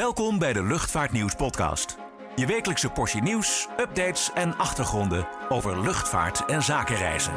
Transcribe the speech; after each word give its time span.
Welkom 0.00 0.38
bij 0.38 0.52
de 0.52 0.62
Luchtvaartnieuws 0.62 1.34
podcast. 1.34 1.98
Je 2.36 2.46
wekelijkse 2.46 2.90
portie 2.90 3.22
nieuws, 3.22 3.68
updates 3.80 4.32
en 4.32 4.56
achtergronden 4.56 5.28
over 5.48 5.80
luchtvaart 5.80 6.44
en 6.44 6.62
zakenreizen. 6.62 7.32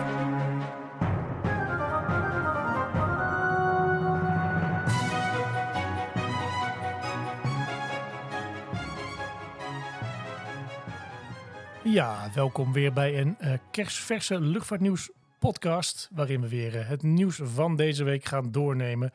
Ja, 11.84 12.30
welkom 12.34 12.74
weer 12.74 12.94
bij 12.94 13.20
een 13.20 13.38
uh, 13.42 13.54
kerstverse 13.72 14.42
luchtvaartnieuws 14.42 15.10
podcast, 15.40 16.10
waarin 16.14 16.42
we 16.42 16.50
weer 16.50 16.76
uh, 16.76 16.88
het 16.88 17.04
nieuws 17.04 17.40
van 17.44 17.76
deze 17.76 18.04
week 18.04 18.26
gaan 18.26 18.52
doornemen. 18.52 19.12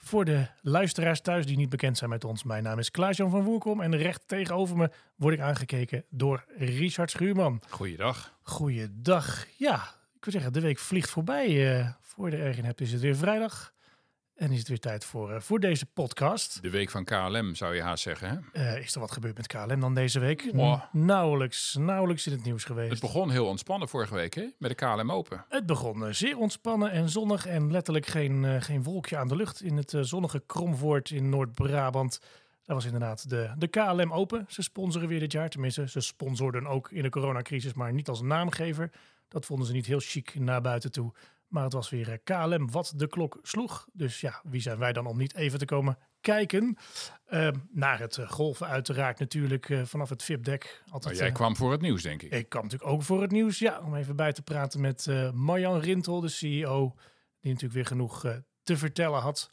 Voor 0.00 0.24
de 0.24 0.46
luisteraars 0.62 1.20
thuis 1.20 1.46
die 1.46 1.56
niet 1.56 1.68
bekend 1.68 1.98
zijn 1.98 2.10
met 2.10 2.24
ons, 2.24 2.42
mijn 2.42 2.62
naam 2.62 2.78
is 2.78 2.90
Klaas-Jan 2.90 3.30
van 3.30 3.42
Woerkom 3.42 3.80
en 3.80 3.96
recht 3.96 4.28
tegenover 4.28 4.76
me 4.76 4.90
word 5.16 5.34
ik 5.34 5.40
aangekeken 5.40 6.04
door 6.10 6.44
Richard 6.56 7.10
Schuurman. 7.10 7.60
Goeiedag. 7.68 8.38
Goeiedag. 8.42 9.46
Ja, 9.56 9.74
ik 10.16 10.24
wil 10.24 10.32
zeggen, 10.32 10.52
de 10.52 10.60
week 10.60 10.78
vliegt 10.78 11.10
voorbij. 11.10 11.78
Uh, 11.78 11.88
voor 12.00 12.30
je 12.30 12.36
er 12.36 12.46
erg 12.46 12.56
in 12.56 12.64
hebt 12.64 12.80
is 12.80 12.92
het 12.92 13.00
weer 13.00 13.16
vrijdag. 13.16 13.72
En 14.38 14.50
is 14.50 14.58
het 14.58 14.68
weer 14.68 14.80
tijd 14.80 15.04
voor, 15.04 15.30
uh, 15.30 15.40
voor 15.40 15.60
deze 15.60 15.86
podcast. 15.86 16.62
De 16.62 16.70
week 16.70 16.90
van 16.90 17.04
KLM 17.04 17.54
zou 17.54 17.74
je 17.74 17.82
haast 17.82 18.02
zeggen. 18.02 18.48
Hè? 18.52 18.60
Uh, 18.76 18.82
is 18.84 18.94
er 18.94 19.00
wat 19.00 19.12
gebeurd 19.12 19.36
met 19.36 19.46
KLM 19.46 19.80
dan 19.80 19.94
deze 19.94 20.20
week? 20.20 20.50
Oh. 20.54 20.82
Nauwelijks, 20.92 21.76
nauwelijks 21.78 22.26
in 22.26 22.32
het 22.32 22.44
nieuws 22.44 22.64
geweest. 22.64 22.90
Het 22.90 23.00
begon 23.00 23.30
heel 23.30 23.46
ontspannen 23.46 23.88
vorige 23.88 24.14
week 24.14 24.34
hè? 24.34 24.46
met 24.58 24.70
de 24.70 24.86
KLM 24.86 25.12
Open. 25.12 25.44
Het 25.48 25.66
begon 25.66 26.02
uh, 26.02 26.08
zeer 26.10 26.38
ontspannen 26.38 26.90
en 26.90 27.08
zonnig 27.08 27.46
en 27.46 27.70
letterlijk 27.70 28.06
geen, 28.06 28.62
geen 28.62 28.82
wolkje 28.82 29.16
aan 29.16 29.28
de 29.28 29.36
lucht 29.36 29.62
in 29.62 29.76
het 29.76 29.94
zonnige 30.00 30.42
Kromvoort 30.46 31.10
in 31.10 31.28
Noord-Brabant. 31.28 32.20
Dat 32.64 32.76
was 32.76 32.84
inderdaad 32.84 33.30
de, 33.30 33.50
de 33.56 33.68
KLM 33.68 34.12
Open. 34.12 34.44
Ze 34.48 34.62
sponsoren 34.62 35.08
weer 35.08 35.20
dit 35.20 35.32
jaar. 35.32 35.48
Tenminste, 35.48 35.88
ze 35.88 36.00
sponsorden 36.00 36.66
ook 36.66 36.90
in 36.90 37.02
de 37.02 37.10
coronacrisis, 37.10 37.74
maar 37.74 37.92
niet 37.92 38.08
als 38.08 38.22
naamgever. 38.22 38.90
Dat 39.28 39.46
vonden 39.46 39.66
ze 39.66 39.72
niet 39.72 39.86
heel 39.86 40.00
chic 40.00 40.34
naar 40.38 40.60
buiten 40.60 40.92
toe. 40.92 41.12
Maar 41.48 41.64
het 41.64 41.72
was 41.72 41.90
weer 41.90 42.20
KLM 42.24 42.70
wat 42.70 42.92
de 42.96 43.06
klok 43.06 43.38
sloeg. 43.42 43.88
Dus 43.92 44.20
ja, 44.20 44.40
wie 44.42 44.60
zijn 44.60 44.78
wij 44.78 44.92
dan 44.92 45.06
om 45.06 45.18
niet 45.18 45.34
even 45.34 45.58
te 45.58 45.64
komen 45.64 45.98
kijken? 46.20 46.76
Uh, 47.30 47.48
naar 47.70 47.98
het 47.98 48.18
golven 48.26 48.66
uiteraard 48.66 49.18
natuurlijk 49.18 49.68
uh, 49.68 49.84
vanaf 49.84 50.08
het 50.08 50.22
VIP-dek. 50.22 50.82
Maar 51.02 51.14
jij 51.14 51.28
uh, 51.28 51.34
kwam 51.34 51.56
voor 51.56 51.72
het 51.72 51.80
nieuws, 51.80 52.02
denk 52.02 52.22
ik. 52.22 52.32
Ik 52.32 52.48
kwam 52.48 52.62
natuurlijk 52.62 52.90
ook 52.90 53.02
voor 53.02 53.22
het 53.22 53.30
nieuws, 53.30 53.58
ja. 53.58 53.80
Om 53.80 53.94
even 53.94 54.16
bij 54.16 54.32
te 54.32 54.42
praten 54.42 54.80
met 54.80 55.06
Marjan 55.34 55.80
Rintel, 55.80 56.20
de 56.20 56.28
CEO. 56.28 56.94
Die 57.40 57.52
natuurlijk 57.52 57.74
weer 57.74 57.86
genoeg 57.86 58.20
te 58.62 58.76
vertellen 58.76 59.20
had 59.20 59.50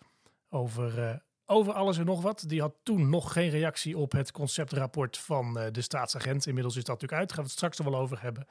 over, 0.49 1.21
over 1.45 1.73
alles 1.73 1.97
en 1.97 2.05
nog 2.05 2.21
wat. 2.21 2.43
Die 2.47 2.61
had 2.61 2.75
toen 2.83 3.09
nog 3.09 3.33
geen 3.33 3.49
reactie 3.49 3.97
op 3.97 4.11
het 4.11 4.31
conceptrapport 4.31 5.17
van 5.17 5.53
de 5.71 5.81
staatsagent. 5.81 6.47
Inmiddels 6.47 6.75
is 6.75 6.83
dat 6.83 7.01
natuurlijk 7.01 7.19
uit. 7.19 7.27
Daar 7.27 7.37
gaan 7.37 7.45
we 7.45 7.51
het 7.51 7.59
straks 7.59 7.77
er 7.77 7.91
wel 7.91 8.01
over 8.01 8.21
hebben. 8.21 8.47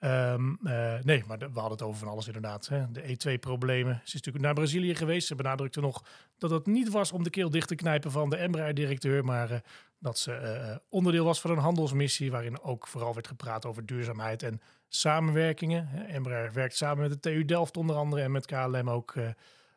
Um, 0.00 0.58
nee, 1.02 1.24
maar 1.26 1.38
we 1.38 1.44
hadden 1.52 1.70
het 1.70 1.82
over 1.82 1.98
van 1.98 2.08
alles 2.08 2.26
inderdaad. 2.26 2.68
Hè. 2.68 2.90
De 2.90 3.02
E2-problemen. 3.02 3.94
Ze 3.94 4.02
is 4.04 4.12
natuurlijk 4.12 4.44
naar 4.44 4.54
Brazilië 4.54 4.94
geweest. 4.94 5.26
Ze 5.26 5.34
benadrukte 5.34 5.80
nog 5.80 6.04
dat 6.38 6.50
het 6.50 6.66
niet 6.66 6.88
was 6.88 7.12
om 7.12 7.22
de 7.22 7.30
keel 7.30 7.50
dicht 7.50 7.68
te 7.68 7.74
knijpen 7.74 8.10
van 8.10 8.30
de 8.30 8.36
Embraer-directeur, 8.36 9.24
maar 9.24 9.50
uh, 9.50 9.58
dat 9.98 10.18
ze 10.18 10.58
uh, 10.70 10.76
onderdeel 10.88 11.24
was 11.24 11.40
van 11.40 11.50
een 11.50 11.58
handelsmissie 11.58 12.30
waarin 12.30 12.60
ook 12.60 12.86
vooral 12.86 13.14
werd 13.14 13.26
gepraat 13.26 13.66
over 13.66 13.86
duurzaamheid 13.86 14.42
en 14.42 14.60
samenwerkingen. 14.88 16.06
Embraer 16.06 16.52
werkt 16.52 16.76
samen 16.76 17.08
met 17.08 17.10
de 17.10 17.30
TU 17.30 17.44
Delft 17.44 17.76
onder 17.76 17.96
andere 17.96 18.22
en 18.22 18.30
met 18.30 18.46
KLM 18.46 18.90
ook 18.90 19.14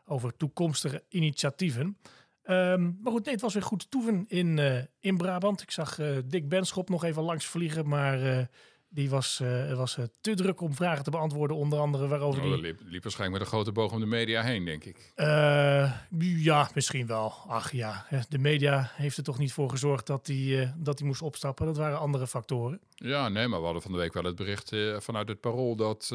over 0.05 0.37
toekomstige 0.37 1.03
initiatieven. 1.09 1.97
Um, 2.43 2.99
maar 3.01 3.11
goed, 3.11 3.23
nee, 3.25 3.33
het 3.33 3.43
was 3.43 3.53
weer 3.53 3.63
goed 3.63 3.91
toeven 3.91 4.25
in, 4.27 4.59
in 4.99 5.17
Brabant. 5.17 5.61
Ik 5.61 5.71
zag 5.71 5.99
Dick 6.25 6.49
Benschop 6.49 6.89
nog 6.89 7.03
even 7.03 7.23
langs 7.23 7.45
vliegen, 7.45 7.87
maar 7.87 8.49
die 8.93 9.09
was, 9.09 9.39
uh, 9.43 9.73
was 9.73 9.97
uh, 9.97 10.05
te 10.21 10.33
druk 10.33 10.61
om 10.61 10.73
vragen 10.73 11.03
te 11.03 11.11
beantwoorden, 11.11 11.57
onder 11.57 11.79
andere 11.79 12.07
waarover 12.07 12.43
oh, 12.43 12.51
die... 12.51 12.61
Liep, 12.61 12.79
liep, 12.83 13.03
waarschijnlijk 13.03 13.39
met 13.39 13.47
een 13.47 13.57
grote 13.57 13.71
boog 13.71 13.91
om 13.91 13.99
de 13.99 14.05
media 14.05 14.41
heen, 14.41 14.65
denk 14.65 14.83
ik. 14.83 15.13
Uh, 15.15 15.91
ja, 16.19 16.69
misschien 16.73 17.07
wel. 17.07 17.33
Ach 17.47 17.71
ja, 17.71 18.05
de 18.29 18.37
media 18.37 18.91
heeft 18.93 19.17
er 19.17 19.23
toch 19.23 19.37
niet 19.37 19.53
voor 19.53 19.69
gezorgd 19.69 20.07
dat 20.07 20.27
hij 20.27 20.73
dat 20.77 20.97
die 20.97 21.05
moest 21.05 21.21
opstappen. 21.21 21.65
Dat 21.65 21.77
waren 21.77 21.99
andere 21.99 22.27
factoren. 22.27 22.79
Ja, 22.95 23.29
nee, 23.29 23.47
maar 23.47 23.59
we 23.59 23.65
hadden 23.65 23.81
van 23.81 23.91
de 23.91 23.97
week 23.97 24.13
wel 24.13 24.23
het 24.23 24.35
bericht 24.35 24.75
vanuit 24.97 25.27
het 25.27 25.39
Parool... 25.39 25.75
dat 25.75 26.13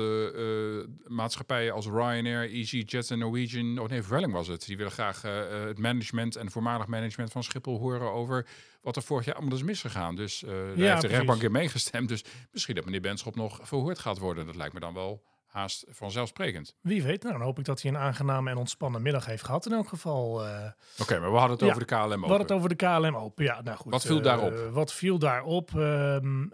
maatschappijen 1.07 1.73
als 1.73 1.87
Ryanair, 1.87 2.51
EasyJet 2.51 3.11
en 3.11 3.19
Norwegian... 3.19 3.79
Oh 3.79 3.89
nee, 3.89 4.03
Vueling 4.03 4.33
was 4.33 4.49
het. 4.49 4.67
Die 4.67 4.77
willen 4.77 4.93
graag 4.93 5.23
het 5.67 5.79
management 5.79 6.37
en 6.37 6.51
voormalig 6.51 6.87
management 6.87 7.33
van 7.33 7.43
Schiphol 7.43 7.79
horen 7.79 8.13
over 8.13 8.47
wat 8.81 8.97
er 8.97 9.03
vorig 9.03 9.25
jaar 9.25 9.35
allemaal 9.35 9.57
is 9.57 9.63
misgegaan. 9.63 10.15
Dus 10.17 10.39
daar 10.47 10.79
ja, 10.79 10.91
heeft 10.91 11.01
de 11.01 11.07
rechtbank 11.07 11.43
in 11.43 11.53
meegestemd. 11.53 12.09
Dus 12.09 12.25
misschien 12.51 12.66
dat 12.75 12.85
meneer 12.85 13.01
Benschop 13.01 13.37
nog 13.37 13.59
verhoord 13.63 13.99
gaat 13.99 14.19
worden. 14.19 14.47
Dat 14.47 14.57
lijkt 14.57 14.75
me 14.75 14.81
dan 14.81 14.95
wel 14.95 15.23
haast 15.57 15.85
vanzelfsprekend. 15.89 16.77
Wie 16.81 17.03
weet, 17.03 17.23
nou, 17.23 17.35
dan 17.35 17.43
hoop 17.43 17.59
ik 17.59 17.65
dat 17.65 17.83
hij 17.83 17.91
een 17.91 17.99
aangename 17.99 18.51
en 18.51 18.57
ontspannen 18.57 19.03
middag 19.03 19.27
heeft 19.27 19.45
gehad 19.45 19.67
in 19.67 19.73
elk 19.73 19.89
geval. 19.89 20.47
Uh... 20.47 20.65
Oké, 20.99 21.19
maar 21.19 21.31
we 21.31 21.37
hadden 21.37 21.57
het 21.57 21.61
ja, 21.61 21.67
over 21.67 21.87
de 21.87 21.95
KLM 21.95 22.03
open. 22.03 22.21
We 22.21 22.27
hadden 22.27 22.47
het 22.47 22.57
over 22.57 22.69
de 22.69 22.75
KLM 22.75 23.17
open, 23.17 23.45
ja. 23.45 23.63
Nou 23.63 23.77
goed, 23.77 23.93
wat 23.93 24.05
viel 24.05 24.17
uh, 24.17 24.23
daarop? 24.23 24.55
wat 24.73 24.93
viel 24.93 25.19
daarop? 25.19 25.73
Um, 25.75 26.53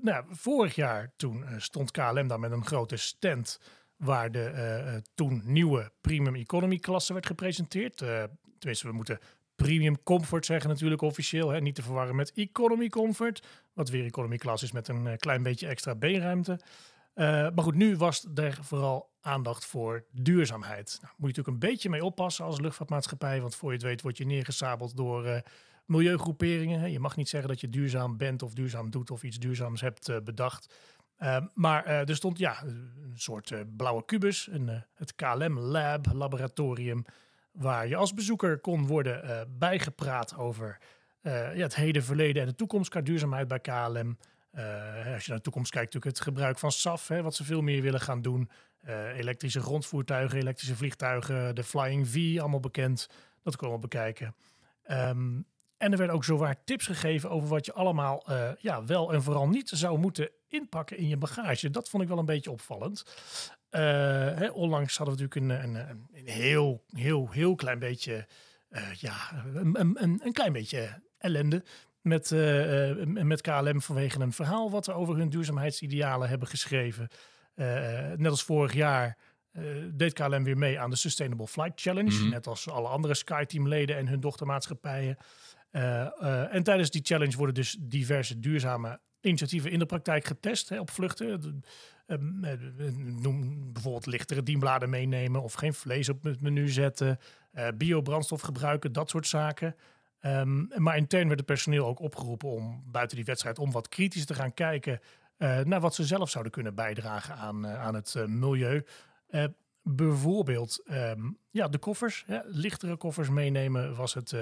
nou, 0.00 0.24
vorig 0.28 0.74
jaar 0.74 1.12
toen 1.16 1.44
stond 1.56 1.90
KLM 1.90 2.28
daar 2.28 2.40
met 2.40 2.52
een 2.52 2.66
grote 2.66 2.96
stand 2.96 3.60
waar 3.96 4.32
de 4.32 5.02
toen 5.14 5.42
nieuwe 5.44 5.92
premium 6.00 6.34
economy 6.34 6.78
klasse 6.78 7.12
werd 7.12 7.26
gepresenteerd. 7.26 7.96
tenminste, 8.58 8.86
we 8.86 8.92
moeten 8.92 9.18
Premium 9.62 10.02
Comfort 10.02 10.46
zeggen 10.46 10.70
natuurlijk 10.70 11.02
officieel. 11.02 11.48
Hè? 11.48 11.60
Niet 11.60 11.74
te 11.74 11.82
verwarren 11.82 12.16
met 12.16 12.32
Economy 12.32 12.88
Comfort. 12.88 13.46
Wat 13.72 13.88
weer 13.88 14.04
Economy 14.04 14.36
Class 14.36 14.62
is 14.62 14.72
met 14.72 14.88
een 14.88 15.06
uh, 15.06 15.16
klein 15.16 15.42
beetje 15.42 15.66
extra 15.66 15.94
beenruimte. 15.94 16.60
Uh, 17.14 17.26
maar 17.26 17.64
goed, 17.64 17.74
nu 17.74 17.96
was 17.96 18.26
er 18.34 18.58
vooral 18.62 19.10
aandacht 19.20 19.66
voor 19.66 20.04
duurzaamheid. 20.12 20.98
Nou, 21.00 21.14
moet 21.16 21.30
je 21.30 21.36
natuurlijk 21.36 21.48
een 21.48 21.70
beetje 21.70 21.90
mee 21.90 22.04
oppassen 22.04 22.44
als 22.44 22.60
luchtvaartmaatschappij. 22.60 23.40
Want 23.40 23.54
voor 23.54 23.68
je 23.68 23.76
het 23.76 23.86
weet 23.86 24.02
word 24.02 24.16
je 24.16 24.26
neergesabeld 24.26 24.96
door 24.96 25.26
uh, 25.26 25.36
milieugroeperingen. 25.84 26.90
Je 26.90 27.00
mag 27.00 27.16
niet 27.16 27.28
zeggen 27.28 27.48
dat 27.48 27.60
je 27.60 27.68
duurzaam 27.68 28.16
bent 28.16 28.42
of 28.42 28.52
duurzaam 28.52 28.90
doet 28.90 29.10
of 29.10 29.22
iets 29.22 29.38
duurzaams 29.38 29.80
hebt 29.80 30.24
bedacht. 30.24 30.74
maar 31.54 31.84
er 31.84 32.16
stond 32.16 32.38
ja, 32.38 32.62
een 32.62 33.12
soort 33.14 33.76
blauwe 33.76 34.04
kubus, 34.04 34.48
een, 34.50 34.84
het 34.94 35.14
KLM 35.14 35.58
Lab 35.58 36.06
laboratorium 36.12 37.04
waar 37.52 37.88
je 37.88 37.96
als 37.96 38.14
bezoeker 38.14 38.58
kon 38.58 38.86
worden 38.86 39.24
uh, 39.24 39.40
bijgepraat 39.48 40.36
over 40.36 40.78
uh, 41.22 41.56
ja, 41.56 41.62
het 41.62 41.74
heden, 41.74 42.04
verleden 42.04 42.42
en 42.42 42.48
de 42.48 42.54
toekomst 42.54 42.90
qua 42.90 43.00
duurzaamheid 43.00 43.48
bij 43.48 43.60
KLM. 43.60 44.18
Uh, 44.54 45.14
als 45.14 45.24
je 45.24 45.28
naar 45.28 45.36
de 45.36 45.40
toekomst 45.40 45.70
kijkt, 45.70 45.94
natuurlijk 45.94 46.16
het 46.16 46.26
gebruik 46.26 46.58
van 46.58 46.72
SAF, 46.72 47.08
hè, 47.08 47.22
wat 47.22 47.34
ze 47.34 47.44
veel 47.44 47.60
meer 47.60 47.82
willen 47.82 48.00
gaan 48.00 48.22
doen. 48.22 48.50
elektrische 49.16 49.60
grondvoertuigen, 49.60 50.38
elektrische 50.38 50.76
vliegtuigen, 50.76 51.54
de 51.54 51.64
Flying 51.64 52.08
V, 52.08 52.36
allemaal 52.40 52.60
bekend. 52.60 53.08
Dat 53.42 53.56
kunnen 53.56 53.76
we 53.76 53.82
bekijken. 53.82 54.34
Um, 54.90 55.46
en 55.76 55.92
er 55.92 55.98
werden 55.98 56.16
ook 56.16 56.24
zowaar 56.24 56.64
tips 56.64 56.86
gegeven 56.86 57.30
over 57.30 57.48
wat 57.48 57.66
je 57.66 57.72
allemaal 57.72 58.24
ja, 58.58 58.84
wel 58.84 59.12
en 59.12 59.22
vooral 59.22 59.48
niet 59.48 59.68
zou 59.68 59.98
moeten 59.98 60.30
inpakken 60.48 60.96
in 60.96 61.08
je 61.08 61.16
bagage. 61.16 61.70
Dat 61.70 61.88
vond 61.88 62.02
ik 62.02 62.08
wel 62.08 62.18
een 62.18 62.24
beetje 62.24 62.50
opvallend. 62.50 63.04
Uh, 63.70 63.80
hè, 64.38 64.48
onlangs 64.48 64.96
hadden 64.96 65.16
we 65.16 65.22
natuurlijk 65.22 65.64
een, 65.64 65.76
een, 65.76 66.08
een 66.12 66.28
heel, 66.28 66.84
heel, 66.86 67.28
heel 67.30 67.54
klein 67.54 67.78
beetje, 67.78 68.26
uh, 68.70 68.92
ja, 68.92 69.44
een, 69.54 69.80
een, 69.80 70.20
een, 70.22 70.32
klein 70.32 70.52
beetje 70.52 71.02
ellende 71.18 71.64
met, 72.00 72.30
uh, 72.30 73.04
met 73.04 73.40
KLM 73.40 73.80
vanwege 73.80 74.20
een 74.20 74.32
verhaal 74.32 74.70
wat 74.70 74.86
we 74.86 74.92
over 74.92 75.16
hun 75.16 75.28
duurzaamheidsidealen 75.28 76.28
hebben 76.28 76.48
geschreven. 76.48 77.08
net 78.16 78.26
als 78.26 78.42
vorig 78.42 78.74
jaar 78.74 79.16
deed 79.92 80.12
KLM 80.12 80.44
weer 80.44 80.58
mee 80.58 80.80
aan 80.80 80.90
de 80.90 80.96
Sustainable 80.96 81.46
Flight 81.46 81.80
Challenge, 81.80 82.10
mm 82.10 82.18
-hmm. 82.18 82.30
net 82.30 82.46
als 82.46 82.68
alle 82.68 82.88
andere 82.88 83.14
SkyTeam-leden 83.14 83.96
en 83.96 84.08
hun 84.08 84.20
dochtermaatschappijen. 84.20 85.16
en 86.50 86.62
tijdens 86.62 86.90
die 86.90 87.04
challenge 87.04 87.36
worden 87.36 87.54
dus 87.54 87.76
diverse 87.80 88.38
duurzame 88.38 89.00
initiatieven 89.20 89.70
in 89.70 89.78
de 89.78 89.86
praktijk 89.86 90.24
getest 90.24 90.68
hè, 90.68 90.80
op 90.80 90.90
vluchten. 90.90 91.62
Ehm, 92.10 92.44
eh, 92.44 92.92
noem 92.96 93.72
bijvoorbeeld 93.72 94.06
lichtere 94.06 94.42
dienbladen 94.42 94.90
meenemen 94.90 95.42
of 95.42 95.52
geen 95.52 95.74
vlees 95.74 96.08
op 96.08 96.22
het 96.22 96.40
menu 96.40 96.68
zetten, 96.68 97.18
uh, 97.54 97.68
biobrandstof 97.76 98.40
gebruiken, 98.40 98.92
dat 98.92 99.10
soort 99.10 99.26
zaken. 99.26 99.76
Um, 100.22 100.70
maar 100.76 100.96
intern 100.96 101.26
werd 101.26 101.38
het 101.38 101.48
personeel 101.48 101.86
ook 101.86 102.00
opgeroepen 102.00 102.48
om 102.48 102.82
buiten 102.86 103.16
die 103.16 103.24
wedstrijd 103.24 103.58
om 103.58 103.72
wat 103.72 103.88
kritisch 103.88 104.24
te 104.24 104.34
gaan 104.34 104.54
kijken 104.54 105.00
uh, 105.38 105.58
naar 105.60 105.80
wat 105.80 105.94
ze 105.94 106.04
zelf 106.04 106.30
zouden 106.30 106.52
kunnen 106.52 106.74
bijdragen 106.74 107.34
aan, 107.34 107.66
aan 107.66 107.94
het 107.94 108.14
milieu. 108.26 108.84
bijvoorbeeld 109.82 110.82
um, 110.90 111.38
ja, 111.50 111.68
de 111.68 111.78
koffers, 111.78 112.24
lichtere 112.44 112.96
koffers 112.96 113.28
meenemen 113.28 113.96
was 113.96 114.14
het, 114.14 114.34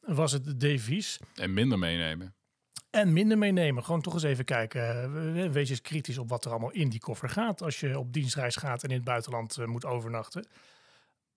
was 0.00 0.32
het 0.32 0.60
devies. 0.60 1.20
En 1.34 1.52
minder 1.52 1.78
meenemen. 1.78 2.34
En 2.90 3.12
minder 3.12 3.38
meenemen. 3.38 3.84
Gewoon 3.84 4.00
toch 4.00 4.14
eens 4.14 4.22
even 4.22 4.44
kijken. 4.44 5.52
Wees 5.52 5.70
eens 5.70 5.80
kritisch 5.80 6.18
op 6.18 6.28
wat 6.28 6.44
er 6.44 6.50
allemaal 6.50 6.72
in 6.72 6.88
die 6.88 7.00
koffer 7.00 7.28
gaat. 7.28 7.62
Als 7.62 7.80
je 7.80 7.98
op 7.98 8.12
dienstreis 8.12 8.56
gaat 8.56 8.82
en 8.82 8.88
in 8.88 8.94
het 8.94 9.04
buitenland 9.04 9.58
uh, 9.58 9.66
moet 9.66 9.84
overnachten. 9.84 10.46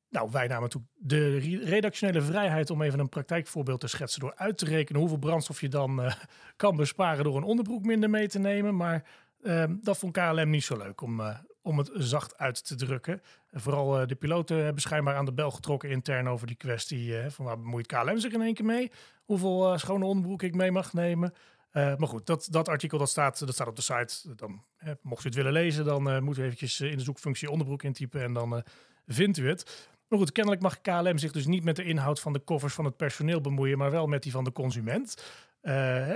Nou, 0.09 0.29
wij 0.31 0.47
namen 0.47 0.69
toen 0.69 0.87
de 0.95 1.37
re- 1.37 1.63
redactionele 1.63 2.21
vrijheid 2.21 2.69
om 2.69 2.81
even 2.81 2.99
een 2.99 3.09
praktijkvoorbeeld 3.09 3.79
te 3.79 3.87
schetsen 3.87 4.19
door 4.19 4.35
uit 4.35 4.57
te 4.57 4.65
rekenen 4.65 5.01
hoeveel 5.01 5.19
brandstof 5.19 5.61
je 5.61 5.69
dan 5.69 6.01
eh, 6.01 6.13
kan 6.55 6.75
besparen 6.75 7.23
door 7.23 7.37
een 7.37 7.43
onderbroek 7.43 7.83
minder 7.83 8.09
mee 8.09 8.27
te 8.27 8.39
nemen. 8.39 8.75
Maar 8.75 9.03
ehm, 9.43 9.75
dat 9.81 9.97
vond 9.97 10.13
KLM 10.13 10.49
niet 10.49 10.63
zo 10.63 10.77
leuk 10.77 11.01
om, 11.01 11.19
eh, 11.19 11.37
om 11.61 11.77
het 11.77 11.89
zacht 11.93 12.37
uit 12.37 12.67
te 12.67 12.75
drukken. 12.75 13.21
En 13.49 13.61
vooral 13.61 13.99
eh, 13.99 14.07
de 14.07 14.15
piloten 14.15 14.63
hebben 14.63 14.81
schijnbaar 14.81 15.15
aan 15.15 15.25
de 15.25 15.33
bel 15.33 15.51
getrokken 15.51 15.89
intern 15.89 16.29
over 16.29 16.47
die 16.47 16.55
kwestie 16.55 17.17
eh, 17.17 17.29
van 17.29 17.45
waar 17.45 17.59
bemoeit 17.59 17.87
KLM 17.87 18.17
zich 18.17 18.33
in 18.33 18.41
één 18.41 18.53
keer 18.53 18.65
mee? 18.65 18.91
Hoeveel 19.25 19.71
eh, 19.71 19.77
schone 19.77 20.05
onderbroek 20.05 20.43
ik 20.43 20.55
mee 20.55 20.71
mag 20.71 20.93
nemen? 20.93 21.33
Maar 21.73 22.07
goed, 22.07 22.25
dat, 22.25 22.47
dat 22.49 22.69
artikel 22.69 22.97
dat 22.97 23.09
staat, 23.09 23.39
dat 23.39 23.53
staat 23.53 23.67
op 23.67 23.75
de 23.75 23.81
site. 23.81 24.35
Dan, 24.35 24.63
mocht 25.01 25.23
u 25.23 25.27
het 25.27 25.35
willen 25.35 25.51
lezen, 25.51 25.85
dan 25.85 26.09
eh 26.09 26.19
moet 26.19 26.37
u 26.37 26.43
eventjes 26.43 26.81
in 26.81 26.97
de 26.97 27.03
zoekfunctie 27.03 27.49
onderbroek 27.49 27.83
intypen 27.83 28.21
en 28.21 28.33
dan 28.33 28.63
vindt 29.07 29.37
u 29.37 29.47
het. 29.47 29.89
Maar 30.07 30.19
goed, 30.19 30.31
kennelijk 30.31 30.61
mag 30.61 30.81
KLM 30.81 31.17
zich 31.17 31.31
dus 31.31 31.45
niet 31.45 31.63
met 31.63 31.75
de 31.75 31.83
inhoud 31.83 32.19
van 32.19 32.33
de 32.33 32.39
koffers 32.39 32.73
van 32.73 32.85
het 32.85 32.97
personeel 32.97 33.41
bemoeien, 33.41 33.77
maar 33.77 33.91
wel 33.91 34.07
met 34.07 34.23
die 34.23 34.31
van 34.31 34.43
de 34.43 34.51
consument. 34.51 35.23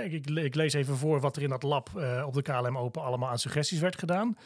Ik, 0.04 0.26
ik, 0.26 0.54
lees 0.54 0.72
even 0.72 0.96
voor 0.96 1.20
wat 1.20 1.36
er 1.36 1.42
in 1.42 1.48
dat 1.48 1.62
lab 1.62 1.88
op 2.26 2.34
de 2.34 2.42
KLM 2.42 2.78
Open 2.78 3.02
allemaal 3.02 3.28
aan 3.28 3.38
suggesties 3.38 3.80
werd 3.80 3.98
gedaan. 3.98 4.36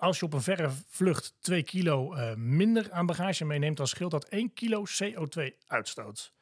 Als 0.00 0.18
je 0.18 0.24
op 0.24 0.32
een 0.32 0.42
verre 0.42 0.70
vlucht 0.88 1.34
2 1.40 1.62
kilo 1.62 2.14
eh, 2.14 2.34
minder 2.34 2.92
aan 2.92 3.06
bagage 3.06 3.44
meeneemt, 3.44 3.76
dan 3.76 3.86
scheelt 3.86 4.10
dat 4.10 4.24
1 4.24 4.52
kilo 4.52 4.84
CO2-uitstoot. 4.86 6.32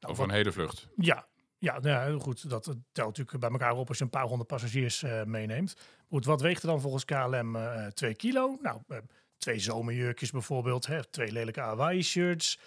Nou, 0.00 0.12
Over 0.12 0.24
een 0.24 0.30
hele 0.30 0.52
vlucht. 0.52 0.88
ja, 0.96 1.26
ja, 1.58 1.80
nou 1.80 2.12
ja, 2.12 2.18
goed. 2.18 2.48
Dat 2.50 2.64
telt 2.64 3.16
natuurlijk 3.16 3.38
bij 3.38 3.50
elkaar 3.50 3.76
op 3.76 3.88
als 3.88 3.98
je 3.98 4.04
een 4.04 4.10
paar 4.10 4.26
honderd 4.26 4.48
passagiers 4.48 5.02
eh, 5.02 5.22
meeneemt. 5.22 5.76
Goed, 6.08 6.24
wat 6.24 6.40
weegt 6.40 6.62
er 6.62 6.68
dan 6.68 6.80
volgens 6.80 7.04
KLM 7.04 7.56
eh 7.56 7.86
2 7.86 8.14
kilo? 8.14 8.58
Nou, 8.62 8.80
twee 9.38 9.58
zomerjurkjes 9.58 10.30
bijvoorbeeld, 10.30 10.86
hè, 10.86 11.04
twee 11.04 11.32
lelijke 11.32 11.60
Hawaii-shirts, 11.60 12.58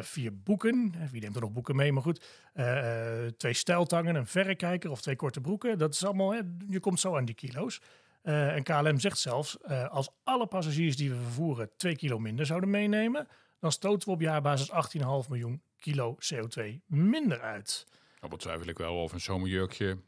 vier 0.00 0.42
boeken. 0.42 0.94
Wie 1.10 1.20
neemt 1.20 1.34
er 1.34 1.40
nog 1.40 1.52
boeken 1.52 1.76
mee? 1.76 1.92
Maar 1.92 2.02
goed, 2.02 2.24
twee 3.36 3.52
stijltangen, 3.52 4.14
een 4.14 4.26
verrekijker 4.26 4.90
of 4.90 5.00
twee 5.00 5.16
korte 5.16 5.40
broeken. 5.40 5.78
Dat 5.78 5.94
is 5.94 6.04
allemaal, 6.04 6.32
hè, 6.32 6.40
je 6.68 6.80
komt 6.80 7.00
zo 7.00 7.16
aan 7.16 7.24
die 7.24 7.34
kilo's. 7.34 7.80
Eh, 8.22 8.54
en 8.54 8.62
KLM 8.62 8.98
zegt 8.98 9.18
zelfs, 9.18 9.58
eh, 9.58 9.88
als 9.88 10.08
alle 10.24 10.46
passagiers 10.46 10.96
die 10.96 11.10
we 11.10 11.16
vervoeren 11.16 11.70
2 11.76 11.96
kilo 11.96 12.18
minder 12.18 12.46
zouden 12.46 12.70
meenemen, 12.70 13.28
dan 13.58 13.72
stoten 13.72 14.08
we 14.08 14.14
op 14.14 14.20
jaarbasis 14.20 14.70
18,5 14.70 15.28
miljoen 15.28 15.62
kilo 15.76 16.16
CO2 16.18 16.80
minder 16.86 17.40
uit. 17.40 17.86
Dan 18.20 18.30
betwijfel 18.30 18.68
ik 18.68 18.78
wel 18.78 19.02
of 19.02 19.12
een 19.12 19.20
zomerjurkje 19.20 19.98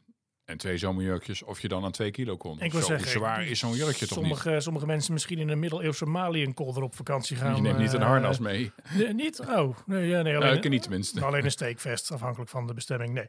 en 0.45 0.57
twee 0.57 0.77
zomerjurkjes, 0.77 1.43
of 1.43 1.59
je 1.59 1.67
dan 1.67 1.83
aan 1.83 1.91
twee 1.91 2.11
kilo 2.11 2.37
komt. 2.37 2.61
Ik 2.61 2.71
wil 2.71 2.81
Zo 2.81 2.87
zeggen, 2.87 3.09
zwaar 3.09 3.45
is 3.45 3.59
zo'n 3.59 3.73
jurkje 3.75 4.07
toch 4.07 4.17
niet? 4.17 4.27
sommige, 4.37 4.59
sommige 4.59 4.85
mensen 4.85 5.13
misschien 5.13 5.37
in 5.39 5.49
een 5.49 5.59
middeleeuwse 5.59 6.05
maliënkolder 6.05 6.83
op 6.83 6.95
vakantie 6.95 7.37
gaan. 7.37 7.55
Je 7.55 7.61
neemt 7.61 7.77
niet 7.77 7.93
een 7.93 8.01
eh, 8.01 8.07
harnas 8.07 8.39
mee. 8.39 8.71
nee, 8.97 9.13
niet? 9.13 9.39
Oh, 9.39 9.77
nee, 9.85 10.07
ja, 10.07 10.21
nee 10.21 10.37
alleen, 10.37 10.69
niet 10.71 10.81
tenminste. 10.81 11.25
alleen 11.25 11.43
een 11.45 11.51
steekvest, 11.51 12.11
afhankelijk 12.11 12.49
van 12.49 12.67
de 12.67 12.73
bestemming. 12.73 13.13
Nee. 13.13 13.25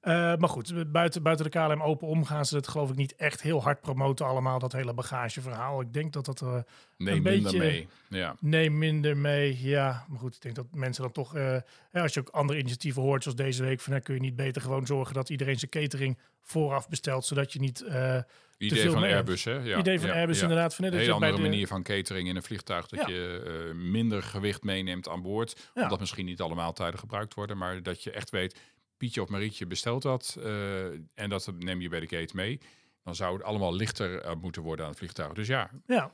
Eh, 0.00 0.12
maar 0.36 0.48
goed, 0.48 0.92
buiten, 0.92 1.22
buiten 1.22 1.50
de 1.50 1.58
KLM 1.58 1.82
open 1.82 2.08
om 2.08 2.24
gaan 2.24 2.46
ze 2.46 2.56
het 2.56 2.68
geloof 2.68 2.90
ik 2.90 2.96
niet 2.96 3.14
echt 3.16 3.42
heel 3.42 3.62
hard 3.62 3.80
promoten 3.80 4.26
allemaal, 4.26 4.58
dat 4.58 4.72
hele 4.72 4.94
bagageverhaal. 4.94 5.80
Ik 5.80 5.92
denk 5.92 6.12
dat 6.12 6.24
dat... 6.24 6.42
eh, 6.42 6.48
Neem 6.96 7.16
een 7.16 7.22
minder 7.22 7.42
beetje- 7.42 7.58
mee. 7.58 7.88
Ja. 8.08 8.36
Nee, 8.40 8.70
minder 8.70 9.16
mee. 9.16 9.58
Ja, 9.62 10.04
maar 10.08 10.18
goed, 10.18 10.34
ik 10.34 10.42
denk 10.42 10.54
dat 10.54 10.66
mensen 10.72 11.02
dan 11.02 11.12
toch... 11.12 11.34
eh, 11.34 11.56
als 11.92 12.14
je 12.14 12.20
ook 12.20 12.28
andere 12.28 12.58
initiatieven 12.58 13.02
hoort, 13.02 13.22
zoals 13.22 13.38
deze 13.38 13.64
week... 13.64 13.80
van 13.80 14.02
kun 14.02 14.14
je 14.14 14.20
niet 14.20 14.36
beter 14.36 14.62
gewoon 14.62 14.86
zorgen 14.86 15.14
dat 15.14 15.28
iedereen 15.30 15.58
zijn 15.58 15.70
catering 15.70 16.18
vooraf 16.48 16.88
bestelt... 16.88 17.24
zodat 17.26 17.52
je 17.52 17.58
niet... 17.60 17.80
eh 17.82 18.18
Idee 18.58 18.90
van 18.90 19.02
Airbus, 19.02 19.44
hè? 19.44 19.52
Ja, 19.52 19.78
idee 19.78 20.00
van 20.00 20.08
ja, 20.08 20.14
Airbus 20.14 20.36
ja. 20.36 20.42
inderdaad. 20.42 20.74
Van, 20.74 20.84
Een 20.84 20.90
bij 20.90 21.08
andere 21.12 21.32
de- 21.36 21.40
manier 21.42 21.66
van 21.66 21.82
catering 21.82 22.28
in 22.28 22.36
een 22.36 22.42
vliegtuig. 22.42 22.86
Dat 22.86 23.06
je 23.08 23.42
eh, 23.68 23.74
minder 23.74 24.22
gewicht 24.22 24.62
meeneemt 24.62 25.08
aan 25.08 25.22
boord. 25.22 25.70
Omdat 25.74 26.00
misschien 26.00 26.24
niet 26.24 26.40
alle 26.40 26.54
maaltijden 26.54 26.98
gebruikt 26.98 27.34
worden. 27.34 27.58
Maar 27.58 27.82
dat 27.82 28.02
je 28.02 28.10
echt 28.10 28.30
weet, 28.30 28.58
Pietje 28.96 29.22
of 29.22 29.28
Marietje 29.28 29.66
bestelt 29.66 30.02
dat. 30.02 30.36
eh, 30.42 30.84
en 31.14 31.28
dat 31.28 31.52
neem 31.58 31.80
je 31.80 31.88
bij 31.88 32.00
de 32.00 32.16
gate 32.16 32.36
mee. 32.36 32.60
Dan 33.04 33.14
zou 33.14 33.34
het 33.34 33.42
allemaal 33.42 33.74
lichter 33.74 34.36
moeten 34.40 34.62
worden 34.62 34.84
aan 34.84 34.90
het 34.90 34.98
vliegtuig. 35.00 35.32
Dus 35.32 35.46
ja, 35.46 35.70
Ja, 35.86 36.12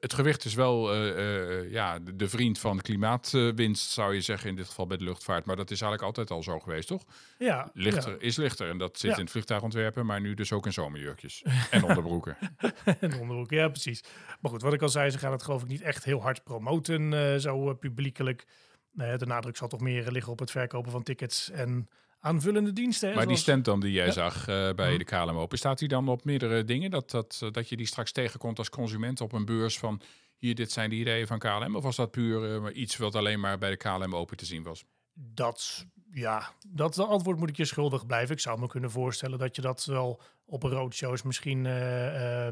het 0.00 0.14
gewicht 0.14 0.44
is 0.44 0.54
wel 0.54 0.92
eh, 0.92 1.60
eh, 1.60 1.70
ja, 1.70 1.98
de, 1.98 2.28
vriend 2.28 2.58
van 2.58 2.80
klimaatwinst, 2.80 3.90
zou 3.90 4.14
je 4.14 4.20
zeggen. 4.20 4.48
In 4.50 4.56
dit 4.56 4.66
geval 4.66 4.86
bij 4.86 4.96
de 4.96 5.04
luchtvaart. 5.04 5.44
Maar 5.44 5.56
dat 5.56 5.70
is 5.70 5.80
eigenlijk 5.80 6.02
altijd 6.02 6.30
al 6.30 6.42
zo 6.42 6.58
geweest, 6.58 6.88
toch? 6.88 7.02
ja. 7.38 7.70
Lichter 7.74 8.22
is 8.22 8.36
lichter. 8.36 8.68
En 8.68 8.78
dat 8.78 8.98
zit 8.98 9.10
Ja. 9.10 9.16
in 9.16 9.22
het 9.22 9.30
vliegtuigontwerpen. 9.30 10.06
Maar 10.06 10.20
nu 10.20 10.34
dus 10.34 10.52
ook 10.52 10.66
in 10.66 10.72
zomerjurkjes. 10.72 11.42
en 11.70 11.82
onderbroeken. 11.84 12.36
En 13.00 13.12
onderbroek, 13.12 13.50
ja, 13.50 13.68
precies. 13.68 14.02
Maar 14.40 14.50
goed, 14.50 14.62
wat 14.62 14.72
ik 14.72 14.82
al 14.82 14.88
zei, 14.88 15.10
ze 15.10 15.18
gaan 15.18 15.32
het 15.32 15.42
geloof 15.42 15.62
ik 15.62 15.68
niet 15.68 15.82
echt 15.82 16.04
heel 16.04 16.22
hard 16.22 16.44
promoten, 16.44 17.12
eh, 17.12 17.36
zo 17.36 17.74
publiekelijk. 17.74 18.46
Nee, 18.92 19.16
de 19.16 19.26
nadruk 19.26 19.56
zal 19.56 19.68
toch 19.68 19.80
meer 19.80 20.10
liggen 20.10 20.32
op 20.32 20.38
het 20.38 20.50
verkopen 20.50 20.90
van 20.90 21.02
tickets 21.02 21.50
en 21.50 21.88
aanvullende 22.20 22.72
diensten. 22.72 23.08
hè, 23.08 23.14
Maar 23.14 23.26
die 23.26 23.36
stand 23.36 23.64
dan 23.64 23.80
die 23.80 23.92
jij 23.92 24.06
Ja. 24.06 24.12
zag 24.12 24.48
eh, 24.48 24.70
bij 24.72 24.88
Mhm. 24.88 24.98
de 24.98 25.04
KLM 25.04 25.36
Open, 25.36 25.58
staat 25.58 25.78
die 25.78 25.88
dan 25.88 26.08
op 26.08 26.24
meerdere 26.24 26.64
dingen? 26.64 26.90
Dat, 26.90 27.10
dat, 27.10 27.40
eh, 27.42 27.50
dat 27.50 27.68
je 27.68 27.76
die 27.76 27.86
straks 27.86 28.12
tegenkomt 28.12 28.58
als 28.58 28.70
consument 28.70 29.20
op 29.20 29.32
een 29.32 29.44
beurs 29.44 29.78
van 29.78 30.00
hier, 30.36 30.54
dit 30.54 30.72
zijn 30.72 30.90
de 30.90 30.96
ideeën 30.96 31.26
van 31.26 31.38
KLM? 31.38 31.76
Of 31.76 31.82
was 31.82 31.96
dat 31.96 32.10
puur 32.10 32.62
maar 32.62 32.72
iets 32.72 32.96
wat 32.96 33.14
alleen 33.14 33.40
maar 33.40 33.58
bij 33.58 33.70
de 33.70 33.76
KLM 33.76 34.14
Open 34.14 34.36
te 34.36 34.44
zien 34.46 34.62
was? 34.62 34.84
Dat, 35.14 35.86
ja, 36.12 36.52
dat 36.68 36.98
antwoord 36.98 37.38
moet 37.38 37.48
ik 37.48 37.56
je 37.56 37.64
schuldig 37.64 38.06
blijven. 38.06 38.34
Ik 38.34 38.40
zou 38.40 38.60
me 38.60 38.66
kunnen 38.66 38.90
voorstellen 38.90 39.38
dat 39.38 39.56
je 39.56 39.62
dat 39.62 39.84
wel 39.84 40.20
op 40.44 40.62
een 40.62 40.70
roadshows 40.70 41.22
misschien 41.22 41.62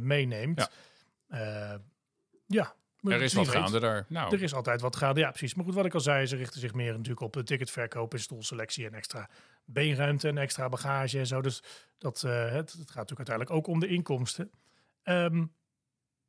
meeneemt. 0.07 0.59
Ja. 0.59 0.71
Ja, 1.39 1.81
ja 2.47 2.75
maar 3.01 3.13
Er 3.15 3.23
is 3.23 3.33
wat 3.35 3.47
weet. 3.47 3.55
gaande 3.55 3.81
daar. 3.81 4.05
Nou, 4.09 4.35
Er 4.37 4.43
is 4.43 4.55
altijd 4.55 4.81
wat 4.81 4.97
gaande, 4.97 5.21
ja 5.21 5.29
precies. 5.31 5.55
Maar 5.55 5.65
goed, 5.65 5.75
wat 5.75 5.85
ik 5.85 5.95
al 5.95 6.01
zei, 6.01 6.27
ze 6.27 6.37
richten 6.37 6.61
zich 6.61 6.75
meer 6.75 6.93
natuurlijk 6.93 7.21
op 7.21 7.33
de 7.33 7.43
ticketverkoop 7.43 8.13
en 8.13 8.21
stoelselectie 8.21 8.87
en 8.87 8.95
extra 8.95 9.29
beenruimte 9.65 10.29
en 10.29 10.39
extra 10.39 10.69
bagage 10.69 11.19
en 11.19 11.27
zo. 11.27 11.41
Dus 11.43 11.63
dat, 11.99 12.23
eh, 12.23 12.33
het, 12.45 12.73
het 12.73 12.91
gaat 12.91 12.97
natuurlijk 13.09 13.29
uiteindelijk 13.29 13.51
ook 13.51 13.67
om 13.67 13.81
de 13.81 13.87
inkomsten. 13.89 14.51
Ehm, 15.03 15.45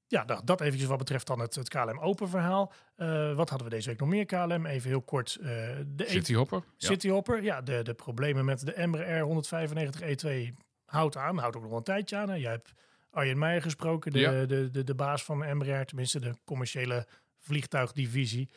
ja, 0.07 0.23
nou, 0.23 0.41
dat 0.43 0.61
eventjes 0.61 0.87
wat 0.89 0.97
betreft 0.97 1.27
dan 1.27 1.39
het, 1.39 1.55
het 1.55 1.69
KLM 1.69 1.99
Open 1.99 2.29
verhaal. 2.29 2.73
Eh, 2.95 3.35
wat 3.35 3.49
hadden 3.49 3.67
we 3.67 3.73
deze 3.73 3.89
week 3.89 3.99
nog 3.99 4.09
meer 4.09 4.25
KLM? 4.25 4.65
Even 4.65 4.89
heel 4.89 5.01
kort. 5.01 5.35
eh, 5.41 5.45
de 5.87 6.03
E- 6.05 6.09
Cityhopper? 6.09 6.63
Ja. 6.77 6.87
Cityhopper, 6.87 7.43
ja, 7.43 7.61
de, 7.61 7.81
de 7.83 7.93
problemen 7.93 8.45
met 8.45 8.65
de 8.65 8.73
Embraer 8.73 9.21
195 9.23 10.01
E2 10.01 10.29
E 10.29 10.51
houdt 10.85 11.17
aan. 11.17 11.37
Houdt 11.37 11.55
ook 11.55 11.61
nog 11.61 11.69
wel 11.69 11.79
een 11.79 11.85
tijdje 11.85 12.15
aan. 12.17 12.29
hè. 12.29 12.35
Jij 12.35 12.51
hebt 12.51 12.73
Arjen 13.11 13.37
Meijer 13.37 13.61
gesproken, 13.61 14.11
de, 14.11 14.19
Ja. 14.19 14.45
de, 14.45 14.69
de, 14.71 14.83
de 14.83 14.95
baas 14.95 15.23
van 15.23 15.43
Embraer, 15.43 15.85
tenminste 15.85 16.19
de 16.19 16.33
commerciële 16.45 17.07
vliegtuigdivisie. 17.39 18.49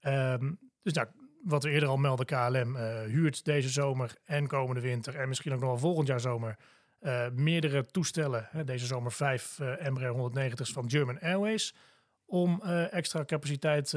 Ehm, 0.00 0.52
dus 0.82 0.92
nou, 0.92 1.08
wat 1.42 1.62
we 1.62 1.70
eerder 1.70 1.88
al 1.88 1.96
melden, 1.96 2.26
KLM 2.26 2.76
eh, 2.76 3.02
huurt 3.02 3.44
deze 3.44 3.68
zomer 3.68 4.14
en 4.24 4.46
komende 4.46 4.80
winter 4.80 5.16
en 5.16 5.28
misschien 5.28 5.52
ook 5.52 5.60
nog 5.60 5.68
wel 5.68 5.78
volgend 5.78 6.06
jaar 6.08 6.20
zomer 6.20 6.56
eh, 6.98 7.26
meerdere 7.30 7.86
toestellen. 7.90 8.48
Hè, 8.50 8.64
deze 8.64 8.86
zomer 8.86 9.12
vijf 9.12 9.58
eh 9.58 9.86
Embraer 9.86 10.30
190's 10.52 10.72
van 10.72 10.90
German 10.90 11.20
Airways 11.20 11.74
om 12.26 12.62
extra 12.90 13.24
capaciteit, 13.24 13.94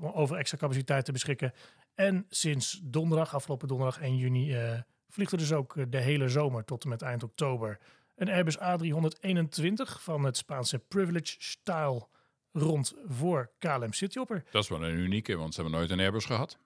over 0.00 0.36
extra 0.36 0.58
capaciteit 0.58 1.04
te 1.04 1.12
beschikken. 1.12 1.52
En 1.94 2.26
sinds 2.28 2.80
donderdag, 2.84 3.34
afgelopen 3.34 3.68
donderdag 3.68 4.00
1 4.00 4.16
juni, 4.16 4.56
vliegt 5.08 5.32
er 5.32 5.38
dus 5.38 5.52
ook 5.52 5.92
de 5.92 5.98
hele 5.98 6.28
zomer 6.28 6.64
tot 6.64 6.82
en 6.82 6.88
met 6.88 7.02
eind 7.02 7.22
oktober 7.22 7.78
een 8.20 8.30
Airbus 8.30 8.58
A321 8.58 10.00
van 10.00 10.24
het 10.24 10.36
Spaanse 10.36 10.78
Privilege 10.78 11.34
Style 11.38 12.06
rond 12.52 12.94
voor 13.06 13.50
KLM 13.58 13.92
Cityhopper. 13.92 14.44
Dat 14.50 14.62
is 14.62 14.68
wel 14.68 14.84
een 14.84 14.94
unieke, 14.94 15.36
want 15.36 15.54
ze 15.54 15.60
hebben 15.60 15.78
nooit 15.78 15.90
een 15.90 16.00
Airbus 16.00 16.24
gehad. 16.24 16.58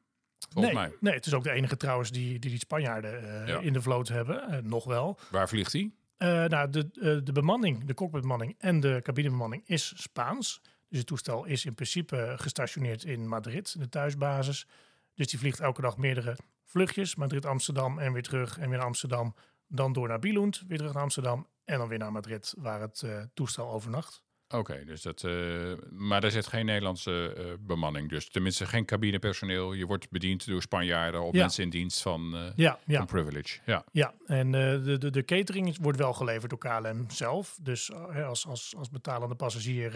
Volgens 0.49 0.75
nee, 0.75 0.82
mij. 0.82 0.96
nee, 1.00 1.14
het 1.14 1.26
is 1.26 1.34
ook 1.34 1.44
de 1.44 1.50
enige 1.50 1.76
trouwens 1.76 2.11
die 2.11 2.38
die, 2.38 2.50
die 2.50 2.58
Spanjaarden 2.58 3.42
eh, 3.42 3.49
Ja. 3.49 3.61
in 3.61 3.73
de 3.73 3.82
vloot 3.82 4.08
hebben, 4.08 4.49
eh, 4.49 4.58
nog 4.62 4.84
wel. 4.84 5.18
Waar 5.30 5.49
vliegt 5.49 5.73
die? 5.73 5.94
Eh, 6.16 6.44
nou, 6.44 6.70
de, 6.70 7.23
de 7.23 7.32
bemanning, 7.32 7.84
de 7.84 7.94
cockpitbemanning 7.94 8.54
en 8.58 8.80
de 8.80 9.00
cabinebemanning 9.02 9.62
is 9.66 9.92
Spaans. 9.96 10.61
Dus 10.88 10.99
het 10.99 11.06
toestel 11.06 11.44
is 11.44 11.64
in 11.64 11.75
principe 11.75 12.34
gestationeerd 12.37 13.04
in 13.04 13.28
Madrid, 13.28 13.78
de 13.78 13.88
thuisbasis. 13.88 14.66
Dus 15.14 15.26
die 15.26 15.38
vliegt 15.38 15.61
elke 15.61 15.80
dag 15.80 15.96
meerdere 15.96 16.37
vluchtjes. 16.64 17.14
Madrid-Amsterdam 17.14 17.99
en 17.99 18.12
weer 18.12 18.23
terug 18.23 18.58
en 18.58 18.68
weer 18.68 18.78
naar 18.78 18.87
Amsterdam. 18.87 19.34
Dan 19.68 19.92
door 19.92 20.09
naar 20.09 20.18
Billund, 20.18 20.62
weer 20.68 20.76
terug 20.78 20.92
naar 20.92 21.02
Amsterdam. 21.02 21.47
En 21.64 21.78
dan 21.78 21.88
weer 21.88 21.99
naar 21.99 22.12
Madrid, 22.12 22.54
waar 22.59 22.80
het 22.80 23.02
eh, 23.02 23.23
toestel 23.35 23.71
overnacht. 23.71 24.23
Oké, 24.49 24.85
dus 24.85 25.02
dat, 25.02 25.25
eh, 25.25 25.73
maar 25.90 26.21
daar 26.21 26.30
zit 26.30 26.47
geen 26.47 26.66
Nederlandse 26.66 27.35
eh, 27.37 27.44
bemanning. 27.61 28.09
Dus 28.09 28.28
tenminste 28.30 28.66
geen 28.66 28.85
cabinepersoneel. 28.85 29.73
Je 29.73 29.87
wordt 29.87 30.11
bediend 30.11 30.47
door 30.47 30.62
Spanjaarden 30.62 31.23
of 31.23 31.33
Ja. 31.35 31.40
mensen 31.40 31.62
in 31.64 31.71
dienst 31.71 32.02
van, 32.02 32.52
Ja, 32.56 32.78
ja. 32.87 32.97
van 32.99 33.06
Privilege. 33.06 33.59
Ja. 33.66 33.85
Ja, 33.92 34.14
en 34.26 34.52
de, 34.52 34.97
de, 34.99 35.11
de 35.11 35.25
catering 35.25 35.76
wordt 35.80 35.99
wel 35.99 36.12
geleverd 36.12 36.50
door 36.50 36.59
KLM 36.59 37.11
zelf. 37.11 37.59
Dus 37.62 37.92
als, 37.92 38.47
als, 38.47 38.75
als 38.76 38.90
betalende 38.90 39.35
passagier 39.35 39.90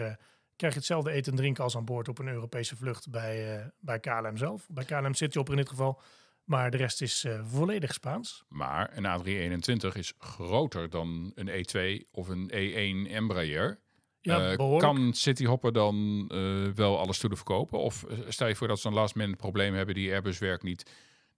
krijg 0.55 0.73
je 0.73 0.79
hetzelfde 0.79 1.11
eten 1.11 1.31
en 1.31 1.37
drinken 1.37 1.63
als 1.63 1.75
aan 1.75 1.85
boord 1.85 2.07
op 2.07 2.19
een 2.19 2.27
Europese 2.27 2.75
vlucht 2.75 3.09
bij, 3.09 3.71
bij 3.79 3.99
KLM 3.99 4.37
zelf. 4.37 4.67
Bij 4.69 4.85
KLM 4.85 5.13
Cityhopper 5.13 5.53
in 5.53 5.59
dit 5.59 5.69
geval. 5.69 6.01
Maar 6.49 6.71
de 6.71 6.77
rest 6.77 7.01
is 7.01 7.23
eh, 7.23 7.39
volledig 7.43 7.93
Spaans. 7.93 8.43
Maar 8.47 8.97
een 8.97 9.05
A321 9.05 9.97
is 9.97 10.13
groter 10.17 10.89
dan 10.89 11.31
een 11.35 11.47
E2 11.47 12.09
of 12.11 12.27
een 12.27 12.49
E1 12.51 13.11
Embraer. 13.11 13.79
Ja, 14.21 14.55
behoorlijk. 14.55 14.93
kan 14.93 15.13
City 15.13 15.45
Hopper 15.45 15.73
dan 15.73 16.25
eh, 16.31 16.67
wel 16.75 16.99
alle 16.99 17.13
stoelen 17.13 17.37
verkopen? 17.37 17.79
Of 17.79 18.05
stel 18.27 18.47
je 18.47 18.55
voor 18.55 18.67
dat 18.67 18.79
ze 18.79 18.87
een 18.87 18.93
last 18.93 19.15
minute 19.15 19.37
probleem 19.37 19.73
hebben, 19.73 19.95
die 19.95 20.11
Airbus 20.11 20.39
werkt 20.39 20.63
niet. 20.63 20.91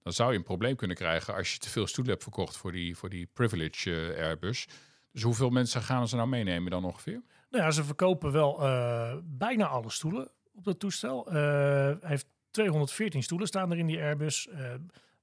Dan 0.04 0.14
zou 0.14 0.32
je 0.32 0.38
een 0.38 0.44
probleem 0.44 0.76
kunnen 0.76 0.98
krijgen 0.98 1.36
als 1.36 1.54
je 1.54 1.60
te 1.60 1.70
veel 1.70 1.88
stoelen 1.88 2.14
hebt 2.14 2.24
verkocht 2.24 2.58
voor 2.58 2.72
die, 2.72 2.98
voor 2.98 3.10
die 3.10 3.30
privilege 3.34 4.16
Airbus. 4.18 4.68
Dus 5.12 5.22
hoeveel 5.22 5.50
mensen 5.50 5.82
gaan 5.82 6.08
ze 6.08 6.16
nou 6.16 6.28
meenemen 6.28 6.72
dan 6.72 6.86
ongeveer? 6.86 7.22
Nou 7.50 7.64
ja, 7.64 7.72
ze 7.72 7.84
verkopen 7.84 8.32
wel 8.32 8.58
bijna 9.24 9.68
alle 9.68 9.90
stoelen 9.90 10.32
op 10.54 10.64
dat 10.64 10.80
toestel. 10.80 11.26
Hij 11.26 11.98
heeft 12.02 12.28
214 12.52 13.24
stoelen 13.24 13.48
staan 13.48 13.72
er 13.72 13.78
in 13.78 13.88
die 13.88 14.02
Airbus, 14.02 14.48
eh, 14.48 14.60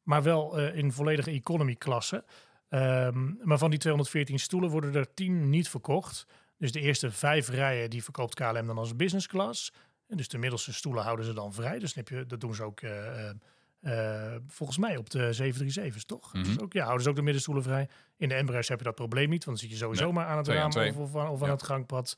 maar 0.03 0.23
wel 0.23 0.59
eh, 0.59 0.77
in 0.77 0.93
volledige 0.93 1.31
economy 1.31 1.75
klasse. 1.75 2.25
Ehm, 2.69 3.33
maar 3.43 3.59
van 3.59 3.71
die 3.71 3.79
214 3.79 4.39
stoelen 4.39 4.71
worden 4.71 4.95
er 4.95 5.15
10 5.15 5.51
niet 5.51 5.69
verkocht. 5.69 6.27
Dus 6.59 6.73
de 6.73 6.81
eerste 6.81 7.11
vijf 7.11 7.49
rijen 7.49 7.91
die 7.91 8.05
verkoopt 8.05 8.35
KLM 8.35 8.67
dan 8.67 8.79
als 8.79 8.97
business 8.97 9.27
class. 9.27 9.73
En 10.07 10.17
dus 10.17 10.29
de 10.29 10.39
middelste 10.39 10.73
stoelen 10.73 11.03
houden 11.03 11.25
ze 11.25 11.33
dan 11.33 11.53
vrij. 11.53 11.79
Dus 11.79 11.93
dan 11.95 12.05
heb 12.05 12.19
je, 12.19 12.27
dat 12.27 12.41
doen 12.41 12.55
ze 12.55 12.63
ook 12.63 12.81
eh, 12.81 14.35
volgens 14.47 14.79
mij 14.79 14.97
op 14.97 15.11
de 15.11 15.33
737's, 15.33 16.05
toch? 16.05 16.33
Mhm. 16.35 16.45
Dus 16.45 16.59
ook, 16.61 16.73
ja, 16.73 16.83
houden 16.83 17.03
ze 17.03 17.09
ook 17.11 17.17
de 17.17 17.23
middenstoelen 17.23 17.63
vrij. 17.63 17.89
In 18.17 18.29
de 18.29 18.35
Embraers 18.35 18.69
heb 18.69 18.79
je 18.79 18.85
dat 18.85 18.95
probleem 18.95 19.29
niet, 19.29 19.45
want 19.45 19.59
dan 19.61 19.69
zit 19.69 19.79
je 19.79 19.85
sowieso 19.85 20.05
Nee, 20.05 20.13
maar 20.13 20.27
aan 20.27 20.37
het 20.37 20.49
raam 20.49 20.71
of, 20.73 20.97
of, 20.97 21.17
aan- 21.17 21.29
of 21.29 21.41
aan 21.41 21.47
Ja. 21.47 21.53
het 21.53 21.63
gangpad. 21.63 22.17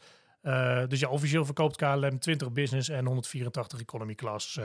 Dus 0.89 1.01
ja, 1.01 1.09
officieel 1.09 1.45
verkoopt 1.45 1.77
KLM 1.77 2.19
20 2.19 2.53
business 2.53 2.89
en 2.89 3.07
184 3.07 3.81
economy 3.81 4.15
class 4.15 4.59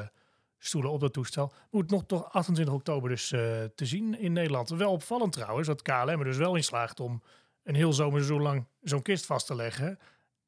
stoelen 0.66 0.92
op 0.92 1.00
dat 1.00 1.14
toestel. 1.14 1.54
Moet 1.72 1.92
nog 1.92 2.04
tot 2.06 2.30
28 2.32 2.74
oktober 2.74 3.10
dus 3.10 3.32
eh, 3.32 3.40
te 3.76 3.86
zien 3.86 4.20
in 4.20 4.34
Nederland. 4.34 4.70
Wel 4.70 4.92
opvallend 4.92 5.32
trouwens 5.34 5.68
dat 5.68 5.82
KLM 5.82 6.08
er 6.20 6.24
dus 6.24 6.38
wel 6.38 6.56
in 6.56 6.64
slaagt 6.64 7.00
om 7.00 7.22
een 7.64 7.76
heel 7.76 7.94
zomerseizoen 7.94 8.42
lang 8.42 8.66
zo'n 8.82 9.02
kist 9.02 9.26
vast 9.26 9.48
te 9.48 9.56
leggen. 9.56 10.00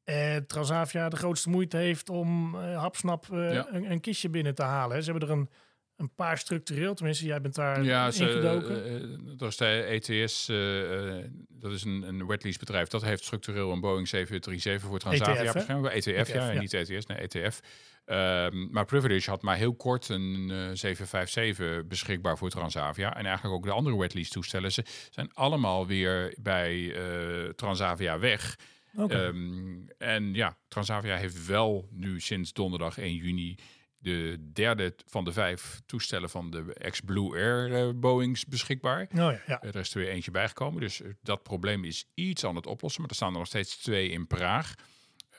En 0.03 0.47
Transavia 0.47 1.09
de 1.09 1.15
grootste 1.15 1.49
moeite 1.49 1.77
heeft 1.77 2.09
om 2.09 2.55
eh 2.59 2.77
hapsnap 2.79 3.25
eh, 3.31 3.53
Ja. 3.53 3.67
een, 3.71 3.91
een 3.91 3.99
kistje 3.99 4.29
binnen 4.29 4.55
te 4.55 4.63
halen. 4.63 5.03
Ze 5.03 5.11
hebben 5.11 5.29
er 5.29 5.35
een, 5.35 5.49
een 5.97 6.13
paar 6.15 6.37
structureel, 6.37 6.93
tenminste 6.93 7.25
jij 7.25 7.41
bent 7.41 7.55
daar 7.55 7.83
Ja, 7.83 8.11
ze, 8.11 8.23
ingedoken. 8.29 8.83
eh, 8.85 8.95
eh, 8.95 9.01
dat 9.37 9.49
is 9.49 9.57
de 9.57 9.65
ETS, 9.65 10.49
eh, 10.49 11.17
eh, 11.19 11.25
dat 11.49 11.71
is 11.71 11.83
een, 11.83 12.01
een 12.07 12.27
wetlease 12.27 12.59
bedrijf. 12.59 12.87
Dat 12.87 13.01
heeft 13.03 13.23
structureel 13.23 13.71
een 13.71 13.79
Boeing 13.79 14.07
737 14.07 14.89
voor 14.89 14.99
Transavia 14.99 15.33
ETF, 15.33 15.43
E 15.43 15.47
hè? 15.47 15.53
beschermd. 15.53 15.85
ETF, 15.87 16.05
ETF, 16.29 16.33
ja, 16.33 16.51
ja. 16.51 16.59
niet 16.59 16.73
ETS, 16.73 17.05
nee, 17.05 17.17
ETF. 17.17 17.59
Ehm, 18.05 18.67
maar 18.71 18.85
Privilege 18.85 19.29
had 19.29 19.41
maar 19.41 19.57
heel 19.57 19.75
kort 19.75 20.09
een 20.09 20.49
eh 20.51 20.69
757 20.73 21.87
beschikbaar 21.87 22.37
voor 22.37 22.49
Transavia. 22.49 23.15
En 23.15 23.25
eigenlijk 23.25 23.55
ook 23.55 23.63
de 23.63 23.71
andere 23.71 23.97
wetlease 23.97 24.31
toestellen. 24.31 24.71
Ze 24.71 24.83
zijn 25.09 25.33
allemaal 25.33 25.87
weer 25.87 26.33
bij 26.39 26.93
eh, 26.95 27.49
Transavia 27.49 28.19
weg. 28.19 28.55
Oké. 28.95 29.25
Ehm, 29.25 29.75
en 29.97 30.33
ja, 30.33 30.57
Transavia 30.67 31.15
heeft 31.15 31.45
wel 31.45 31.87
nu 31.91 32.19
sinds 32.19 32.53
donderdag 32.53 32.97
1 32.97 33.15
juni 33.15 33.55
de 33.97 34.49
derde 34.53 34.95
van 35.05 35.23
de 35.23 35.31
vijf 35.31 35.81
toestellen 35.85 36.29
van 36.29 36.49
de 36.49 36.73
ex-Blue 36.73 37.31
Air 37.31 37.73
eh, 37.73 37.93
Boeings 37.95 38.45
beschikbaar. 38.45 39.01
oh 39.01 39.15
ja, 39.15 39.41
ja. 39.47 39.61
Er 39.61 39.75
is 39.75 39.93
er 39.93 39.99
weer 39.99 40.09
eentje 40.09 40.31
bijgekomen, 40.31 40.81
dus 40.81 41.01
eh, 41.01 41.09
dat 41.21 41.43
probleem 41.43 41.83
is 41.83 42.05
iets 42.13 42.45
aan 42.45 42.55
het 42.55 42.67
oplossen. 42.67 43.01
Maar 43.01 43.09
er 43.09 43.15
staan 43.15 43.31
er 43.31 43.37
nog 43.37 43.47
steeds 43.47 43.77
twee 43.77 44.09
in 44.09 44.27
Praag. 44.27 44.73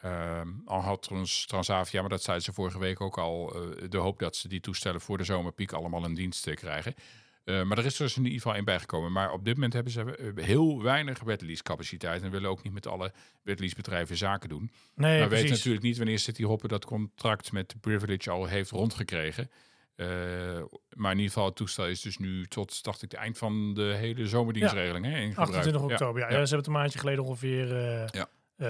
Ehm, 0.02 0.48
al 0.64 0.80
had 0.80 1.02
Trans 1.02 1.46
Transavia, 1.46 2.00
maar 2.00 2.10
dat 2.10 2.22
zeiden 2.22 2.44
ze 2.44 2.52
vorige 2.52 2.78
week 2.78 3.00
ook 3.00 3.18
al, 3.18 3.54
eh, 3.54 3.88
de 3.88 3.96
hoop 3.96 4.18
dat 4.18 4.36
ze 4.36 4.48
die 4.48 4.60
toestellen 4.60 5.00
voor 5.00 5.18
de 5.18 5.24
zomerpiek 5.24 5.72
allemaal 5.72 6.04
in 6.04 6.14
dienst 6.14 6.54
krijgen. 6.54 6.94
Eh, 7.48 7.62
maar 7.62 7.78
er 7.78 7.84
is 7.84 7.96
dus 7.96 8.16
in 8.16 8.22
ieder 8.24 8.40
geval 8.40 8.56
in 8.56 8.64
bijgekomen. 8.64 9.12
Maar 9.12 9.32
op 9.32 9.44
dit 9.44 9.54
moment 9.54 9.72
hebben 9.72 9.92
ze 9.92 10.16
eh, 10.16 10.44
heel 10.44 10.82
weinig 10.82 11.20
wetlease 11.20 11.62
capaciteit 11.62 12.22
en 12.22 12.30
willen 12.30 12.50
ook 12.50 12.62
niet 12.62 12.72
met 12.72 12.86
alle 12.86 13.12
wetlease 13.42 13.74
bedrijven 13.74 14.16
zaken 14.16 14.48
doen. 14.48 14.70
Nee, 14.94 15.18
maar 15.20 15.28
we 15.28 15.34
weten 15.34 15.50
natuurlijk 15.50 15.84
niet 15.84 15.96
wanneer 15.96 16.18
City 16.18 16.42
Hopper 16.42 16.68
dat 16.68 16.84
contract 16.84 17.52
met 17.52 17.74
Privilege 17.80 18.30
al 18.30 18.46
heeft 18.46 18.70
rondgekregen. 18.70 19.50
Eh, 19.94 20.06
maar 20.94 21.10
in 21.12 21.16
ieder 21.16 21.32
geval, 21.32 21.44
het 21.44 21.56
toestel 21.56 21.86
is 21.86 22.00
dus 22.00 22.18
nu 22.18 22.46
tot, 22.46 22.84
dacht 22.84 23.02
ik, 23.02 23.10
het 23.10 23.20
eind 23.20 23.38
van 23.38 23.74
de 23.74 23.82
hele 23.96 24.26
zomerdienstregeling 24.26 25.04
hè, 25.04 25.18
in 25.18 25.28
gebruik. 25.28 25.48
28 25.48 25.80
Ja. 25.82 25.86
oktober, 25.92 26.20
ja. 26.20 26.28
Ja. 26.28 26.38
ja. 26.38 26.46
Ze 26.46 26.54
hebben 26.54 26.58
het 26.58 26.66
een 26.66 26.72
maandje 26.72 26.98
geleden 26.98 27.24
ongeveer 27.24 27.66
Ja. 28.16 28.28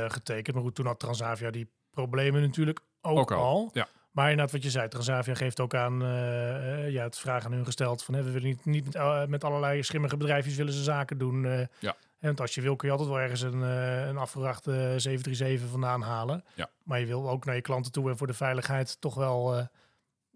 getekend. 0.09 0.55
Maar 0.55 0.65
goed, 0.65 0.75
toen 0.75 0.87
had 0.87 0.99
Transavia 1.01 1.51
die 1.51 1.71
problemen 1.91 2.41
natuurlijk 2.41 2.81
ook, 3.01 3.19
Ook 3.19 3.33
al. 3.33 3.43
al, 3.43 3.71
ja. 3.73 3.89
Maar 4.19 4.31
inderdaad, 4.31 4.55
wat 4.55 4.63
je 4.63 4.71
zei, 4.71 4.89
Transavia 4.89 5.35
geeft 5.35 5.61
ook 5.61 5.75
aan, 5.75 6.03
eh, 6.03 6.85
eh, 6.85 6.91
ja, 6.91 7.03
het 7.03 7.19
vraag 7.19 7.45
aan 7.45 7.53
hun 7.53 7.65
gesteld 7.65 8.05
van, 8.05 8.15
hè, 8.15 8.23
we 8.23 8.31
willen 8.31 8.49
niet, 8.49 8.65
niet 8.65 8.85
met, 8.95 9.29
met 9.29 9.45
allerlei 9.45 9.83
schimmige 9.83 10.17
bedrijfjes 10.17 10.57
willen 10.57 10.73
ze 10.73 10.83
zaken 10.83 11.19
doen. 11.19 11.45
eh. 11.45 11.67
Ja. 11.79 11.97
Want 12.21 12.41
als 12.41 12.55
je 12.55 12.61
wil, 12.61 12.77
kun 12.77 12.87
je 12.87 12.93
altijd 12.95 13.11
wel 13.13 13.21
ergens 13.21 13.41
een, 13.41 13.61
een 14.09 14.17
afgevraagde 14.17 14.73
737 14.73 15.69
vandaan 15.71 16.03
halen. 16.03 16.45
Ja. 16.55 16.71
Maar 16.83 17.01
je 17.01 17.07
wil 17.07 17.31
ook 17.31 17.45
naar 17.45 17.55
je 17.55 17.61
klanten 17.61 17.93
toe 17.93 18.11
en 18.11 18.17
voor 18.17 18.27
de 18.27 18.33
veiligheid 18.33 19.01
toch 19.01 19.15
wel 19.15 19.69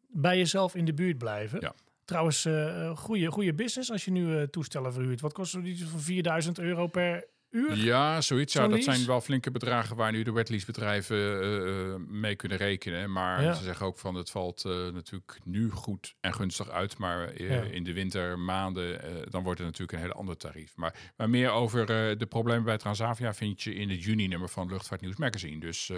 bij 0.09 0.39
jezelf 0.39 0.75
in 0.75 0.85
de 0.85 0.95
buurt 0.95 1.19
blijven. 1.19 1.61
Ja. 1.61 1.73
Trouwens, 2.05 2.49
goede, 2.95 3.31
goede 3.31 3.55
business 3.55 3.91
als 3.91 4.05
je 4.05 4.11
nu 4.11 4.49
toestellen 4.49 4.93
verhuurt. 4.93 5.21
Wat 5.21 5.33
kost 5.33 5.53
het 5.53 5.65
iets 5.65 5.83
van 5.83 6.01
4000 6.01 6.59
euro 6.59 6.87
per 6.87 7.25
uur? 7.53 7.77
Ja, 7.77 8.21
zoiets. 8.21 8.53
Ja, 8.53 8.69
dat 8.69 8.83
zijn 8.83 9.07
wel 9.07 9.21
flinke 9.21 9.51
bedragen 9.51 9.97
waar 9.97 10.13
nu 10.13 10.23
de 10.23 10.33
wetlease 10.33 10.67
bedrijven 10.67 11.17
eh, 11.17 11.89
eh, 11.93 11.97
mee 12.09 12.37
kunnen 12.37 12.59
rekenen. 12.59 13.13
Maar 13.13 13.43
Ja. 13.43 13.53
ze 13.53 13.63
zeggen 13.65 13.87
ook 13.87 13.99
van 13.99 14.15
het 14.15 14.31
valt 14.31 14.65
eh, 14.65 14.73
natuurlijk 14.73 15.39
nu 15.45 15.71
goed 15.71 16.15
en 16.21 16.35
gunstig 16.35 16.71
uit. 16.71 16.99
Maar 16.99 17.43
Ja. 17.43 17.63
in 17.63 17.85
de 17.85 17.93
wintermaanden, 17.93 19.01
dan 19.31 19.43
wordt 19.43 19.59
het 19.59 19.69
natuurlijk 19.69 19.99
een 19.99 20.05
heel 20.05 20.17
ander 20.19 20.37
tarief. 20.37 20.77
Maar, 20.77 21.13
maar 21.17 21.31
meer 21.31 21.51
over 21.51 21.87
de 22.19 22.27
problemen 22.29 22.65
bij 22.65 22.79
Transavia 22.79 23.35
vind 23.35 23.63
je 23.63 23.75
in 23.75 23.91
het 23.91 24.05
juni-nummer 24.05 24.49
van 24.49 24.69
Luchtvaartnieuws 24.69 25.17
Magazine. 25.17 25.61
Dus 25.61 25.93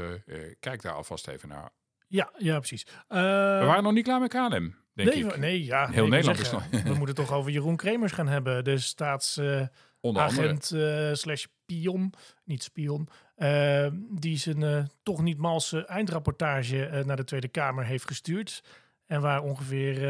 kijk 0.61 0.83
daar 0.83 0.93
alvast 0.95 1.29
even 1.29 1.49
naar. 1.49 1.71
Ja, 2.09 2.33
ja 2.39 2.59
precies. 2.59 2.87
We 3.09 3.63
waren 3.67 3.83
nog 3.83 3.93
niet 3.93 4.05
klaar 4.05 4.21
met 4.21 4.31
KLM, 4.31 4.75
denk 4.95 5.09
nee, 5.15 5.25
ik. 5.25 5.37
nee, 5.37 5.65
ja. 5.65 5.87
Heel 5.89 6.03
nee, 6.03 6.11
Nederland 6.11 6.39
is 6.39 6.49
zeggen, 6.49 6.85
We 6.93 6.95
moeten 6.95 7.15
toch 7.15 7.33
over 7.33 7.51
Jeroen 7.51 7.77
Kremers 7.77 8.13
gaan 8.13 8.29
hebben. 8.29 8.65
De 8.65 8.79
staatsagent 8.79 9.71
Onder 10.05 10.23
andere. 10.23 11.09
eh, 11.09 11.15
slash 11.15 11.45
pion, 11.67 12.13
niet 12.45 12.63
spion. 12.63 13.09
eh, 13.35 13.87
die 14.11 14.39
zijn 14.39 14.63
eh, 14.63 14.85
toch 15.03 15.23
niet 15.23 15.39
malse 15.39 15.85
eindrapportage 15.87 17.03
naar 17.07 17.17
de 17.17 17.25
Tweede 17.25 17.49
Kamer 17.49 17.85
heeft 17.85 18.07
gestuurd. 18.07 18.65
En 19.07 19.21
waar 19.21 19.43
ongeveer 19.43 20.07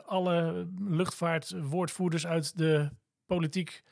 alle 0.00 0.68
luchtvaartwoordvoerders 0.78 2.26
uit 2.26 2.58
de 2.58 2.88
politiek 3.26 3.82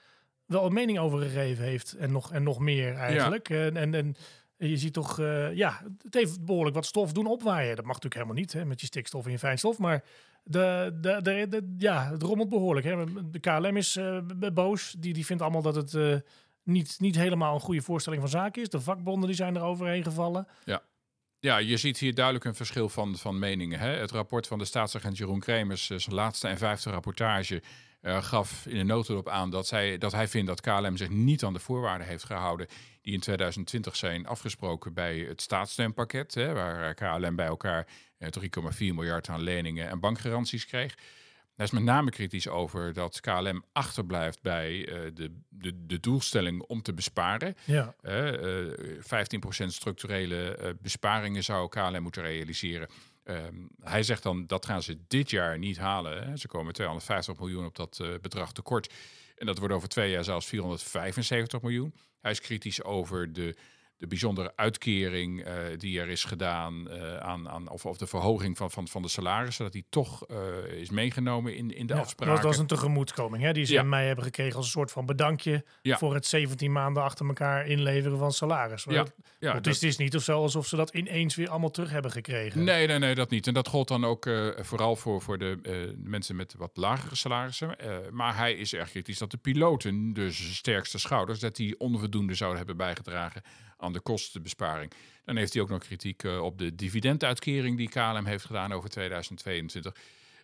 wel 0.46 0.66
een 0.66 0.72
mening 0.72 0.98
over 0.98 1.20
gegeven 1.20 1.64
heeft. 1.64 1.92
En 1.92 2.12
nog, 2.12 2.32
en 2.32 2.42
nog 2.42 2.58
meer 2.58 2.94
eigenlijk. 2.94 3.50
En, 3.50 3.76
en, 3.76 3.94
en 3.94 4.16
je 4.56 4.76
ziet 4.76 4.92
toch, 4.92 5.16
ja, 5.52 5.82
het 6.02 6.14
heeft 6.14 6.44
behoorlijk 6.44 6.74
wat 6.74 6.86
stof 6.86 7.12
doen 7.12 7.26
opwaaien. 7.26 7.76
Dat 7.76 7.84
mag 7.84 7.94
natuurlijk 7.94 8.14
helemaal 8.14 8.42
niet, 8.42 8.52
hè, 8.52 8.64
met 8.64 8.80
je 8.80 8.86
stikstof 8.86 9.24
en 9.24 9.30
je 9.30 9.38
fijnstof. 9.38 9.78
Maar 9.78 10.04
de, 10.48 10.98
de, 11.00 11.46
de, 11.48 11.74
ja, 11.78 12.10
het 12.10 12.22
rommelt 12.22 12.48
behoorlijk. 12.48 12.86
Hè. 12.86 13.04
De 13.30 13.38
KLM 13.38 13.76
is 13.76 13.96
eh, 13.96 14.18
boos. 14.54 14.94
Die, 14.98 15.12
die 15.12 15.26
vindt 15.26 15.42
allemaal 15.42 15.62
dat 15.62 15.74
het 15.74 15.94
eh, 15.94 16.16
niet, 16.62 16.96
niet 16.98 17.16
helemaal 17.16 17.54
een 17.54 17.60
goede 17.60 17.82
voorstelling 17.82 18.22
van 18.22 18.30
zaken 18.30 18.62
is. 18.62 18.68
De 18.68 18.80
vakbonden 18.80 19.26
die 19.26 19.36
zijn 19.36 19.56
er 19.56 19.62
overheen 19.62 20.02
gevallen. 20.02 20.46
Ja, 21.40 21.58
je 21.58 21.76
ziet 21.76 21.98
hier 21.98 22.14
duidelijk 22.14 22.44
een 22.44 22.54
verschil 22.54 22.88
van, 22.88 23.16
van 23.16 23.38
meningen. 23.38 23.78
Hè? 23.78 23.88
Het 23.88 24.10
rapport 24.10 24.46
van 24.46 24.58
de 24.58 24.64
staatsagent 24.64 25.18
Jeroen 25.18 25.40
Kremers, 25.40 25.90
eh, 25.90 25.98
zijn 25.98 26.14
laatste 26.14 26.48
en 26.48 26.58
vijfde 26.58 26.90
rapportage, 26.90 27.62
eh, 28.06 28.22
gaf 28.22 28.66
in 28.66 28.76
een 28.76 28.86
notendop 28.86 29.28
aan 29.28 29.50
dat, 29.50 29.66
zij, 29.66 29.98
dat 29.98 30.12
hij 30.12 30.28
vindt 30.28 30.46
dat 30.46 30.60
KLM 30.60 30.96
zich 30.96 31.08
niet 31.08 31.44
aan 31.44 31.52
de 31.52 31.58
voorwaarden 31.58 32.06
heeft 32.06 32.24
gehouden 32.24 32.66
die 33.02 33.14
in 33.14 33.20
2020 33.20 33.96
zijn 33.96 34.26
afgesproken 34.26 34.94
bij 34.94 35.18
het 35.18 35.42
staatssteunpakket, 35.42 36.34
hè, 36.34 36.52
waar 36.52 36.94
KLM 36.94 37.36
bij 37.36 37.46
elkaar 37.46 37.86
eh, 38.18 38.28
3,4 38.28 38.78
miljard 38.78 39.28
aan 39.28 39.40
leningen 39.40 39.88
en 39.88 40.00
bankgaranties 40.00 40.66
kreeg. 40.66 40.94
Hij 41.56 41.64
is 41.64 41.70
met 41.70 41.82
name 41.82 42.10
kritisch 42.10 42.48
over 42.48 42.92
dat 42.92 43.20
KLM 43.20 43.64
achterblijft 43.72 44.42
bij 44.42 44.88
eh, 44.88 45.10
de, 45.14 45.32
de, 45.48 45.86
de 45.86 46.00
doelstelling 46.00 46.62
om 46.62 46.82
te 46.82 46.94
besparen. 46.94 47.56
Ja, 47.64 47.94
Eh, 48.00 48.64
eh, 48.64 48.72
15% 49.64 49.66
structurele 49.66 50.56
eh, 50.56 50.70
besparingen 50.80 51.44
zou 51.44 51.68
KLM 51.68 52.02
moeten 52.02 52.22
realiseren. 52.22 52.88
Ehm, 53.26 53.54
hij 53.80 54.02
zegt 54.02 54.22
dan 54.22 54.46
dat 54.46 54.66
gaan 54.66 54.82
ze 54.82 54.98
dit 55.08 55.30
jaar 55.30 55.58
niet 55.58 55.78
halen. 55.78 56.22
Hè. 56.22 56.36
Ze 56.36 56.48
komen 56.48 56.72
250 56.72 57.38
miljoen 57.38 57.64
op 57.64 57.76
dat 57.76 57.98
eh, 58.00 58.08
bedrag 58.20 58.52
tekort. 58.52 58.92
En 59.36 59.46
dat 59.46 59.58
wordt 59.58 59.74
over 59.74 59.88
twee 59.88 60.10
jaar 60.10 60.24
zelfs 60.24 60.46
475 60.46 61.62
miljoen. 61.62 61.94
Hij 62.20 62.30
is 62.30 62.40
kritisch 62.40 62.82
over 62.82 63.32
de, 63.32 63.56
de 63.98 64.06
bijzondere 64.06 64.52
uitkering 64.56 65.42
eh, 65.44 65.54
die 65.76 66.00
er 66.00 66.08
is 66.08 66.24
gedaan 66.24 66.90
eh, 66.90 67.16
aan, 67.16 67.48
aan 67.48 67.68
of, 67.68 67.86
of 67.86 67.96
de 67.96 68.06
verhoging 68.06 68.56
van, 68.56 68.70
van, 68.70 68.88
van 68.88 69.02
de 69.02 69.08
salarissen. 69.08 69.64
Dat 69.64 69.72
die 69.72 69.86
toch 69.90 70.26
eh, 70.26 70.36
is 70.80 70.90
meegenomen 70.90 71.56
in, 71.56 71.70
in 71.76 71.86
de 71.86 71.94
ja, 71.94 72.00
afspraken. 72.00 72.34
dat 72.34 72.44
was 72.44 72.58
een 72.58 72.66
tegemoetkoming 72.66 73.42
hè, 73.42 73.52
die 73.52 73.64
ze 73.64 73.72
Ja. 73.72 73.80
in 73.80 73.88
mei 73.88 74.06
hebben 74.06 74.24
gekregen 74.24 74.56
als 74.56 74.64
een 74.64 74.70
soort 74.70 74.90
van 74.92 75.06
bedankje 75.06 75.64
Ja. 75.82 75.98
voor 75.98 76.14
het 76.14 76.26
17 76.26 76.72
maanden 76.72 77.02
achter 77.02 77.26
elkaar 77.26 77.66
inleveren 77.66 78.18
van 78.18 78.32
salaris. 78.32 78.84
Ja, 78.84 78.92
dat- 78.92 79.14
ja, 79.38 79.54
het, 79.54 79.64
dat- 79.64 79.74
is, 79.74 79.80
het 79.80 79.90
is 79.90 79.96
niet 79.96 80.16
of 80.16 80.22
zo 80.22 80.40
alsof 80.42 80.66
ze 80.66 80.76
dat 80.76 80.90
ineens 80.94 81.34
weer 81.34 81.48
allemaal 81.48 81.70
terug 81.70 81.90
hebben 81.90 82.10
gekregen. 82.10 82.64
Nee, 82.64 82.86
nee, 82.86 82.98
nee, 82.98 83.14
dat 83.14 83.30
niet. 83.30 83.46
En 83.46 83.54
dat 83.54 83.68
gold 83.68 83.88
dan 83.88 84.04
ook 84.04 84.30
vooral 84.56 84.96
voor, 84.96 85.22
voor 85.22 85.38
de 85.38 85.94
mensen 86.02 86.36
met 86.36 86.54
wat 86.58 86.70
lagere 86.76 87.14
salarissen. 87.16 87.76
Maar 88.10 88.36
hij 88.36 88.54
is 88.54 88.74
erg 88.74 88.90
kritisch 88.90 89.18
dat 89.18 89.30
de 89.30 89.36
piloten, 89.36 90.12
dus 90.12 90.56
sterkste 90.56 90.98
schouders, 90.98 91.40
dat 91.40 91.56
die 91.56 91.80
onvoldoende 91.80 92.34
zouden 92.34 92.58
hebben 92.58 92.76
bijgedragen 92.76 93.42
aan 93.76 93.92
de 93.92 94.00
kostenbesparing. 94.00 94.92
Dan 95.24 95.36
heeft 95.36 95.52
hij 95.52 95.62
ook 95.62 95.68
nog 95.68 95.78
kritiek 95.78 96.22
eh, 96.22 96.42
op 96.42 96.58
de 96.58 96.74
dividenduitkering 96.74 97.76
die 97.76 97.88
KLM 97.88 98.24
heeft 98.24 98.44
gedaan 98.44 98.72
over 98.72 98.90
2022. 98.90 99.94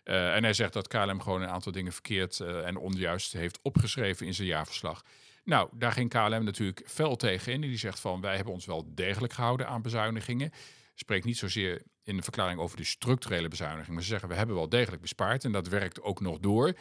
Uh, 0.03 0.35
en 0.35 0.43
hij 0.43 0.53
zegt 0.53 0.73
dat 0.73 0.87
KLM 0.87 1.21
gewoon 1.21 1.41
een 1.41 1.49
aantal 1.49 1.71
dingen 1.71 1.91
verkeerd 1.91 2.39
uh, 2.39 2.67
en 2.67 2.77
onjuist 2.77 3.33
heeft 3.33 3.59
opgeschreven 3.61 4.25
in 4.25 4.33
zijn 4.33 4.47
jaarverslag. 4.47 5.03
Nou, 5.43 5.69
daar 5.73 5.91
ging 5.91 6.09
KLM 6.09 6.43
natuurlijk 6.43 6.83
fel 6.85 7.15
tegen 7.15 7.53
in. 7.53 7.61
Die 7.61 7.77
zegt 7.77 7.99
van 7.99 8.21
wij 8.21 8.35
hebben 8.35 8.53
ons 8.53 8.65
wel 8.65 8.91
degelijk 8.95 9.33
gehouden 9.33 9.67
aan 9.67 9.81
bezuinigingen. 9.81 10.51
Spreekt 10.95 11.25
niet 11.25 11.37
zozeer 11.37 11.81
in 12.03 12.15
de 12.15 12.23
verklaring 12.23 12.59
over 12.59 12.77
de 12.77 12.83
structurele 12.83 13.47
bezuiniging. 13.47 13.93
Maar 13.93 14.03
ze 14.03 14.09
zeggen 14.09 14.29
we 14.29 14.35
hebben 14.35 14.55
wel 14.55 14.69
degelijk 14.69 15.01
bespaard 15.01 15.43
en 15.43 15.51
dat 15.51 15.67
werkt 15.67 16.01
ook 16.01 16.19
nog 16.19 16.39
door. 16.39 16.77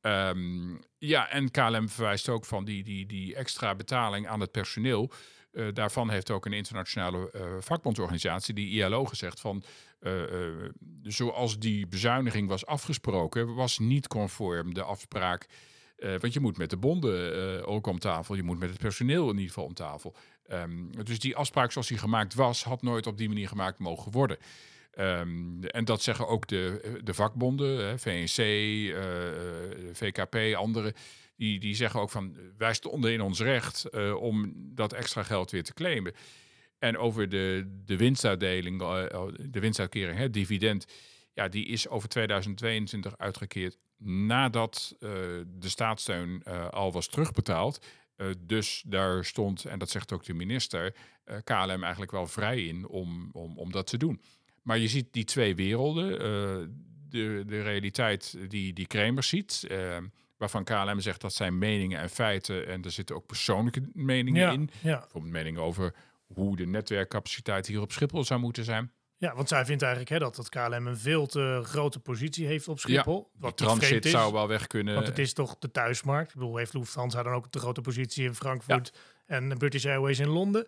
Um, 0.00 0.80
ja, 0.98 1.28
en 1.28 1.50
KLM 1.50 1.88
verwijst 1.88 2.28
ook 2.28 2.44
van 2.44 2.64
die, 2.64 2.84
die, 2.84 3.06
die 3.06 3.34
extra 3.34 3.74
betaling 3.74 4.26
aan 4.26 4.40
het 4.40 4.50
personeel. 4.50 5.12
Uh, 5.52 5.66
daarvan 5.72 6.10
heeft 6.10 6.30
ook 6.30 6.46
een 6.46 6.52
internationale 6.52 7.30
uh, 7.34 7.42
vakbondsorganisatie, 7.60 8.54
die 8.54 8.70
ILO, 8.70 9.04
gezegd 9.04 9.40
van 9.40 9.62
uh, 10.00 10.12
zoals 11.02 11.58
die 11.58 11.86
bezuiniging 11.86 12.48
was 12.48 12.66
afgesproken, 12.66 13.54
was 13.54 13.78
niet 13.78 14.08
conform 14.08 14.74
de 14.74 14.82
afspraak. 14.82 15.46
want 15.96 16.32
je 16.32 16.40
moet 16.40 16.58
met 16.58 16.70
de 16.70 16.76
bonden 16.76 17.66
ook 17.66 17.86
om 17.86 17.98
tafel, 17.98 18.34
je 18.34 18.42
moet 18.42 18.58
met 18.58 18.68
het 18.68 18.78
personeel 18.78 19.24
in 19.24 19.34
ieder 19.34 19.48
geval 19.48 19.64
om 19.64 19.74
tafel. 19.74 20.14
Um, 20.52 21.04
dus 21.04 21.18
die 21.18 21.36
afspraak 21.36 21.72
zoals 21.72 21.88
die 21.88 21.98
gemaakt 21.98 22.34
was, 22.34 22.64
had 22.64 22.82
nooit 22.82 23.06
op 23.06 23.18
die 23.18 23.28
manier 23.28 23.48
gemaakt 23.48 23.78
mogen 23.78 24.12
worden. 24.12 24.36
Um, 24.98 25.64
en 25.64 25.84
dat 25.84 26.02
zeggen 26.02 26.28
ook 26.28 26.46
de, 26.46 27.00
de 27.04 27.14
vakbonden, 27.14 27.98
VNC, 27.98 28.36
VKP, 29.92 30.54
anderen. 30.54 30.94
Die, 31.42 31.58
die 31.58 31.74
zeggen 31.74 32.00
ook 32.00 32.10
van 32.10 32.36
wij 32.56 32.74
stonden 32.74 33.12
in 33.12 33.20
ons 33.20 33.40
recht 33.40 33.86
uh, 33.90 34.14
om 34.14 34.52
dat 34.56 34.92
extra 34.92 35.22
geld 35.22 35.50
weer 35.50 35.62
te 35.64 35.74
claimen. 35.74 36.12
En 36.78 36.96
over 36.98 37.28
de, 37.28 37.80
de 37.84 37.96
winstuitdeling, 37.96 38.82
uh, 38.82 39.04
de 39.40 39.60
winstuitkering, 39.60 40.18
hè, 40.18 40.30
dividend, 40.30 40.86
ja, 41.32 41.48
die 41.48 41.66
is 41.66 41.88
over 41.88 42.08
2022 42.08 43.18
uitgekeerd 43.18 43.78
nadat 43.98 44.94
uh, 44.94 45.10
de 45.46 45.68
staatssteun 45.68 46.42
al 46.70 46.92
was 46.92 47.06
terugbetaald. 47.08 47.86
dus 48.38 48.82
daar 48.86 49.24
stond, 49.24 49.64
en 49.64 49.78
dat 49.78 49.90
zegt 49.90 50.12
ook 50.12 50.24
de 50.24 50.34
minister, 50.34 50.94
KLM 51.44 51.82
eigenlijk 51.82 52.12
wel 52.12 52.26
vrij 52.26 52.64
in 52.64 52.88
om, 52.88 53.30
om, 53.32 53.58
om 53.58 53.72
dat 53.72 53.86
te 53.86 53.96
doen. 53.96 54.20
Maar 54.62 54.78
je 54.78 54.88
ziet 54.88 55.12
die 55.12 55.24
twee 55.24 55.54
werelden. 55.54 56.18
De, 57.08 57.42
de 57.46 57.62
realiteit 57.62 58.36
die, 58.48 58.72
die 58.72 58.86
Kremers 58.86 59.28
ziet. 59.28 59.66
Waarvan 60.42 60.64
KLM 60.64 61.00
zegt 61.00 61.20
dat 61.20 61.32
zijn 61.32 61.58
meningen 61.58 61.98
en 61.98 62.10
feiten. 62.10 62.66
En 62.66 62.82
er 62.82 62.90
zitten 62.90 63.16
ook 63.16 63.26
persoonlijke 63.26 63.82
meningen 63.92 64.40
ja, 64.40 64.50
in. 64.50 64.70
Ja. 64.80 64.98
Bijvoorbeeld 64.98 65.32
meningen 65.32 65.60
over 65.60 65.94
hoe 66.26 66.56
de 66.56 66.66
netwerkcapaciteit 66.66 67.66
hier 67.66 67.80
op 67.80 67.92
Schiphol 67.92 68.24
zou 68.24 68.40
moeten 68.40 68.64
zijn. 68.64 68.92
Ja, 69.16 69.34
want 69.34 69.48
zij 69.48 69.64
vindt 69.64 69.82
eigenlijk 69.82 70.12
hè, 70.12 70.18
dat 70.18 70.36
het 70.36 70.48
KLM 70.48 70.86
een 70.86 70.96
veel 70.96 71.26
te 71.26 71.60
grote 71.64 72.00
positie 72.00 72.46
heeft 72.46 72.68
op 72.68 72.78
Schiphol. 72.78 73.30
Ja, 73.32 73.40
wat 73.40 73.56
transit 73.56 74.04
is, 74.04 74.10
zou 74.10 74.32
wel 74.32 74.48
weg 74.48 74.66
kunnen. 74.66 74.94
Want 74.94 75.06
het 75.06 75.18
is 75.18 75.32
toch 75.32 75.58
de 75.58 75.70
thuismarkt. 75.70 76.28
Ik 76.28 76.34
bedoel, 76.34 76.56
heeft 76.56 76.74
Lufthansa 76.74 77.22
dan 77.22 77.32
ook 77.32 77.52
de 77.52 77.58
grote 77.58 77.80
positie 77.80 78.24
in 78.24 78.34
Frankfurt 78.34 78.92
ja. 78.94 79.34
en 79.36 79.58
British 79.58 79.86
Airways 79.86 80.18
in 80.18 80.28
Londen. 80.28 80.66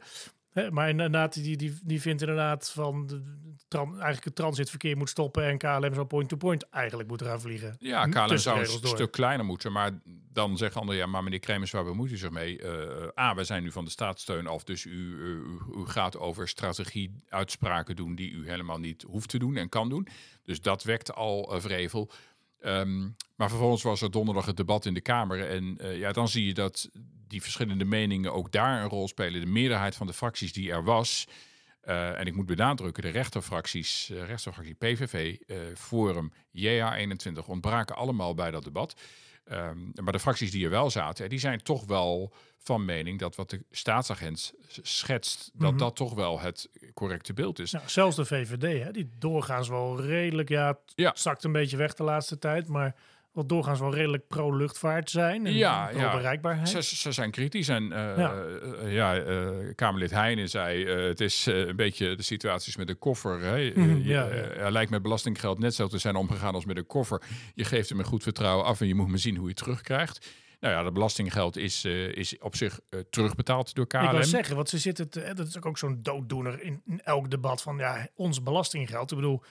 Maar 0.71 0.89
inderdaad, 0.89 1.35
die, 1.35 1.57
die, 1.57 1.79
die 1.83 2.01
vindt 2.01 2.21
inderdaad 2.21 2.71
van 2.71 3.07
de, 3.07 3.23
tran, 3.69 3.93
eigenlijk 3.93 4.25
het 4.25 4.35
transitverkeer 4.35 4.97
moet 4.97 5.09
stoppen 5.09 5.45
en 5.45 5.59
KLM 5.59 5.95
zou 5.95 6.07
point-to-point 6.07 6.69
eigenlijk 6.69 7.09
moeten 7.09 7.27
gaan 7.27 7.41
vliegen. 7.41 7.77
Ja, 7.79 8.07
KLM 8.07 8.39
zou 8.39 8.59
een 8.59 8.81
door. 8.81 8.89
stuk 8.89 9.11
kleiner 9.11 9.47
moeten, 9.47 9.73
maar 9.73 9.91
dan 10.33 10.57
zeggen 10.57 10.81
anderen, 10.81 11.01
ja, 11.01 11.07
maar 11.07 11.23
meneer 11.23 11.39
Kremers, 11.39 11.71
waar 11.71 11.85
bemoeit 11.85 12.13
u 12.13 12.17
zich 12.17 12.31
mee? 12.31 12.63
Uh, 12.63 13.19
A, 13.19 13.35
we 13.35 13.45
zijn 13.45 13.63
nu 13.63 13.73
van 13.73 13.85
de 13.85 13.91
staatssteun 13.91 14.47
af, 14.47 14.65
dus 14.65 14.85
u, 14.85 14.91
u, 14.91 15.59
u 15.77 15.87
gaat 15.87 16.19
over 16.19 16.49
strategie-uitspraken 16.49 17.97
doen 17.97 18.15
die 18.15 18.31
u 18.31 18.49
helemaal 18.49 18.79
niet 18.79 19.03
hoeft 19.03 19.29
te 19.29 19.39
doen 19.39 19.57
en 19.57 19.69
kan 19.69 19.89
doen. 19.89 20.09
Dus 20.45 20.61
dat 20.61 20.83
wekt 20.83 21.15
al 21.15 21.55
uh, 21.55 21.61
vrevel. 21.61 22.11
Um, 22.67 23.17
maar 23.37 23.49
vervolgens 23.49 23.83
was 23.83 24.03
er 24.03 24.11
donderdag 24.11 24.47
het 24.47 24.57
debat 24.57 24.87
in 24.87 24.95
de 24.95 25.01
Kamer. 25.01 25.49
En 25.49 25.79
uh, 25.81 25.99
ja, 25.99 26.13
dan 26.13 26.29
zie 26.29 26.47
je 26.47 26.55
dat 26.55 26.91
die 27.29 27.43
verschillende 27.43 27.85
meningen 27.85 28.33
ook 28.33 28.53
daar 28.53 28.83
een 28.83 28.89
rol 28.89 29.09
spelen. 29.09 29.41
De 29.41 29.47
meerderheid 29.47 29.97
van 29.97 30.07
de 30.07 30.13
fracties 30.13 30.53
die 30.53 30.71
er 30.71 30.85
was. 30.85 31.27
Uh, 31.85 32.19
en 32.21 32.27
ik 32.27 32.35
moet 32.35 32.47
benadrukken, 32.47 33.03
de 33.03 33.09
rechterfracties, 33.09 34.11
uh, 34.13 34.25
rechterfractie 34.25 34.75
PVV, 34.75 35.37
Forum, 35.77 36.33
JA21 36.59 37.47
ontbraken 37.47 37.97
allemaal 37.97 38.35
bij 38.35 38.51
dat 38.51 38.65
debat. 38.65 38.95
Um, 39.53 39.93
maar 40.03 40.13
de 40.13 40.19
fracties 40.19 40.51
die 40.51 40.65
er 40.65 40.71
wel 40.71 40.91
zaten, 40.91 41.29
die 41.29 41.39
zijn 41.39 41.63
toch 41.63 41.85
wel 41.85 42.33
van 42.59 42.85
mening 42.85 43.19
dat 43.19 43.37
wat 43.37 43.51
de 43.51 43.65
staatsagent 43.71 44.55
schetst, 44.83 45.51
dat 45.53 45.61
mm 45.61 45.69
-hmm. 45.69 45.79
dat 45.79 45.97
toch 45.97 46.15
wel 46.15 46.41
het 46.41 46.69
correcte 46.95 47.33
beeld 47.33 47.59
is. 47.59 47.73
Nou, 47.73 47.89
zelfs 47.89 48.17
de 48.17 48.25
VVD, 48.25 48.85
hè, 48.85 48.91
die 48.93 49.11
doorgaans 49.19 49.69
wel 49.69 50.01
redelijk, 50.01 50.49
ja, 50.49 50.79
ja, 50.95 51.13
zakt 51.15 51.45
een 51.45 51.53
beetje 51.53 51.77
weg 51.77 51.95
de 51.95 52.03
laatste 52.03 52.39
tijd, 52.39 52.69
maar 52.69 52.95
wat 53.35 53.49
doorgaans 53.49 53.81
wel 53.81 53.95
redelijk 53.95 54.27
pro-luchtvaart 54.27 55.11
zijn. 55.11 55.47
En 55.47 55.53
ja, 55.53 55.87
pro 55.87 55.99
ja. 55.99 56.17
bereikbaarheid. 56.17 56.69
Ze, 56.69 56.83
ze, 56.83 57.13
zijn 57.13 57.31
kritisch. 57.31 57.69
En 57.69 57.83
uh, 57.83 57.91
ja, 58.17 58.35
uh, 58.83 58.93
ja 58.93 59.25
uh, 59.25 59.49
Kamerlid 59.75 60.11
Heijnen 60.11 60.49
zei: 60.49 60.87
het 60.87 61.21
is 61.21 61.47
een 61.47 61.77
beetje 61.77 62.17
de 62.17 62.23
situaties 62.23 62.77
met 62.77 62.87
de 62.87 62.95
koffer. 62.95 63.41
Hè. 63.41 63.73
Mhm, 63.75 64.01
ja, 64.03 64.29
ja. 64.57 64.71
lijkt 64.71 64.91
met 64.91 65.03
belastinggeld 65.03 65.59
net 65.59 65.75
zo 65.75 65.87
te 65.87 65.99
zijn 65.99 66.17
omgegaan 66.17 66.55
als 66.55 66.65
met 66.65 66.77
een 66.77 66.87
koffer. 66.87 67.23
Je 67.55 67.65
geeft 67.65 67.89
hem 67.89 67.99
met 67.99 68.07
goed 68.07 68.23
vertrouwen 68.23 68.65
af 68.65 68.81
en 68.81 68.87
je 68.87 68.95
moet 68.95 69.09
maar 69.09 69.19
zien 69.19 69.37
hoe 69.37 69.45
je 69.45 69.51
het 69.51 69.63
terugkrijgt. 69.63 70.31
Nou 70.61 70.75
ja, 70.75 70.83
dat 70.83 70.93
belastinggeld 70.93 71.57
is, 71.57 71.85
is 71.85 72.39
op 72.39 72.57
zich 72.57 72.81
terugbetaald 73.11 73.75
door 73.75 73.87
KLM. 73.87 74.05
Ik 74.05 74.11
wil 74.11 74.25
zeggen, 74.25 74.57
want 74.57 74.69
ze 74.69 74.79
zitten, 74.79 75.11
te, 75.11 75.33
dat 75.35 75.47
is 75.47 75.63
ook 75.63 75.79
zo'n 75.79 75.99
dooddoener 76.03 76.63
in, 76.63 76.83
in 76.87 77.01
elk 77.01 77.31
debat 77.31 77.63
van 77.63 77.77
ja, 77.79 78.09
ons 78.15 78.43
belastinggeld. 78.43 79.11
Ik 79.11 79.17
bedoel, 79.17 79.43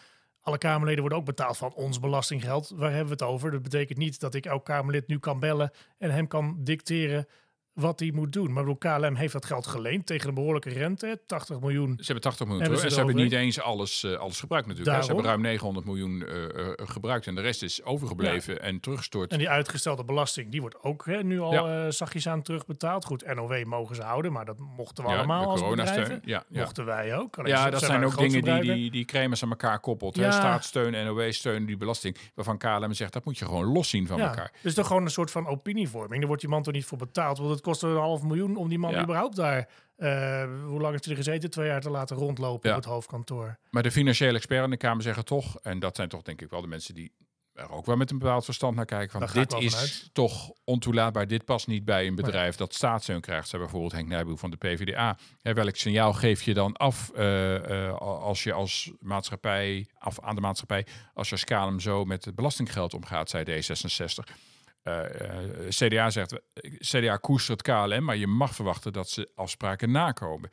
alle 0.43 0.57
Kamerleden 0.57 0.99
worden 0.99 1.17
ook 1.17 1.25
betaald 1.25 1.57
van 1.57 1.73
ons 1.73 1.99
belastinggeld. 1.99 2.71
Waar 2.75 2.89
hebben 2.89 3.17
we 3.17 3.23
het 3.23 3.33
over? 3.33 3.51
Dat 3.51 3.61
betekent 3.61 3.97
niet 3.97 4.19
dat 4.19 4.33
ik 4.33 4.45
elk 4.45 4.65
Kamerlid 4.65 5.07
nu 5.07 5.19
kan 5.19 5.39
bellen 5.39 5.71
en 5.97 6.11
hem 6.11 6.27
kan 6.27 6.57
dicteren 6.59 7.27
wat 7.73 7.99
hij 7.99 8.11
moet 8.13 8.33
doen. 8.33 8.53
Maar 8.53 8.63
bedoel, 8.63 8.97
KLM 8.97 9.15
heeft 9.15 9.33
dat 9.33 9.45
geld 9.45 9.67
geleend 9.67 10.05
tegen 10.05 10.27
een 10.29 10.33
behoorlijke 10.33 10.69
rente, 10.69 11.21
80 11.25 11.59
miljoen. 11.59 11.93
Ze 11.97 12.03
hebben 12.05 12.21
80 12.23 12.47
miljoen 12.47 12.63
terug. 12.63 12.83
En 12.83 12.89
ze 12.91 12.97
hebben 12.97 13.15
niet 13.15 13.31
eens 13.31 13.61
alles, 13.61 14.03
uh, 14.03 14.13
alles 14.17 14.39
gebruikt 14.39 14.67
natuurlijk. 14.67 15.01
Ze 15.01 15.07
hebben 15.07 15.25
ruim 15.25 15.41
900 15.41 15.85
miljoen 15.85 16.23
uh, 16.27 16.43
uh, 16.43 16.71
gebruikt 16.75 17.27
en 17.27 17.35
de 17.35 17.41
rest 17.41 17.63
is 17.63 17.83
overgebleven 17.83 18.53
ja. 18.53 18.59
en 18.59 18.79
teruggestort. 18.79 19.31
En 19.31 19.37
die 19.37 19.49
uitgestelde 19.49 20.03
belasting, 20.03 20.51
die 20.51 20.61
wordt 20.61 20.83
ook 20.83 21.05
hè, 21.05 21.23
nu 21.23 21.39
al 21.39 21.53
ja. 21.53 21.91
zachtjes 21.91 22.27
aan 22.27 22.41
terugbetaald. 22.41 23.05
Goed, 23.05 23.35
NOW 23.35 23.63
mogen 23.63 23.95
ze 23.95 24.01
houden, 24.01 24.31
maar 24.31 24.45
dat 24.45 24.59
mochten 24.59 25.03
we 25.03 25.09
ja, 25.09 25.15
allemaal 25.17 25.49
als 25.49 25.69
bedrijven. 25.69 26.21
Ja, 26.25 26.43
Mochten 26.49 26.85
wij 26.85 27.17
ook. 27.17 27.37
Alleen 27.37 27.51
ja, 27.51 27.69
dat 27.69 27.81
zijn 27.81 28.05
ook 28.05 28.17
dingen 28.17 28.43
die, 28.43 28.91
die, 28.91 29.05
die 29.05 29.19
aan 29.19 29.49
elkaar 29.49 29.79
koppelt. 29.79 30.15
Staatssteun, 30.15 31.05
NOW-steun, 31.05 31.65
die 31.65 31.77
belasting. 31.77 32.17
Waarvan 32.33 32.57
KLM 32.57 32.93
zegt, 32.93 33.13
dat 33.13 33.25
moet 33.25 33.37
je 33.37 33.45
gewoon 33.45 33.65
los 33.65 33.89
zien 33.89 34.07
van 34.07 34.19
elkaar. 34.19 34.51
Dus 34.61 34.73
toch 34.73 34.87
gewoon 34.87 35.03
een 35.03 35.11
soort 35.11 35.31
van 35.31 35.47
opinievorming. 35.47 36.17
Daar 36.17 36.27
wordt 36.27 36.41
die 36.41 36.49
man 36.51 36.63
toch 36.63 36.73
niet 36.73 36.85
voor 36.85 36.97
betaald, 36.97 37.37
want 37.37 37.49
het 37.49 37.62
kost 37.63 37.83
een 37.83 37.95
half 37.95 38.23
miljoen 38.23 38.55
om 38.55 38.69
die 38.69 38.79
man 38.79 38.91
ja. 38.91 39.03
überhaupt 39.03 39.35
daar, 39.35 39.69
uh, 39.97 40.43
hoe 40.65 40.79
lang 40.79 40.91
heeft 40.91 41.05
hij 41.05 41.13
er 41.13 41.23
gezeten? 41.23 41.49
Twee 41.49 41.67
jaar 41.67 41.81
te 41.81 41.89
laten 41.89 42.15
rondlopen 42.15 42.69
ja. 42.69 42.75
op 42.75 42.81
het 42.81 42.91
hoofdkantoor. 42.91 43.57
Maar 43.69 43.83
de 43.83 43.91
financiële 43.91 44.37
experts 44.37 44.63
in 44.63 44.69
de 44.69 44.77
Kamer 44.77 45.03
zeggen 45.03 45.25
toch, 45.25 45.59
en 45.59 45.79
dat 45.79 45.95
zijn 45.95 46.09
toch 46.09 46.21
denk 46.21 46.41
ik 46.41 46.49
wel 46.49 46.61
de 46.61 46.67
mensen 46.67 46.93
die 46.93 47.11
er 47.53 47.71
ook 47.71 47.85
wel 47.85 47.95
met 47.95 48.11
een 48.11 48.17
bepaald 48.17 48.45
verstand 48.45 48.75
naar 48.75 48.85
kijken. 48.85 49.19
Van 49.19 49.41
dit 49.41 49.53
is 49.53 49.71
vanuit. 49.71 50.09
toch 50.13 50.51
ontoelaatbaar. 50.63 51.27
Dit 51.27 51.45
past 51.45 51.67
niet 51.67 51.85
bij 51.85 52.07
een 52.07 52.15
bedrijf 52.15 52.55
dat 52.55 52.73
staatssteun 52.73 53.21
krijgt. 53.21 53.47
Zei 53.47 53.61
bijvoorbeeld 53.61 53.91
Henk 53.91 54.07
Nijboer 54.07 54.37
van 54.37 54.49
de 54.49 54.57
PvdA. 54.57 55.17
Hè, 55.41 55.53
welk 55.53 55.75
signaal 55.75 56.13
geef 56.13 56.41
je 56.41 56.53
dan 56.53 56.73
af 56.73 57.11
uh, 57.15 57.53
uh, 57.53 57.93
als 57.97 58.43
je 58.43 58.53
als 58.53 58.91
maatschappij, 58.99 59.87
af 59.97 60.19
aan 60.19 60.35
de 60.35 60.41
maatschappij, 60.41 60.85
als 61.13 61.29
je 61.29 61.33
als 61.33 61.43
KLM 61.43 61.79
zo 61.79 62.05
met 62.05 62.25
het 62.25 62.35
belastinggeld 62.35 62.93
omgaat, 62.93 63.29
zei 63.29 63.43
D66. 63.45 64.33
Uh, 64.83 64.99
uh, 65.21 65.69
CDA 65.69 66.09
zegt, 66.09 66.41
CDA 66.77 67.17
koestert 67.17 67.61
KLM, 67.61 68.03
maar 68.03 68.17
je 68.17 68.27
mag 68.27 68.55
verwachten 68.55 68.93
dat 68.93 69.09
ze 69.09 69.31
afspraken 69.35 69.91
nakomen. 69.91 70.49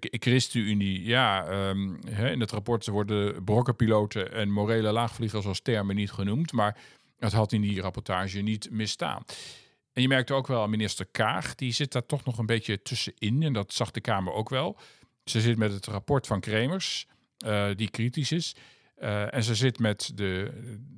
ChristenUnie, 0.00 1.02
ja, 1.04 1.48
um, 1.68 1.98
hè, 2.10 2.30
in 2.30 2.40
het 2.40 2.50
rapport 2.50 2.86
worden 2.86 3.44
brokkenpiloten 3.44 4.32
en 4.32 4.50
morele 4.50 4.92
laagvliegers 4.92 5.46
als 5.46 5.60
termen 5.60 5.96
niet 5.96 6.10
genoemd, 6.10 6.52
maar 6.52 6.78
het 7.18 7.32
had 7.32 7.52
in 7.52 7.60
die 7.60 7.80
rapportage 7.80 8.40
niet 8.40 8.70
misstaan. 8.70 9.24
En 9.92 10.02
je 10.02 10.08
merkt 10.08 10.30
ook 10.30 10.46
wel, 10.46 10.68
minister 10.68 11.06
Kaag, 11.06 11.54
die 11.54 11.72
zit 11.72 11.92
daar 11.92 12.06
toch 12.06 12.24
nog 12.24 12.38
een 12.38 12.46
beetje 12.46 12.82
tussenin, 12.82 13.42
en 13.42 13.52
dat 13.52 13.72
zag 13.72 13.90
de 13.90 14.00
Kamer 14.00 14.32
ook 14.32 14.48
wel. 14.48 14.78
Ze 15.24 15.40
zit 15.40 15.56
met 15.56 15.72
het 15.72 15.86
rapport 15.86 16.26
van 16.26 16.40
Kremers, 16.40 17.06
uh, 17.46 17.68
die 17.74 17.90
kritisch 17.90 18.32
is, 18.32 18.56
en 19.30 19.44
ze 19.44 19.54
zit 19.54 19.78
met 19.78 20.10
de, 20.14 20.50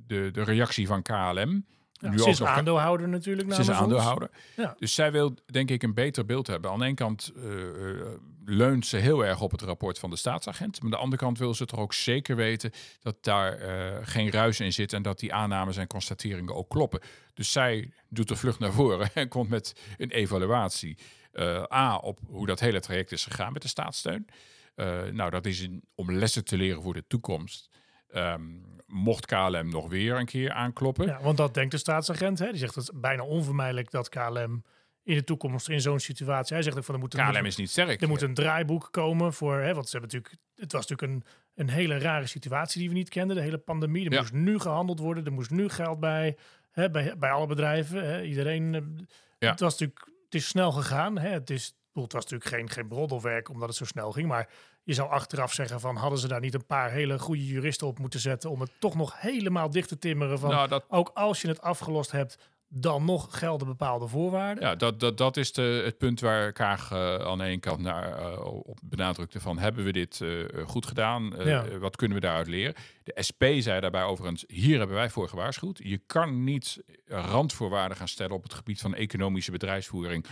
de, 0.07 0.29
de 0.31 0.43
reactie 0.43 0.87
van 0.87 1.01
KLM. 1.01 1.65
Ja, 1.99 2.09
nu 2.09 2.17
ze 2.17 2.29
is 2.29 2.43
aandeelhouder 2.43 3.07
natuurlijk. 3.07 3.53
Ze 3.53 3.61
is 3.61 3.69
aandeelhouder. 3.69 4.29
Ja. 4.55 4.75
Dus 4.79 4.93
zij 4.93 5.11
wil 5.11 5.35
denk 5.45 5.69
ik 5.69 5.83
een 5.83 5.93
beter 5.93 6.25
beeld 6.25 6.47
hebben. 6.47 6.71
Aan 6.71 6.79
de 6.79 6.85
ene 6.85 6.93
kant 6.93 7.31
eh, 7.35 7.89
eh, 7.89 8.07
leunt 8.45 8.85
ze 8.85 8.97
heel 8.97 9.25
erg 9.25 9.41
op 9.41 9.51
het 9.51 9.61
rapport 9.61 9.99
van 9.99 10.09
de 10.09 10.15
staatsagent. 10.15 10.75
Maar 10.75 10.83
aan 10.83 10.97
de 10.97 11.03
andere 11.03 11.21
kant 11.21 11.37
wil 11.37 11.53
ze 11.53 11.65
toch 11.65 11.79
ook 11.79 11.93
zeker 11.93 12.35
weten 12.35 12.71
dat 13.01 13.23
daar 13.23 13.57
eh, 13.57 13.97
geen 14.01 14.31
ruis 14.31 14.59
in 14.59 14.73
zit. 14.73 14.93
En 14.93 15.01
dat 15.01 15.19
die 15.19 15.33
aannames 15.33 15.77
en 15.77 15.87
constateringen 15.87 16.55
ook 16.55 16.69
kloppen. 16.69 16.99
Dus 17.33 17.51
zij 17.51 17.91
doet 18.09 18.27
de 18.27 18.35
vlucht 18.35 18.59
naar 18.59 18.73
voren 18.73 19.09
en 19.13 19.27
komt 19.27 19.49
met 19.49 19.75
een 19.97 20.11
evaluatie. 20.11 20.97
A, 21.73 21.95
op 21.95 22.19
hoe 22.27 22.45
dat 22.45 22.59
hele 22.59 22.79
traject 22.79 23.11
is 23.11 23.25
gegaan 23.25 23.53
met 23.53 23.61
de 23.61 23.67
staatssteun. 23.67 24.27
Nou, 25.11 25.29
dat 25.29 25.45
is 25.45 25.61
een, 25.61 25.83
om 25.95 26.11
lessen 26.11 26.45
te 26.45 26.57
leren 26.57 26.81
voor 26.81 26.93
de 26.93 27.03
toekomst. 27.07 27.69
Ehm, 28.11 28.41
mocht 28.85 29.25
KLM 29.25 29.69
nog 29.69 29.89
weer 29.89 30.15
een 30.15 30.25
keer 30.25 30.51
aankloppen. 30.51 31.05
Ja, 31.05 31.21
want 31.21 31.37
dat 31.37 31.53
denkt 31.53 31.71
de 31.71 31.77
staatsagent. 31.77 32.39
Hè? 32.39 32.49
Die 32.49 32.57
zegt 32.59 32.75
het 32.75 32.83
is 32.83 32.91
bijna 32.99 33.23
onvermijdelijk 33.23 33.91
dat 33.91 34.09
KLM 34.09 34.63
in 35.03 35.15
de 35.15 35.23
toekomst 35.23 35.69
in 35.69 35.81
zo'n 35.81 35.99
situatie. 35.99 36.53
Hij 36.55 36.63
zegt 36.63 36.77
ook 36.77 36.83
van 36.83 36.93
er 36.93 36.99
moet 36.99 37.13
een, 37.13 37.31
KLM 37.31 37.45
is 37.45 37.55
niet 37.55 37.69
sterk. 37.69 38.01
er 38.01 38.07
moet 38.07 38.21
een 38.21 38.33
draaiboek 38.33 38.87
komen 38.91 39.33
voor. 39.33 39.57
Hè, 39.59 39.73
want 39.73 39.89
ze 39.89 39.97
hebben 39.97 40.15
natuurlijk. 40.19 40.43
Het 40.55 40.71
was 40.71 40.87
natuurlijk 40.87 41.11
een, 41.25 41.31
een 41.55 41.69
hele 41.69 41.97
rare 41.97 42.27
situatie 42.27 42.79
die 42.79 42.89
we 42.89 42.95
niet 42.95 43.09
kenden. 43.09 43.35
De 43.35 43.41
hele 43.41 43.57
pandemie. 43.57 44.05
Er 44.05 44.11
Ja. 44.13 44.19
moest 44.19 44.33
nu 44.33 44.59
gehandeld 44.59 44.99
worden. 44.99 45.25
Er 45.25 45.31
moest 45.31 45.49
nu 45.51 45.69
geld 45.69 45.99
bij. 45.99 46.37
Hè, 46.71 46.89
bij, 46.89 47.17
bij 47.17 47.31
alle 47.31 47.47
bedrijven. 47.47 48.05
Hè, 48.07 48.21
iedereen. 48.23 48.75
eh, 48.75 48.81
Ja. 49.39 49.49
Het 49.51 49.59
was 49.59 49.71
natuurlijk. 49.71 49.99
Het 50.25 50.35
is 50.41 50.47
snel 50.47 50.71
gegaan. 50.71 51.17
Hè? 51.17 51.29
Het 51.29 51.49
is. 51.49 51.73
Het 52.03 52.13
was 52.13 52.23
natuurlijk 52.23 52.49
geen, 52.49 52.69
geen 52.69 52.87
broddelwerk 52.87 53.49
omdat 53.49 53.67
het 53.67 53.77
zo 53.77 53.85
snel 53.85 54.11
ging. 54.11 54.27
Maar 54.27 54.49
je 54.83 54.93
zou 54.93 55.09
achteraf 55.09 55.53
zeggen 55.53 55.79
van 55.79 55.95
hadden 55.95 56.19
ze 56.19 56.27
daar 56.27 56.39
niet 56.39 56.53
een 56.53 56.65
paar 56.65 56.91
hele 56.91 57.19
goede 57.19 57.45
juristen 57.45 57.87
op 57.87 57.99
moeten 57.99 58.19
zetten 58.19 58.49
om 58.49 58.61
het 58.61 58.71
toch 58.79 58.95
nog 58.95 59.21
helemaal 59.21 59.69
dicht 59.69 59.87
te 59.87 59.97
timmeren 59.97 60.39
van 60.39 60.49
nou, 60.49 60.67
dat, 60.67 60.85
ook 60.87 61.11
als 61.13 61.41
je 61.41 61.47
het 61.47 61.61
afgelost 61.61 62.11
hebt, 62.11 62.37
dan 62.71 63.05
nog 63.05 63.39
gelden 63.39 63.67
bepaalde 63.67 64.07
voorwaarden. 64.07 64.63
Ja, 64.63 64.75
dat, 64.75 64.99
dat, 64.99 65.17
dat 65.17 65.37
is 65.37 65.53
de, 65.53 65.81
het 65.85 65.97
punt 65.97 66.19
waar 66.19 66.51
Kaag 66.51 66.91
eh, 66.91 67.15
aan 67.15 67.37
de 67.37 67.43
ene 67.43 67.59
kant 67.59 67.79
naar, 67.79 68.17
eh, 68.17 68.45
op 68.45 68.79
benadrukte 68.83 69.39
van 69.39 69.57
hebben 69.59 69.83
we 69.83 69.91
dit 69.91 70.21
eh, 70.21 70.29
goed 70.65 70.85
gedaan? 70.85 71.33
Ja. 71.37 71.77
Wat 71.77 71.95
kunnen 71.95 72.17
we 72.17 72.23
daaruit 72.23 72.47
leren? 72.47 72.73
De 73.03 73.23
SP 73.27 73.43
zei 73.57 73.79
daarbij 73.79 74.03
overigens, 74.03 74.43
hier 74.47 74.77
hebben 74.77 74.95
wij 74.95 75.09
voor 75.09 75.29
gewaarschuwd. 75.29 75.79
Je 75.83 75.97
kan 75.97 76.43
niet 76.43 76.83
randvoorwaarden 77.05 77.97
gaan 77.97 78.07
stellen 78.07 78.35
op 78.35 78.43
het 78.43 78.53
gebied 78.53 78.81
van 78.81 78.95
economische 78.95 79.51
bedrijfsvoering, 79.51 80.25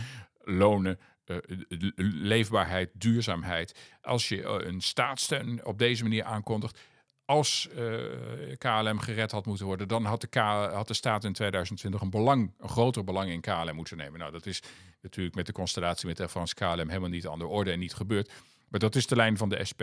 lonen, 0.44 1.00
eh, 1.30 1.38
le- 1.68 1.92
leefbaarheid, 1.98 2.90
duurzaamheid. 2.94 3.80
Als 4.02 4.30
je 4.30 4.44
eh, 4.44 4.68
een 4.68 4.82
staatssteun 4.82 5.66
op 5.66 5.78
deze 5.78 6.04
manier 6.04 6.24
aankondigt, 6.24 6.80
als 7.26 7.68
eh, 7.76 8.58
KLM 8.58 9.00
gered 9.00 9.32
had 9.32 9.46
moeten 9.46 9.66
worden, 9.66 9.88
dan 9.88 10.06
had 10.06 10.22
de, 10.22 10.28
K, 10.28 10.36
had 10.74 10.88
de 10.88 10.94
staat 10.94 11.24
in 11.24 11.34
2020 11.34 12.02
een, 12.02 12.10
belang, 12.10 12.54
een 12.58 12.70
groter 12.70 13.04
belang 13.04 13.30
in 13.30 13.42
KLM 13.42 13.76
moeten 13.76 13.98
nemen. 13.98 14.20
Nou, 14.20 14.32
dat 14.32 14.46
is 14.46 14.62
natuurlijk 15.02 15.36
met 15.36 15.46
de 15.46 15.52
constellatie 15.52 16.08
met 16.08 16.20
Air 16.20 16.54
KLM 16.54 16.88
helemaal 16.88 17.10
niet 17.10 17.28
aan 17.28 17.40
de 17.40 17.48
orde 17.48 17.72
en 17.72 17.80
niet 17.80 17.94
gebeurd. 17.94 18.32
Maar 18.68 18.80
dat 18.80 18.96
is 18.96 19.08
de 19.08 19.16
lijn 19.16 19.38
van 19.38 19.50
de 19.50 19.66
SP. 19.70 19.82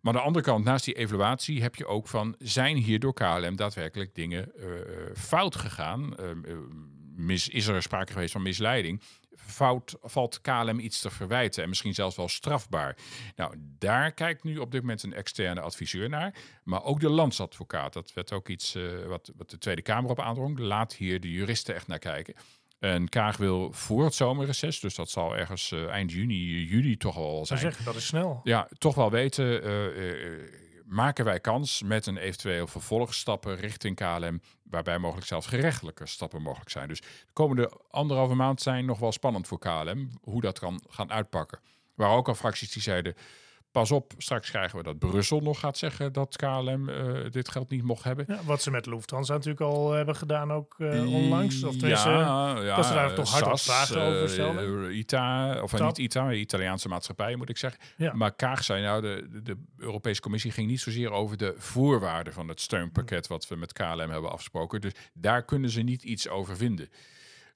Maar 0.00 0.12
aan 0.12 0.20
de 0.20 0.26
andere 0.26 0.44
kant, 0.44 0.64
naast 0.64 0.84
die 0.84 0.94
evaluatie 0.94 1.62
heb 1.62 1.74
je 1.74 1.86
ook 1.86 2.08
van, 2.08 2.34
zijn 2.38 2.76
hier 2.76 2.98
door 2.98 3.14
KLM 3.14 3.56
daadwerkelijk 3.56 4.14
dingen 4.14 4.54
eh, 4.56 4.66
fout 5.16 5.56
gegaan? 5.56 6.16
Eh, 6.16 6.30
eh, 6.30 6.36
mis, 7.16 7.48
is 7.48 7.66
er 7.66 7.82
sprake 7.82 8.12
geweest 8.12 8.32
van 8.32 8.42
misleiding? 8.42 9.02
Fout, 9.46 9.96
valt 10.02 10.40
KLM 10.40 10.78
iets 10.78 11.00
te 11.00 11.10
verwijten 11.10 11.62
en 11.62 11.68
misschien 11.68 11.94
zelfs 11.94 12.16
wel 12.16 12.28
strafbaar? 12.28 12.96
Nou, 13.36 13.54
daar 13.58 14.12
kijkt 14.12 14.44
nu 14.44 14.58
op 14.58 14.70
dit 14.70 14.80
moment 14.80 15.02
een 15.02 15.14
externe 15.14 15.60
adviseur 15.60 16.08
naar. 16.08 16.34
Maar 16.64 16.84
ook 16.84 17.00
de 17.00 17.08
landsadvocaat, 17.08 17.92
dat 17.92 18.12
werd 18.12 18.32
ook 18.32 18.48
iets 18.48 18.74
eh, 18.74 18.82
wat, 19.06 19.32
wat 19.36 19.50
de 19.50 19.58
Tweede 19.58 19.82
Kamer 19.82 20.10
op 20.10 20.20
aandrong. 20.20 20.58
Laat 20.58 20.94
hier 20.94 21.20
de 21.20 21.30
juristen 21.30 21.74
echt 21.74 21.86
naar 21.86 21.98
kijken. 21.98 22.34
En 22.78 23.08
Kaag 23.08 23.36
wil 23.36 23.72
voor 23.72 24.04
het 24.04 24.14
zomerreces, 24.14 24.80
dus 24.80 24.94
dat 24.94 25.10
zal 25.10 25.36
ergens 25.36 25.72
eh, 25.72 25.88
eind 25.88 26.12
juni, 26.12 26.64
juli 26.64 26.96
toch 26.96 27.16
al 27.16 27.46
zijn. 27.46 27.58
zeggen, 27.58 27.84
dat 27.84 27.94
is 27.94 28.06
snel. 28.06 28.40
Ja, 28.42 28.68
toch 28.78 28.94
wel 28.94 29.10
weten, 29.10 29.62
eh, 29.62 30.69
maken 30.90 31.24
wij 31.24 31.40
kans 31.40 31.82
met 31.82 32.06
een 32.06 32.16
eventueel 32.16 32.66
vervolgstappen 32.66 33.56
richting 33.56 33.96
KLM, 33.96 34.40
waarbij 34.62 34.98
mogelijk 34.98 35.26
zelfs 35.26 35.46
gerechtelijke 35.46 36.06
stappen 36.06 36.42
mogelijk 36.42 36.70
zijn. 36.70 36.88
Dus 36.88 37.00
de 37.00 37.32
komende 37.32 37.72
anderhalve 37.90 38.34
maand 38.34 38.62
zijn 38.62 38.84
nog 38.84 38.98
wel 38.98 39.12
spannend 39.12 39.46
voor 39.46 39.58
KLM, 39.58 40.10
hoe 40.22 40.40
dat 40.40 40.58
kan 40.58 40.82
gaan 40.88 41.10
uitpakken. 41.10 41.58
Er 41.64 41.72
waren 41.94 42.16
ook 42.16 42.28
al 42.28 42.34
fracties 42.34 42.72
die 42.72 42.82
zeiden, 42.82 43.14
pas 43.70 43.90
op, 43.90 44.12
straks 44.18 44.50
krijgen 44.50 44.78
we 44.78 44.84
dat 44.84 44.98
Brussel 44.98 45.40
nog 45.40 45.60
gaat 45.60 45.78
zeggen 45.78 46.12
dat 46.12 46.36
KLM 46.36 46.88
eh, 46.88 47.30
dit 47.30 47.48
geld 47.48 47.70
niet 47.70 47.82
mocht 47.82 48.04
hebben. 48.04 48.24
Ja, 48.28 48.40
wat 48.44 48.62
ze 48.62 48.70
met 48.70 48.86
Lufthansa 48.86 49.32
natuurlijk 49.32 49.60
al 49.60 49.92
hebben 49.92 50.16
gedaan 50.16 50.52
ook 50.52 50.74
eh, 50.78 51.12
onlangs. 51.14 51.64
Of 51.64 51.76
tenminste, 51.76 52.08
ja, 52.08 52.76
dat 52.76 52.86
ze 52.86 52.92
daar 52.92 53.10
eh, 53.10 53.14
toch 53.14 53.30
hard 53.30 53.46
op 53.46 53.58
vragen 53.58 54.00
over 54.00 54.22
eh, 54.22 54.28
stelden. 54.28 54.96
ITA, 54.96 55.62
of 55.62 55.72
eh, 55.72 55.86
niet 55.86 55.98
ITA, 55.98 56.32
Italiaanse 56.32 56.88
maatschappij 56.88 57.36
moet 57.36 57.48
ik 57.48 57.56
zeggen. 57.56 57.80
Ja. 57.96 58.12
Maar 58.14 58.34
Kaag 58.34 58.64
zei 58.64 58.82
nou, 58.82 59.00
de, 59.00 59.28
de, 59.30 59.42
de 59.42 59.56
Europese 59.76 60.20
Commissie 60.20 60.50
ging 60.50 60.68
niet 60.68 60.80
zozeer 60.80 61.10
over 61.10 61.36
de 61.36 61.54
voorwaarden 61.56 62.32
van 62.32 62.48
het 62.48 62.60
steunpakket 62.60 63.26
wat 63.26 63.48
we 63.48 63.56
met 63.56 63.72
KLM 63.72 64.10
hebben 64.10 64.30
afgesproken. 64.30 64.80
Dus 64.80 64.92
daar 65.12 65.44
kunnen 65.44 65.70
ze 65.70 65.80
niet 65.80 66.02
iets 66.02 66.28
over 66.28 66.56
vinden. 66.56 66.88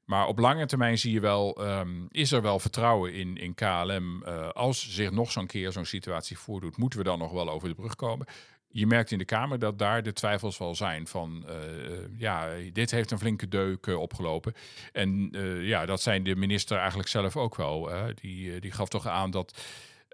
Maar 0.04 0.26
op 0.26 0.38
lange 0.38 0.66
termijn 0.66 0.98
zie 0.98 1.12
je 1.12 1.20
wel, 1.20 1.64
ehm, 1.64 2.06
is 2.08 2.32
er 2.32 2.42
wel 2.42 2.58
vertrouwen 2.58 3.12
in, 3.12 3.36
in 3.36 3.54
KLM. 3.54 4.22
Eh, 4.22 4.48
als 4.48 4.94
zich 4.94 5.10
nog 5.10 5.32
zo'n 5.32 5.46
keer 5.46 5.72
zo'n 5.72 5.84
situatie 5.84 6.38
voordoet, 6.38 6.76
moeten 6.76 6.98
we 6.98 7.04
dan 7.04 7.18
nog 7.18 7.32
wel 7.32 7.50
over 7.50 7.68
de 7.68 7.74
brug 7.74 7.96
komen. 7.96 8.26
Je 8.68 8.86
merkt 8.86 9.10
in 9.10 9.18
de 9.18 9.24
Kamer 9.24 9.58
dat 9.58 9.78
daar 9.78 10.02
de 10.02 10.12
twijfels 10.12 10.58
wel 10.58 10.74
zijn 10.74 11.06
van, 11.06 11.44
eh, 11.46 11.86
eh, 11.86 11.98
ja, 12.18 12.48
dit 12.72 12.90
heeft 12.90 13.10
een 13.10 13.18
flinke 13.18 13.48
deuk 13.48 13.86
opgelopen. 13.86 14.54
En 14.92 15.28
ja, 15.60 15.86
dat 15.86 16.00
zijn 16.00 16.22
de 16.22 16.36
minister 16.36 16.78
eigenlijk 16.78 17.08
zelf 17.08 17.36
ook 17.36 17.56
wel. 17.56 17.90
die, 18.20 18.60
die 18.60 18.72
gaf 18.72 18.88
toch 18.88 19.06
aan 19.06 19.30
dat, 19.30 19.62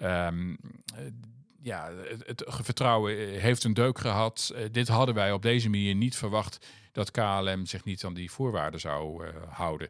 ehm, 0.01 0.55
eh, 0.95 1.05
ja, 1.63 1.93
het, 2.09 2.27
het 2.27 2.45
vertrouwen 2.49 3.17
heeft 3.41 3.65
een 3.65 3.75
deuk 3.75 3.99
gehad. 3.99 4.53
Eh, 4.55 4.65
dit 4.71 4.89
hadden 4.89 5.15
wij 5.15 5.33
op 5.33 5.43
deze 5.43 5.71
manier 5.71 5.95
niet 5.95 6.17
verwacht 6.17 6.67
dat 6.93 7.11
KLM 7.11 7.67
zich 7.67 7.85
niet 7.85 8.05
aan 8.05 8.15
die 8.15 8.31
voorwaarden 8.31 8.81
zou 8.81 9.27
eh, 9.27 9.35
houden. 9.49 9.89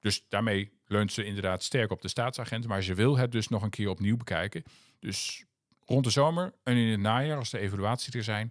Dus 0.00 0.24
daarmee 0.28 0.72
leunt 0.86 1.12
ze 1.12 1.24
inderdaad 1.24 1.62
sterk 1.62 1.90
op 1.90 2.02
de 2.02 2.08
staatsagent. 2.08 2.66
Maar 2.66 2.82
ze 2.82 2.94
wil 2.94 3.16
het 3.18 3.32
dus 3.32 3.48
nog 3.48 3.62
een 3.62 3.70
keer 3.70 3.88
opnieuw 3.88 4.16
bekijken. 4.16 4.62
Dus 4.98 5.44
rond 5.84 6.04
de 6.04 6.10
zomer 6.10 6.52
en 6.62 6.76
in 6.76 6.90
het 6.90 7.00
najaar, 7.00 7.38
als 7.38 7.50
de 7.50 7.58
evaluatie 7.58 8.12
er 8.12 8.24
zijn, 8.24 8.50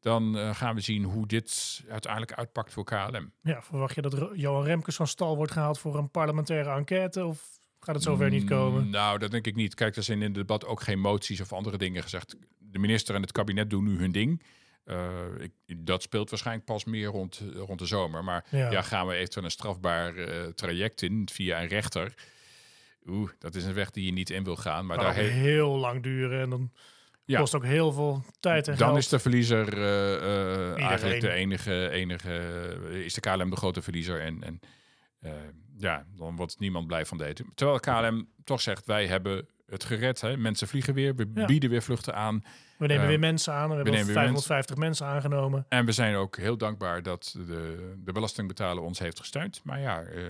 dan 0.00 0.38
eh, 0.38 0.54
gaan 0.54 0.74
we 0.74 0.80
zien 0.80 1.04
hoe 1.04 1.26
dit 1.26 1.80
uiteindelijk 1.88 2.32
uitpakt 2.32 2.72
voor 2.72 2.84
KLM. 2.84 3.32
Ja, 3.42 3.62
verwacht 3.62 3.94
je 3.94 4.02
dat 4.02 4.30
Johan 4.34 4.64
Remkes 4.64 4.96
van 4.96 5.06
stal 5.06 5.36
wordt 5.36 5.52
gehaald 5.52 5.78
voor 5.78 5.96
een 5.96 6.10
parlementaire 6.10 6.70
enquête? 6.70 7.24
Of 7.24 7.58
gaat 7.80 7.94
het 7.94 8.04
zover 8.04 8.30
niet 8.30 8.44
komen? 8.44 8.84
Mm, 8.84 8.90
Nou, 8.90 9.18
dat 9.18 9.30
denk 9.30 9.46
ik 9.46 9.54
niet. 9.54 9.74
Kijk, 9.74 9.96
er 9.96 10.02
zijn 10.02 10.18
in 10.18 10.24
het 10.24 10.34
debat 10.34 10.66
ook 10.66 10.80
geen 10.80 11.00
moties 11.00 11.40
of 11.40 11.52
andere 11.52 11.78
dingen 11.78 12.02
gezegd. 12.02 12.36
De 12.58 12.78
minister 12.78 13.14
en 13.14 13.22
het 13.22 13.32
kabinet 13.32 13.70
doen 13.70 13.84
nu 13.84 13.98
hun 13.98 14.12
ding. 14.12 14.42
Eh, 14.88 15.24
ik, 15.66 15.86
dat 15.86 16.02
speelt 16.02 16.30
waarschijnlijk 16.30 16.66
pas 16.66 16.84
meer 16.84 17.06
rond, 17.06 17.42
rond 17.54 17.78
de 17.78 17.86
zomer. 17.86 18.24
Maar 18.24 18.44
Ja. 18.50 18.70
ja. 18.70 18.82
gaan 18.82 19.06
we 19.06 19.14
eventueel 19.14 19.44
een 19.44 19.50
strafbaar 19.50 20.16
eh, 20.16 20.46
traject 20.46 21.02
in 21.02 21.28
via 21.32 21.62
een 21.62 21.68
rechter? 21.68 22.14
Oeh, 23.06 23.30
dat 23.38 23.54
is 23.54 23.64
een 23.64 23.74
weg 23.74 23.90
die 23.90 24.04
je 24.04 24.12
niet 24.12 24.30
in 24.30 24.44
wil 24.44 24.56
gaan. 24.56 24.86
Maar 24.86 24.96
Maar 24.96 25.06
daar 25.06 25.14
he- 25.14 25.22
heel 25.22 25.76
lang 25.76 26.02
duren 26.02 26.40
en 26.40 26.50
dan 26.50 26.72
Ja. 27.24 27.38
kost 27.38 27.54
ook 27.54 27.64
heel 27.64 27.92
veel 27.92 28.24
tijd 28.40 28.68
en 28.68 28.76
dan 28.76 28.86
geld. 28.86 28.98
is 28.98 29.08
de 29.08 29.18
verliezer 29.18 29.72
eh, 29.82 30.82
eigenlijk 30.84 31.20
de 31.20 31.30
enige, 31.30 31.88
enige, 31.90 32.32
is 33.04 33.14
de 33.14 33.20
KLM 33.20 33.50
de 33.50 33.56
grote 33.56 33.82
verliezer. 33.82 34.20
En, 34.20 34.42
en 34.42 34.60
ja, 35.76 36.06
dan 36.16 36.36
wordt 36.36 36.58
niemand 36.58 36.86
blij 36.86 37.06
van 37.06 37.18
deze. 37.18 37.44
Terwijl 37.54 37.80
KLM 37.80 38.28
toch 38.44 38.60
zegt, 38.60 38.86
wij 38.86 39.06
hebben 39.06 39.48
het 39.66 39.84
gered. 39.84 40.20
Hè? 40.20 40.36
Mensen 40.36 40.68
vliegen 40.68 40.94
weer, 40.94 41.14
we 41.14 41.30
Ja. 41.34 41.44
bieden 41.44 41.70
weer 41.70 41.82
vluchten 41.82 42.14
aan. 42.14 42.42
We 42.78 42.86
nemen 42.86 43.02
Eh, 43.02 43.08
weer 43.08 43.18
mensen 43.18 43.52
aan. 43.52 43.68
We 43.68 43.74
hebben 43.74 43.92
nemen 43.92 44.08
al 44.08 44.14
weer 44.14 44.22
550 44.22 44.76
mensen 44.76 45.06
aangenomen. 45.06 45.66
En 45.68 45.84
we 45.84 45.92
zijn 45.92 46.14
ook 46.14 46.36
heel 46.36 46.56
dankbaar 46.56 47.02
dat 47.02 47.34
de, 47.46 47.92
de 48.04 48.12
belastingbetaler 48.12 48.82
ons 48.82 48.98
heeft 48.98 49.18
gesteund. 49.18 49.60
Maar 49.64 49.80
ja, 49.80 50.02
eh, 50.02 50.22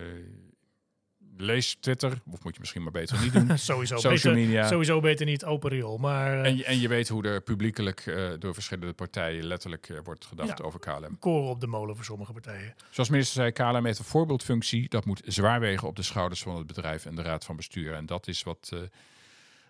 lees 1.36 1.74
Twitter, 1.80 2.10
of 2.30 2.42
moet 2.44 2.54
je 2.54 2.60
misschien 2.60 2.82
maar 2.82 2.92
beter 2.92 3.20
niet 3.22 3.32
doen. 3.32 3.58
Sowieso, 3.58 3.96
Social 3.96 4.34
beter, 4.34 4.46
media. 4.48 4.66
sowieso 4.68 5.00
beter 5.00 5.26
niet 5.26 5.44
open 5.44 5.70
riool. 5.70 5.98
Maar 5.98 6.32
eh, 6.40 6.44
En, 6.50 6.56
je- 6.56 6.64
en 6.64 6.80
je 6.80 6.88
weet 6.88 7.08
hoe 7.08 7.24
er 7.24 7.40
publiekelijk 7.42 8.00
eh, 8.06 8.30
door 8.38 8.54
verschillende 8.54 8.92
partijen 8.92 9.44
letterlijk 9.44 10.00
wordt 10.04 10.24
gedacht 10.26 10.58
Ja. 10.58 10.64
over 10.64 10.80
KLM. 10.80 11.18
koren 11.18 11.48
op 11.50 11.60
de 11.60 11.66
molen 11.66 11.96
voor 11.96 12.04
sommige 12.04 12.32
partijen. 12.32 12.74
Zoals 12.90 13.08
minister 13.08 13.34
zei, 13.34 13.52
KLM 13.72 13.84
heeft 13.86 13.98
een 13.98 14.04
voorbeeldfunctie. 14.04 14.88
Dat 14.88 15.04
moet 15.04 15.22
zwaar 15.24 15.60
wegen 15.60 15.88
op 15.88 15.96
de 15.96 16.02
schouders 16.02 16.42
van 16.42 16.56
het 16.56 16.66
bedrijf 16.66 17.06
en 17.06 17.14
de 17.14 17.22
raad 17.22 17.44
van 17.44 17.56
bestuur. 17.56 17.94
En 17.94 18.06
dat 18.06 18.26
is 18.28 18.42
wat 18.42 18.72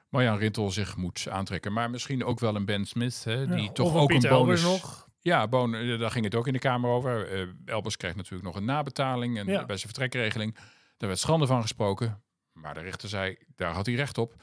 Marjan 0.09 0.38
Rintel 0.38 0.71
zich 0.71 0.97
moet 0.97 1.27
aantrekken. 1.31 1.73
Maar 1.73 1.90
misschien 1.90 2.25
ook 2.25 2.40
wel 2.40 2.57
een 2.57 2.64
Ben 2.64 2.85
Smith, 2.87 3.25
hè, 3.25 3.47
die 3.47 3.62
Ja, 3.62 3.73
toch 3.73 3.94
ook 3.94 4.01
een 4.01 4.07
Pieter 4.18 4.31
bonus... 4.31 4.62
Nog. 4.62 5.07
Ja, 5.21 5.49
bon, 5.49 5.75
eh, 5.75 5.99
daar 5.99 6.11
ging 6.11 6.25
het 6.25 6.35
ook 6.35 6.47
in 6.47 6.53
de 6.53 6.59
Kamer 6.59 6.90
over. 6.90 7.29
Eh, 7.33 7.47
Elbers 7.64 7.97
kreeg 7.97 8.14
natuurlijk 8.16 8.44
nog 8.44 8.57
een 8.57 8.64
nabetaling 8.64 9.38
en 9.38 9.47
Ja. 9.47 9.64
bij 9.66 9.77
zijn 9.77 9.92
vertrekregeling. 9.94 10.55
Daar 10.97 11.09
werd 11.09 11.21
schande 11.21 11.47
van 11.47 11.61
gesproken. 11.62 12.23
Maar 12.53 12.75
de 12.75 12.81
rechter 12.81 13.09
zei, 13.09 13.37
daar 13.57 13.73
had 13.73 13.87
hij 13.87 13.94
recht 13.94 14.18
op. 14.18 14.35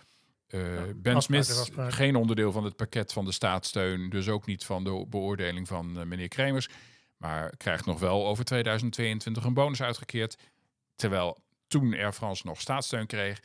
Eh, 0.48 0.60
ben 0.96 1.16
afspraak 1.16 1.44
Smith, 1.44 1.60
afspraak. 1.60 1.94
geen 1.94 2.16
onderdeel 2.16 2.52
van 2.52 2.64
het 2.64 2.76
pakket 2.76 3.14
van 3.14 3.26
de 3.26 3.32
staatssteun. 3.32 4.10
Dus 4.10 4.28
ook 4.30 4.46
niet 4.46 4.66
van 4.66 4.84
de 4.84 5.06
beoordeling 5.10 5.68
van 5.68 6.08
meneer 6.08 6.28
Kremers. 6.28 6.70
Maar 7.18 7.58
krijgt 7.58 7.86
nog 7.86 8.00
wel 8.00 8.28
over 8.28 8.46
2022 8.46 9.44
een 9.44 9.54
bonus 9.54 9.82
uitgekeerd. 9.82 10.38
Terwijl 10.96 11.38
toen 11.68 11.94
Air 11.94 12.14
France 12.14 12.48
nog 12.48 12.62
staatssteun 12.62 13.06
kreeg. 13.08 13.40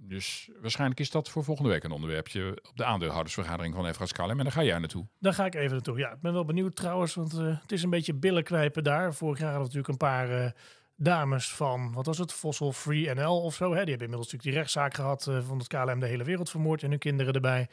Dus 0.00 0.50
waarschijnlijk 0.60 1.00
is 1.00 1.10
dat 1.10 1.28
voor 1.28 1.44
volgende 1.44 1.70
week 1.70 1.84
een 1.84 1.90
onderwerpje 1.90 2.58
op 2.68 2.76
de 2.76 2.84
aandeelhoudersvergadering 2.84 3.74
van 3.74 3.94
France 3.94 4.14
KLM. 4.14 4.30
En 4.30 4.36
daar 4.36 4.52
ga 4.52 4.62
jij 4.62 4.78
naartoe. 4.78 5.06
Daar 5.18 5.34
ga 5.34 5.44
ik 5.44 5.54
even 5.54 5.70
naartoe. 5.70 5.98
Ja, 5.98 6.12
ik 6.12 6.20
ben 6.20 6.32
wel 6.32 6.44
benieuwd 6.44 6.76
trouwens, 6.76 7.14
want 7.14 7.34
uh, 7.34 7.60
het 7.60 7.72
is 7.72 7.82
een 7.82 7.90
beetje 7.90 8.14
billenknijpen 8.14 8.84
daar. 8.84 9.14
Vorig 9.14 9.38
jaar 9.38 9.52
hadden 9.52 9.70
we 9.70 9.76
natuurlijk 9.76 10.02
een 10.02 10.08
paar 10.08 10.44
uh, 10.44 10.50
dames 10.96 11.52
van, 11.52 11.92
wat 11.92 12.06
was 12.06 12.18
het, 12.18 12.32
Fossil 12.32 12.72
Free 12.72 13.14
NL 13.14 13.42
of 13.42 13.54
zo. 13.54 13.64
Hè? 13.64 13.70
Die 13.70 13.78
hebben 13.78 14.08
inmiddels 14.08 14.32
natuurlijk 14.32 14.42
die 14.42 14.52
rechtszaak 14.52 14.94
gehad 14.94 15.26
uh, 15.28 15.42
van 15.42 15.58
het 15.58 15.66
KLM 15.66 16.00
de 16.00 16.06
hele 16.06 16.24
wereld 16.24 16.50
vermoord 16.50 16.82
en 16.82 16.90
hun 16.90 16.98
kinderen 16.98 17.34
erbij. 17.34 17.68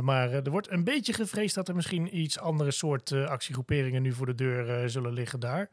maar 0.00 0.32
er 0.32 0.50
wordt 0.50 0.70
een 0.70 0.84
beetje 0.84 1.12
gevreesd 1.12 1.54
dat 1.54 1.68
er 1.68 1.74
misschien 1.74 2.18
iets 2.18 2.38
andere 2.38 2.70
soort 2.70 3.12
actiegroeperingen 3.12 4.02
nu 4.02 4.12
voor 4.12 4.26
de 4.26 4.34
deur 4.34 4.90
zullen 4.90 5.12
liggen 5.12 5.40
daar. 5.40 5.70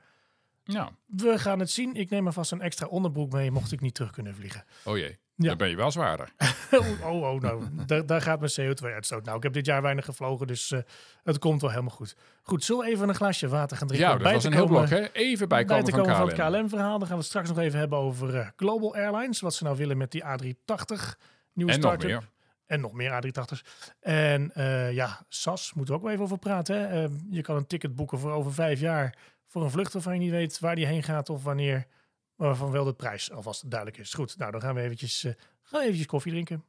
Ja. 0.64 0.92
We 1.06 1.40
gaan 1.40 1.60
het 1.60 1.70
zien. 1.70 1.96
Ik 1.96 2.10
neem 2.10 2.26
alvast 2.26 2.52
een 2.52 2.62
extra 2.62 2.88
onderbroek 2.88 3.32
mee, 3.32 3.52
mocht 3.52 3.72
ik 3.72 3.82
niet 3.82 3.94
terug 3.94 4.12
kunnen 4.12 4.36
vliegen. 4.36 4.66
Oh 4.84 4.98
jee. 4.98 5.18
Ja. 5.38 5.48
Dan 5.48 5.58
ben 5.58 5.70
je 5.70 5.76
wel 5.76 5.92
zwaarder. 5.92 6.30
oh, 6.72 7.06
oh, 7.06 7.34
oh, 7.34 7.42
nou, 7.42 7.64
daar, 7.86 8.06
daar, 8.06 8.22
gaat 8.22 8.40
mijn 8.40 8.52
CO2-uitstoot. 8.52 9.26
Nou, 9.26 9.38
ik 9.38 9.44
heb 9.44 9.54
dit 9.54 9.66
jaar 9.66 9.82
weinig 9.82 10.06
gevlogen, 10.06 10.48
dus 10.48 10.72
uh, 10.72 10.80
het 11.24 11.40
komt 11.40 11.62
wel 11.62 11.70
helemaal 11.70 11.92
goed. 11.92 12.16
Goed, 12.44 12.64
zullen 12.64 12.86
we 12.86 12.92
even 12.92 13.10
een 13.10 13.16
glasje 13.16 13.48
water 13.48 13.78
gaan 13.78 13.88
drinken? 13.88 14.10
Ja, 14.10 14.18
dat 14.18 14.34
was 14.34 14.44
een 14.44 14.54
heel 14.54 14.68
blok, 14.68 14.90
hè? 14.90 15.12
Even 15.12 15.48
bijkomen 15.48 15.84
bij 15.84 15.92
te 15.92 15.98
komen 15.98 16.16
van, 16.16 16.30
van 16.30 16.40
het 16.40 16.56
KLM-verhaal. 16.56 17.00
Dan 17.00 17.08
gaan 17.08 17.18
we 17.18 17.22
het 17.22 17.26
straks 17.26 17.50
nog 17.50 17.58
even 17.58 17.80
hebben 17.80 17.98
over 17.98 18.36
uh, 18.36 18.48
Global 18.56 18.96
Airlines. 18.96 19.40
Wat 19.40 19.54
ze 19.54 19.64
nou 19.64 19.78
willen 19.78 19.98
met 19.98 20.12
die 20.12 20.24
A380 20.24 20.28
nieuwe 21.54 21.72
en 21.72 21.78
start-up. 21.78 22.10
Nog 22.10 22.20
meer. 22.20 22.30
En 22.66 22.80
nog 22.80 22.94
meer 22.94 23.24
A380's. 23.24 23.62
En 24.00 24.52
uh, 24.58 24.94
ja, 24.94 25.26
SAS, 25.30 25.74
moeten 25.74 25.94
we 25.94 26.00
ook 26.00 26.06
wel 26.06 26.14
even 26.14 26.26
over 26.26 26.40
praten. 26.40 26.90
Hè? 26.90 27.08
je 27.30 27.42
kan 27.42 27.56
een 27.56 27.68
ticket 27.68 27.96
boeken 27.96 28.20
voor 28.20 28.32
over 28.32 28.54
vijf 28.54 28.80
jaar 28.80 29.18
voor 29.48 29.64
een 29.64 29.72
vlucht 29.72 29.94
waarvan 29.94 30.14
je 30.14 30.20
niet 30.20 30.32
weet 30.32 30.60
waar 30.60 30.76
die 30.76 30.86
heen 30.86 31.04
gaat 31.04 31.30
of 31.30 31.44
wanneer. 31.44 31.86
Waarvan 32.36 32.72
wel 32.72 32.84
de 32.84 32.94
prijs 32.94 33.32
alvast 33.32 33.70
duidelijk 33.70 34.00
is. 34.00 34.14
Goed, 34.14 34.38
nou 34.38 34.52
dan 34.52 34.62
gaan 34.62 34.76
we 34.76 34.82
eventjes, 34.82 35.24
uh, 35.24 35.34
gaan 35.62 35.80
we 35.80 35.86
eventjes 35.86 36.08
koffie 36.08 36.32
drinken. 36.32 36.66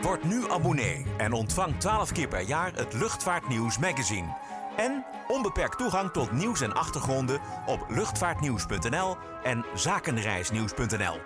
Word 0.00 0.24
nu 0.24 0.50
abonnee 0.50 1.06
en 1.18 1.32
ontvang 1.32 1.80
12 1.80 2.12
keer 2.12 2.28
per 2.28 2.40
jaar 2.40 2.74
het 2.74 2.92
Luchtvaartnieuws 2.92 3.78
magazine. 3.78 4.36
En 4.76 5.04
onbeperkt 5.28 5.78
toegang 5.78 6.10
tot 6.10 6.32
nieuws 6.32 6.60
en 6.60 6.74
achtergronden 6.74 7.40
op 7.66 7.86
luchtvaartnieuws.nl 7.88 9.16
en 9.42 9.64
zakenreisnieuws.nl. 9.74 11.20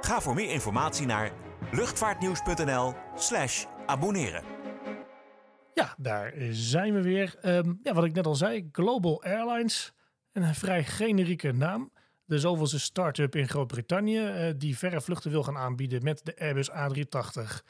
Ga 0.00 0.20
voor 0.20 0.34
meer 0.34 0.50
informatie 0.50 1.06
naar 1.06 1.32
luchtvaartnieuws.nl/slash 1.72 3.64
abonneren. 3.86 4.44
Ja, 5.74 5.94
daar 5.98 6.34
zijn 6.50 6.94
we 6.94 7.02
weer. 7.02 7.38
Um, 7.42 7.80
ja, 7.82 7.94
wat 7.94 8.04
ik 8.04 8.14
net 8.14 8.26
al 8.26 8.34
zei, 8.34 8.68
Global 8.72 9.22
Airlines. 9.22 9.92
Een 10.42 10.54
vrij 10.54 10.84
generieke 10.84 11.52
naam. 11.52 11.92
De 12.24 12.38
zoveelste 12.38 12.80
start-up 12.80 13.36
in 13.36 13.48
Groot-Brittannië 13.48 14.18
uh, 14.18 14.50
die 14.56 14.78
verre 14.78 15.00
vluchten 15.00 15.30
wil 15.30 15.42
gaan 15.42 15.56
aanbieden 15.56 16.02
met 16.02 16.20
de 16.24 16.38
Airbus 16.38 16.70
A380. 16.70 17.64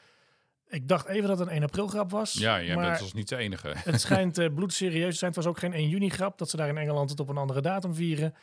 Ik 0.67 0.87
dacht 0.87 1.07
even 1.07 1.27
dat 1.27 1.39
het 1.39 1.47
een 1.47 1.53
1 1.53 1.63
april 1.63 1.87
grap 1.87 2.11
was. 2.11 2.33
Ja, 2.33 2.61
jij 2.61 2.75
bent 2.75 2.99
dus 2.99 3.13
niet 3.13 3.29
de 3.29 3.35
enige. 3.35 3.71
Het 3.75 4.01
schijnt 4.07 4.39
uh, 4.39 4.53
bloedserieus 4.53 5.11
te 5.11 5.17
zijn. 5.17 5.31
Het 5.31 5.43
was 5.43 5.49
ook 5.49 5.59
geen 5.59 5.73
1 5.73 5.89
juni 5.89 6.09
grap 6.09 6.37
dat 6.37 6.49
ze 6.49 6.57
daar 6.57 6.67
in 6.67 6.77
Engeland 6.77 7.09
het 7.09 7.19
op 7.19 7.29
een 7.29 7.37
andere 7.37 7.61
datum 7.61 7.95
vieren. 7.95 8.33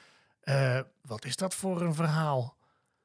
Uh, 0.45 0.81
wat 1.03 1.25
is 1.25 1.37
dat 1.37 1.55
voor 1.55 1.81
een 1.81 1.95
verhaal? 1.95 2.57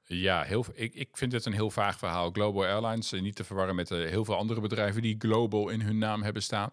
Ja, 0.04 0.44
heel, 0.44 0.66
ik, 0.74 0.94
ik 0.94 1.10
vind 1.12 1.32
het 1.32 1.46
een 1.46 1.54
heel 1.54 1.72
vaag 1.72 1.98
verhaal. 1.98 2.32
Global 2.32 2.66
Airlines, 2.66 3.12
niet 3.12 3.36
te 3.36 3.44
verwarren 3.44 3.76
met 3.76 3.90
uh, 3.90 4.10
heel 4.10 4.26
veel 4.26 4.36
andere 4.36 4.62
bedrijven 4.62 5.02
die 5.02 5.16
Global 5.20 5.70
in 5.70 5.82
hun 5.82 5.98
naam 5.98 6.24
hebben 6.24 6.44
staan. 6.44 6.72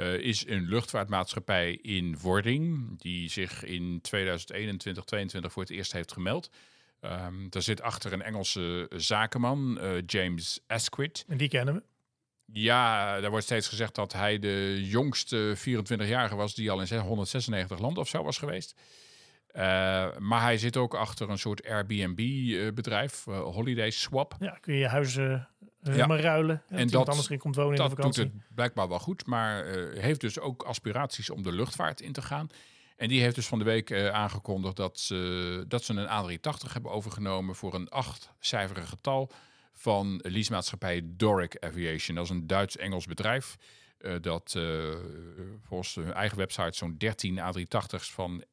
Uh, 0.00 0.18
is 0.18 0.46
een 0.46 0.68
luchtvaartmaatschappij 0.68 1.72
in 1.72 2.18
wording, 2.18 2.98
die 3.00 3.28
zich 3.28 3.64
in 3.64 3.98
2021, 4.00 5.04
2022 5.04 5.52
voor 5.52 5.62
het 5.62 5.72
eerst 5.72 5.92
heeft 5.92 6.12
gemeld. 6.12 6.50
Um, 7.00 7.50
daar 7.50 7.62
zit 7.62 7.82
achter 7.82 8.12
een 8.12 8.22
Engelse 8.22 8.90
zakenman, 8.96 9.78
uh, 9.80 9.90
James 10.06 10.60
Asquith. 10.66 11.24
En 11.28 11.36
die 11.36 11.48
kennen 11.48 11.74
we? 11.74 11.82
Ja, 12.52 13.20
daar 13.20 13.30
wordt 13.30 13.44
steeds 13.44 13.68
gezegd 13.68 13.94
dat 13.94 14.12
hij 14.12 14.38
de 14.38 14.80
jongste 14.82 15.56
24-jarige 15.56 16.36
was 16.36 16.54
die 16.54 16.70
al 16.70 16.80
in 16.80 16.98
196 16.98 17.78
landen 17.78 18.02
of 18.02 18.08
zo 18.08 18.22
was 18.22 18.38
geweest. 18.38 18.74
Uh, 19.52 19.62
maar 20.18 20.42
hij 20.42 20.58
zit 20.58 20.76
ook 20.76 20.94
achter 20.94 21.30
een 21.30 21.38
soort 21.38 21.68
Airbnb-bedrijf, 21.68 23.26
uh, 23.26 23.40
Holiday 23.40 23.90
Swap. 23.90 24.36
Ja, 24.38 24.58
kun 24.60 24.74
je 24.74 24.80
je 24.80 24.86
huizen 24.86 25.48
ja. 25.82 26.06
maar 26.06 26.20
ruilen. 26.20 26.62
En 26.68 26.88
dat 26.88 27.08
anders 27.08 27.28
in 27.28 27.38
komt 27.38 27.56
wonen 27.56 27.76
in 27.76 27.82
de 27.82 27.88
vakantie. 27.88 28.24
doet 28.24 28.32
het 28.32 28.54
blijkbaar 28.54 28.88
wel 28.88 28.98
goed, 28.98 29.26
maar 29.26 29.64
heeft 29.94 30.20
dus 30.20 30.38
ook 30.38 30.62
aspiraties 30.62 31.30
om 31.30 31.42
de 31.42 31.52
luchtvaart 31.52 32.00
in 32.00 32.12
te 32.12 32.22
gaan. 32.22 32.48
En 32.96 33.08
die 33.08 33.20
heeft 33.20 33.34
dus 33.34 33.46
van 33.46 33.58
de 33.58 33.64
week 33.64 33.92
aangekondigd 33.92 34.76
dat 34.76 34.98
ze, 34.98 35.64
dat 35.68 35.84
ze 35.84 35.92
een 35.92 36.38
A380 36.38 36.72
hebben 36.72 36.90
overgenomen 36.90 37.54
voor 37.54 37.74
een 37.74 37.88
achtcijferig 37.88 38.88
getal 38.88 39.30
van 39.72 40.20
leasemaatschappij 40.22 41.02
Doric 41.04 41.56
Aviation. 41.58 42.16
Dat 42.16 42.24
is 42.24 42.30
een 42.30 42.46
Duits-Engels 42.46 43.06
bedrijf. 43.06 43.56
Uh, 44.00 44.14
dat 44.20 44.54
uh, 44.56 44.94
volgens 45.66 45.94
hun 45.94 46.12
eigen 46.12 46.38
website 46.38 46.76
zo'n 46.76 46.94
13 46.98 47.38
A380's 47.38 48.10
van 48.12 48.44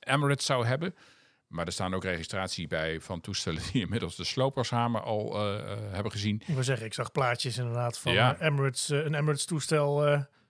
Emirates 0.00 0.46
zou 0.46 0.66
hebben. 0.66 0.94
Maar 1.50 1.66
er 1.66 1.72
staan 1.72 1.94
ook 1.94 2.04
registratie 2.04 2.66
bij 2.66 3.00
van 3.00 3.20
toestellen 3.20 3.62
die 3.72 3.82
inmiddels 3.86 4.16
de 4.16 4.24
slopershamer 4.24 5.00
al 5.00 5.38
hebben 5.90 6.12
gezien. 6.12 6.42
Ik 6.46 6.54
wil 6.54 6.64
zeggen, 6.64 6.86
ik 6.86 6.94
zag 6.94 7.12
plaatjes 7.12 7.58
inderdaad 7.58 7.98
van 7.98 8.12
ja. 8.12 8.40
Emirates, 8.40 8.88
een 8.88 9.14
Emirates 9.14 9.44
toestel. 9.44 10.00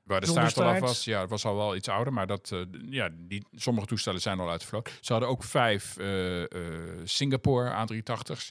Waar 0.03 0.21
de 0.21 0.27
staart 0.27 0.59
al 0.59 0.69
af 0.69 0.79
was. 0.79 1.05
Ja, 1.05 1.21
het 1.21 1.31
was 1.31 1.45
al 1.45 1.57
wel 1.57 1.77
iets 1.77 1.89
ouder, 1.89 2.13
maar 2.13 2.27
dat, 2.27 2.53
ja, 2.89 3.09
die, 3.13 3.47
sommige 3.53 3.87
toestellen 3.87 4.21
zijn 4.21 4.41
al 4.41 4.51
uitgevlogen. 4.51 4.93
Ze 5.01 5.13
hadden 5.13 5.31
ook 5.31 5.45
vijf 5.45 5.97
Singapore 7.05 7.87
A380's. 7.87 8.49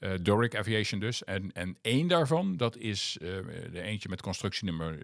Uh, 0.00 0.12
Doric 0.22 0.56
Aviation 0.56 1.00
dus. 1.00 1.24
En, 1.24 1.52
en 1.52 1.78
één 1.82 2.08
daarvan, 2.08 2.56
dat 2.56 2.76
is 2.76 3.16
de 3.70 3.80
eentje 3.82 4.08
met 4.08 4.22
constructienummer 4.22 4.98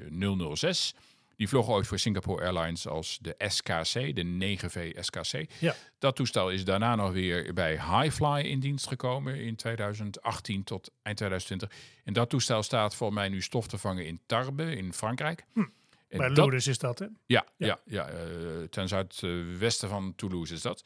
006. 0.56 0.94
Die 1.36 1.48
vloog 1.48 1.68
ooit 1.68 1.86
voor 1.86 1.98
Singapore 1.98 2.42
Airlines 2.44 2.88
als 2.88 3.18
de 3.20 3.34
SKC, 3.38 4.14
de 4.14 4.56
9V 4.58 4.98
SKC. 5.00 5.50
Ja. 5.58 5.74
Dat 5.98 6.16
toestel 6.16 6.50
is 6.50 6.64
daarna 6.64 6.94
nog 6.94 7.12
weer 7.12 7.54
bij 7.54 7.72
Highfly 7.72 8.40
in 8.40 8.60
dienst 8.60 8.86
gekomen 8.86 9.36
in 9.36 9.56
2018 9.56 10.64
tot 10.64 10.90
eind 11.02 11.16
2020. 11.16 11.78
En 12.04 12.12
dat 12.12 12.30
toestel 12.30 12.62
staat 12.62 12.94
voor 12.94 13.12
mij 13.12 13.28
nu 13.28 13.42
stof 13.42 13.66
te 13.66 13.78
vangen 13.78 14.06
in 14.06 14.20
Tarbes 14.26 14.76
in 14.76 14.92
Frankrijk. 14.92 15.44
Hm. 15.52 15.64
Bij 16.08 16.30
Lourdes 16.30 16.66
is 16.66 16.78
dat, 16.78 16.98
hè? 16.98 17.06
Ja, 17.26 17.46
ja. 17.56 17.66
ja, 17.66 17.78
ja 17.84 18.10
uh, 18.12 18.62
ten 18.70 18.88
zuidwesten 18.88 19.88
van 19.88 20.12
Toulouse 20.16 20.54
is 20.54 20.62
dat. 20.62 20.84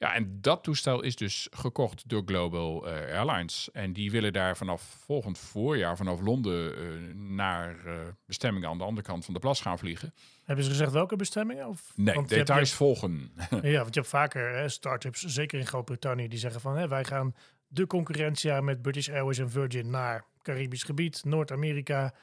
Ja, 0.00 0.14
en 0.14 0.38
dat 0.40 0.62
toestel 0.62 1.02
is 1.02 1.16
dus 1.16 1.48
gekocht 1.50 2.08
door 2.08 2.22
Global 2.26 2.88
uh, 2.88 2.92
Airlines. 2.92 3.68
En 3.72 3.92
die 3.92 4.10
willen 4.10 4.32
daar 4.32 4.56
vanaf 4.56 4.82
volgend 4.82 5.38
voorjaar, 5.38 5.96
vanaf 5.96 6.20
Londen, 6.20 6.78
uh, 6.78 7.14
naar 7.14 7.76
uh, 7.86 7.92
bestemmingen 8.26 8.68
aan 8.68 8.78
de 8.78 8.84
andere 8.84 9.06
kant 9.06 9.24
van 9.24 9.34
de 9.34 9.40
plas 9.40 9.60
gaan 9.60 9.78
vliegen. 9.78 10.14
Hebben 10.44 10.64
ze 10.64 10.70
gezegd 10.70 10.92
welke 10.92 11.16
bestemmingen? 11.16 11.68
Of? 11.68 11.92
Nee, 11.96 12.14
want 12.14 12.28
details 12.28 12.68
hebt, 12.68 12.72
volgen. 12.72 13.32
ja, 13.62 13.80
want 13.80 13.94
je 13.94 14.00
hebt 14.00 14.08
vaker 14.08 14.54
hè, 14.54 14.68
start-ups, 14.68 15.24
zeker 15.24 15.58
in 15.58 15.66
Groot-Brittannië, 15.66 16.28
die 16.28 16.38
zeggen 16.38 16.60
van 16.60 16.76
hè, 16.76 16.88
wij 16.88 17.04
gaan 17.04 17.34
de 17.66 17.86
concurrentie 17.86 18.52
aan 18.52 18.64
met 18.64 18.82
British 18.82 19.08
Airways 19.08 19.38
en 19.38 19.50
Virgin 19.50 19.90
naar 19.90 20.24
Caribisch 20.42 20.82
gebied, 20.82 21.24
Noord-Amerika 21.24 22.14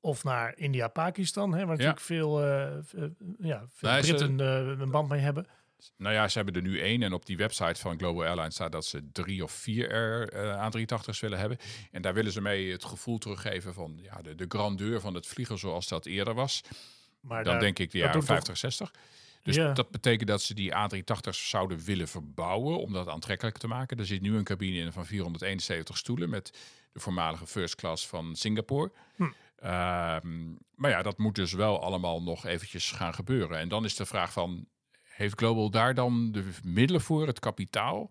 of 0.00 0.24
naar 0.24 0.56
India-Pakistan, 0.56 1.50
waar 1.50 1.66
natuurlijk 1.66 1.98
ja. 1.98 2.04
veel, 2.04 2.42
ja, 3.38 3.64
veel 3.72 4.00
Britten 4.00 4.38
ze, 4.38 4.44
een 4.78 4.90
band 4.90 5.08
mee 5.08 5.20
hebben. 5.20 5.46
Nou 5.96 6.14
ja, 6.14 6.28
ze 6.28 6.36
hebben 6.36 6.54
er 6.54 6.68
nu 6.68 6.80
één. 6.80 7.02
En 7.02 7.12
op 7.12 7.26
die 7.26 7.36
website 7.36 7.80
van 7.80 7.98
Global 7.98 8.24
Airlines 8.24 8.54
staat 8.54 8.72
dat 8.72 8.84
ze 8.84 9.10
drie 9.12 9.42
of 9.42 9.52
vier 9.52 9.90
er, 9.90 10.34
uh, 10.34 10.68
A380's 10.68 11.20
willen 11.20 11.38
hebben. 11.38 11.58
En 11.90 12.02
daar 12.02 12.14
willen 12.14 12.32
ze 12.32 12.40
mee 12.40 12.72
het 12.72 12.84
gevoel 12.84 13.18
teruggeven 13.18 13.74
van 13.74 13.98
ja, 14.02 14.22
de, 14.22 14.34
de 14.34 14.44
grandeur 14.48 15.00
van 15.00 15.14
het 15.14 15.26
vliegen 15.26 15.58
zoals 15.58 15.88
dat 15.88 16.06
eerder 16.06 16.34
was. 16.34 16.60
Maar 17.20 17.44
Dan 17.44 17.52
daar, 17.52 17.62
denk 17.62 17.78
ik 17.78 17.90
de 17.90 17.98
jaren 17.98 18.22
50, 18.22 18.56
60. 18.56 18.92
Dus 19.42 19.54
ja. 19.54 19.72
dat 19.72 19.90
betekent 19.90 20.28
dat 20.28 20.42
ze 20.42 20.54
die 20.54 20.72
A380's 20.72 21.48
zouden 21.48 21.78
willen 21.78 22.08
verbouwen 22.08 22.78
om 22.78 22.92
dat 22.92 23.08
aantrekkelijk 23.08 23.58
te 23.58 23.66
maken. 23.66 23.98
Er 23.98 24.06
zit 24.06 24.20
nu 24.20 24.36
een 24.36 24.44
cabine 24.44 24.78
in 24.78 24.92
van 24.92 25.06
471 25.06 25.96
stoelen 25.96 26.30
met 26.30 26.58
de 26.92 27.00
voormalige 27.00 27.46
first 27.46 27.74
class 27.74 28.06
van 28.06 28.36
Singapore. 28.36 28.92
Hm. 29.16 29.22
Uh, 29.22 29.30
maar 30.74 30.90
ja, 30.90 31.02
dat 31.02 31.18
moet 31.18 31.34
dus 31.34 31.52
wel 31.52 31.82
allemaal 31.82 32.22
nog 32.22 32.46
eventjes 32.46 32.90
gaan 32.90 33.14
gebeuren. 33.14 33.58
En 33.58 33.68
dan 33.68 33.84
is 33.84 33.96
de 33.96 34.06
vraag 34.06 34.32
van, 34.32 34.66
heeft 35.14 35.38
Global 35.38 35.70
daar 35.70 35.94
dan 35.94 36.32
de 36.32 36.44
middelen 36.64 37.00
voor, 37.00 37.26
het 37.26 37.38
kapitaal? 37.38 38.10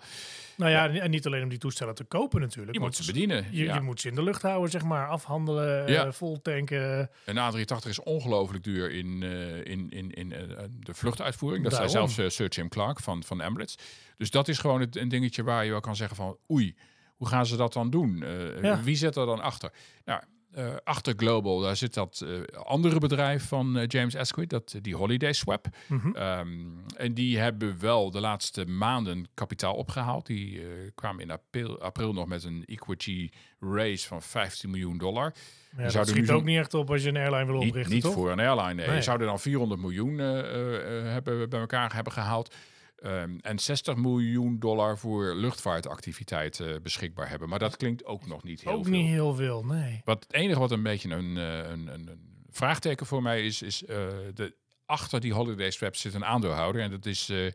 Nou 0.57 0.71
ja, 0.71 0.89
en 0.89 1.11
niet 1.11 1.25
alleen 1.25 1.43
om 1.43 1.49
die 1.49 1.57
toestellen 1.57 1.95
te 1.95 2.03
kopen 2.03 2.41
natuurlijk. 2.41 2.73
Je 2.73 2.79
moet 2.79 2.95
ze 2.95 3.05
bedienen. 3.05 3.45
Je, 3.51 3.63
ja. 3.63 3.75
je, 3.75 3.81
moet 3.81 4.01
ze 4.01 4.07
in 4.07 4.15
de 4.15 4.23
lucht 4.23 4.41
houden, 4.41 4.71
zeg 4.71 4.83
maar, 4.83 5.07
afhandelen, 5.07 5.91
ja. 5.91 6.05
uh, 6.05 6.11
vol 6.11 6.41
tanken. 6.41 7.09
Een 7.25 7.37
A380 7.37 7.87
is 7.87 7.99
ongelooflijk 7.99 8.63
duur 8.63 8.91
in, 8.91 9.21
uh, 9.21 9.57
in, 9.57 9.89
in, 9.89 10.11
in 10.11 10.31
uh, 10.31 10.39
de 10.79 10.93
vluchtuitvoering. 10.93 11.63
Dat 11.63 11.71
Daarom. 11.71 11.89
zei 11.89 12.09
zelfs 12.09 12.35
Sir 12.35 12.47
Jim 12.47 12.69
Clark 12.69 12.99
van, 12.99 13.23
van 13.23 13.41
Emirates. 13.41 13.77
Dus 14.17 14.29
dat 14.29 14.47
is 14.47 14.57
gewoon 14.57 14.79
het, 14.79 14.95
een 14.95 15.09
dingetje 15.09 15.43
waar 15.43 15.65
je 15.65 15.71
wel 15.71 15.79
kan 15.79 15.95
zeggen 15.95 16.15
van... 16.15 16.37
oei, 16.51 16.75
hoe 17.15 17.27
gaan 17.27 17.45
ze 17.45 17.55
dat 17.55 17.73
dan 17.73 17.89
doen? 17.89 18.23
Ja. 18.61 18.83
Wie 18.83 18.95
zit 18.95 19.15
er 19.15 19.25
dan 19.25 19.41
achter? 19.41 19.71
Nou, 20.05 20.21
eh, 20.53 20.73
achter 20.83 21.13
Global, 21.17 21.59
daar 21.59 21.75
zit 21.75 21.93
dat 21.93 22.23
eh, 22.25 22.59
andere 22.63 22.99
bedrijf 22.99 23.47
van 23.47 23.77
eh, 23.77 23.87
James 23.87 24.15
Asquith, 24.15 24.49
dat, 24.49 24.75
die 24.81 24.95
Holiday 24.95 25.33
Swap. 25.33 25.67
Mhm. 25.87 26.15
Ehm, 26.15 26.49
en 26.97 27.13
die 27.13 27.37
hebben 27.37 27.79
wel 27.79 28.11
de 28.11 28.19
laatste 28.19 28.65
maanden 28.65 29.27
kapitaal 29.33 29.73
opgehaald. 29.73 30.25
Die 30.25 30.61
kwamen 30.95 31.21
in 31.21 31.31
april, 31.31 31.81
april 31.81 32.13
nog 32.13 32.27
met 32.27 32.43
een 32.43 32.63
equity 32.65 33.29
raise 33.59 34.07
van 34.07 34.21
15 34.21 34.69
miljoen 34.69 34.97
dollar. 34.97 35.33
Ja, 35.77 35.83
dat 35.83 35.91
zouden 35.91 36.15
schiet 36.15 36.29
ook 36.29 36.43
niet 36.43 36.57
echt 36.57 36.73
op 36.73 36.91
als 36.91 37.03
je 37.03 37.09
een 37.09 37.17
airline 37.17 37.45
wil 37.45 37.59
oprichten, 37.59 37.93
niet 37.93 38.03
toch? 38.03 38.13
voor 38.13 38.31
een 38.31 38.39
airline. 38.39 38.73
Nee. 38.73 38.87
Nee. 38.87 38.95
Je 38.95 39.01
zou 39.01 39.19
er 39.19 39.25
dan 39.25 39.39
400 39.39 39.81
miljoen 39.81 40.17
hebben, 40.17 41.49
bij 41.49 41.59
elkaar 41.59 41.93
hebben 41.93 42.13
gehaald. 42.13 42.55
Ehm, 43.03 43.37
en 43.41 43.59
60 43.59 43.95
miljoen 43.95 44.59
dollar 44.59 44.97
voor 44.97 45.35
luchtvaartactiviteiten 45.35 46.83
beschikbaar 46.83 47.29
hebben. 47.29 47.49
Maar 47.49 47.59
dat 47.59 47.77
klinkt 47.77 48.05
ook 48.05 48.27
nog 48.27 48.43
niet 48.43 48.61
heel 48.61 48.71
ook 48.71 48.83
veel. 48.83 48.93
niet 48.93 49.07
heel 49.07 49.35
veel, 49.35 49.65
nee. 49.65 50.01
Wat 50.05 50.23
het 50.23 50.33
enige 50.33 50.59
wat 50.59 50.71
een 50.71 50.83
beetje 50.83 51.09
een, 51.09 51.37
eh, 51.37 51.57
een, 51.57 51.87
een, 51.87 52.07
een 52.07 52.45
vraagteken 52.49 53.05
voor 53.05 53.21
mij 53.21 53.45
is, 53.45 53.61
is 53.61 53.85
eh, 53.85 53.97
de, 54.33 54.55
achter 54.85 55.19
die 55.19 55.33
holiday 55.33 55.71
swap 55.71 55.95
zit 55.95 56.13
een 56.13 56.25
aandeelhouder. 56.25 56.81
En 56.81 56.91
dat 56.91 57.05
is 57.05 57.29
eh 57.29 57.51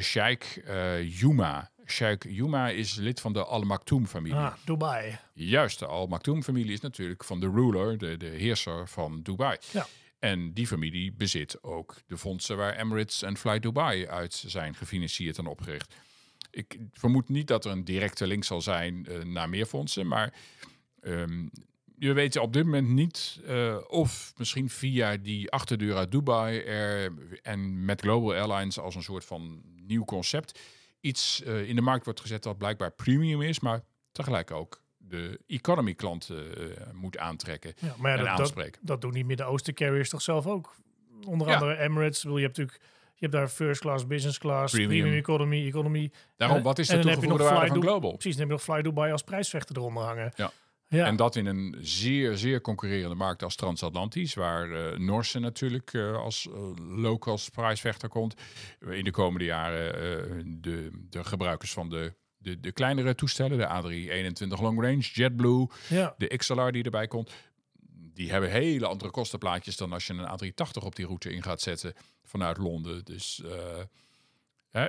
Sheikh 0.00 0.56
eh, 0.66 1.18
Yuma. 1.20 1.70
Sheikh 1.86 2.26
Yuma 2.28 2.68
is 2.68 2.94
lid 2.94 3.20
van 3.20 3.32
de 3.32 3.44
Al 3.44 3.62
Maktoum-familie. 3.62 4.38
Ah, 4.38 4.54
Dubai. 4.64 5.18
Juist, 5.34 5.78
de 5.78 5.86
Al 5.86 6.06
Maktoum-familie 6.06 6.72
is 6.72 6.80
natuurlijk 6.80 7.24
van 7.24 7.40
de 7.40 7.50
ruler, 7.50 7.98
de, 7.98 8.16
de 8.16 8.26
heerser 8.26 8.88
van 8.88 9.22
Dubai. 9.22 9.56
Ja. 9.70 9.86
En 10.18 10.52
die 10.52 10.66
familie 10.66 11.12
bezit 11.12 11.62
ook 11.62 11.94
de 12.06 12.18
fondsen 12.18 12.56
waar 12.56 12.76
Emirates 12.76 13.22
en 13.22 13.36
Fly 13.36 13.58
Dubai 13.58 14.06
uit 14.06 14.34
zijn 14.34 14.74
gefinancierd 14.74 15.38
en 15.38 15.46
opgericht. 15.46 15.94
Ik 16.50 16.78
vermoed 16.92 17.28
niet 17.28 17.46
dat 17.46 17.64
er 17.64 17.70
een 17.70 17.84
directe 17.84 18.26
link 18.26 18.44
zal 18.44 18.60
zijn 18.60 19.06
eh, 19.06 19.24
naar 19.24 19.48
meer 19.48 19.66
fondsen, 19.66 20.06
maar 20.06 20.34
ehm, 21.00 21.46
je 21.98 22.12
weet 22.12 22.36
op 22.36 22.52
dit 22.52 22.64
moment 22.64 22.88
niet 22.88 23.40
eh, 23.46 23.78
of 23.86 24.32
misschien 24.36 24.70
via 24.70 25.16
die 25.16 25.50
achterdeur 25.50 25.96
uit 25.96 26.10
Dubai 26.10 26.58
er, 26.58 27.12
en 27.42 27.84
met 27.84 28.00
Global 28.00 28.34
Airlines 28.34 28.78
als 28.78 28.94
een 28.94 29.02
soort 29.02 29.24
van 29.24 29.62
nieuw 29.86 30.04
concept 30.04 30.60
iets 31.06 31.42
eh, 31.42 31.68
in 31.68 31.74
de 31.74 31.82
markt 31.82 32.04
wordt 32.04 32.20
gezet 32.20 32.42
dat 32.42 32.58
blijkbaar 32.58 32.90
premium 32.90 33.42
is, 33.42 33.60
maar 33.60 33.84
tegelijk 34.12 34.50
ook 34.50 34.82
de 35.08 35.40
economy 35.46 35.94
klanten 35.94 36.56
eh, 36.76 36.92
moet 36.92 37.18
aantrekken 37.18 37.72
Ja, 37.78 37.94
maar 37.98 38.10
ja, 38.10 38.16
en 38.18 38.24
dat, 38.24 38.30
dat, 38.36 38.40
aanspreken. 38.40 38.80
dat 38.84 39.00
doen 39.00 39.12
die 39.12 39.24
Midden-Oosten 39.24 39.74
carriers 39.74 40.08
toch 40.08 40.22
zelf 40.22 40.46
ook? 40.46 40.74
Onder 41.26 41.48
Ja. 41.48 41.54
andere 41.54 41.78
Emirates. 41.78 42.22
Bedoel, 42.22 42.36
Je 42.38 42.44
hebt 42.44 42.56
natuurlijk 42.56 42.84
je 43.18 43.26
hebt 43.26 43.32
daar 43.32 43.48
first 43.48 43.80
class, 43.80 44.06
business 44.06 44.38
class, 44.38 44.72
premium, 44.74 45.00
Premium. 45.00 45.18
economy, 45.18 45.66
economy. 45.66 46.10
Daarom, 46.36 46.56
En- 46.56 46.62
wat 46.62 46.78
is 46.78 46.88
de 46.88 46.98
toegevoegde 46.98 47.42
waarde 47.44 47.66
van 47.66 47.82
Global? 47.82 48.10
Precies, 48.12 48.36
dan 48.36 48.40
heb 48.40 48.58
je 48.58 48.64
nog 48.66 48.76
Fly 48.76 48.82
Dubai 48.82 49.12
als 49.12 49.22
prijsvechter 49.22 49.76
eronder 49.76 50.02
hangen. 50.02 50.32
Ja. 50.36 50.50
ja. 50.88 51.06
En 51.06 51.16
dat 51.16 51.36
in 51.36 51.46
een 51.46 51.76
zeer, 51.80 52.36
zeer 52.36 52.60
concurrerende 52.60 53.14
markt 53.14 53.42
als 53.42 53.56
transatlantisch, 53.56 54.34
waar 54.34 54.70
eh 54.92 54.98
Norse 54.98 55.38
natuurlijk 55.38 55.92
eh, 55.94 56.16
als 56.16 56.48
eh, 56.52 56.70
low-cost 56.96 57.50
prijsvechter 57.52 58.08
komt. 58.08 58.34
In 58.90 59.04
de 59.04 59.10
komende 59.10 59.44
jaren 59.44 59.94
eh, 59.94 60.42
de, 60.46 60.90
de 61.10 61.24
gebruikers 61.24 61.72
van 61.72 61.88
de, 61.90 62.14
de, 62.46 62.60
de 62.60 62.72
kleinere 62.72 63.14
toestellen, 63.14 63.58
de 63.58 63.66
A321 63.66 64.60
Long 64.60 64.80
Range, 64.80 65.10
JetBlue, 65.12 65.68
ja. 65.88 66.14
de 66.18 66.36
XLR 66.36 66.70
die 66.72 66.84
erbij 66.84 67.06
komt, 67.06 67.32
die 68.14 68.30
hebben 68.30 68.50
hele 68.50 68.86
andere 68.86 69.10
kostenplaatjes 69.10 69.76
dan 69.76 69.92
als 69.92 70.06
je 70.06 70.12
een 70.12 70.54
A380 70.54 70.84
op 70.84 70.96
die 70.96 71.06
route 71.06 71.32
in 71.32 71.42
gaat 71.42 71.60
zetten 71.60 71.94
vanuit 72.24 72.56
Londen. 72.58 73.04
Dus 73.04 73.42
eh, 73.44 73.82
hè, 74.70 74.88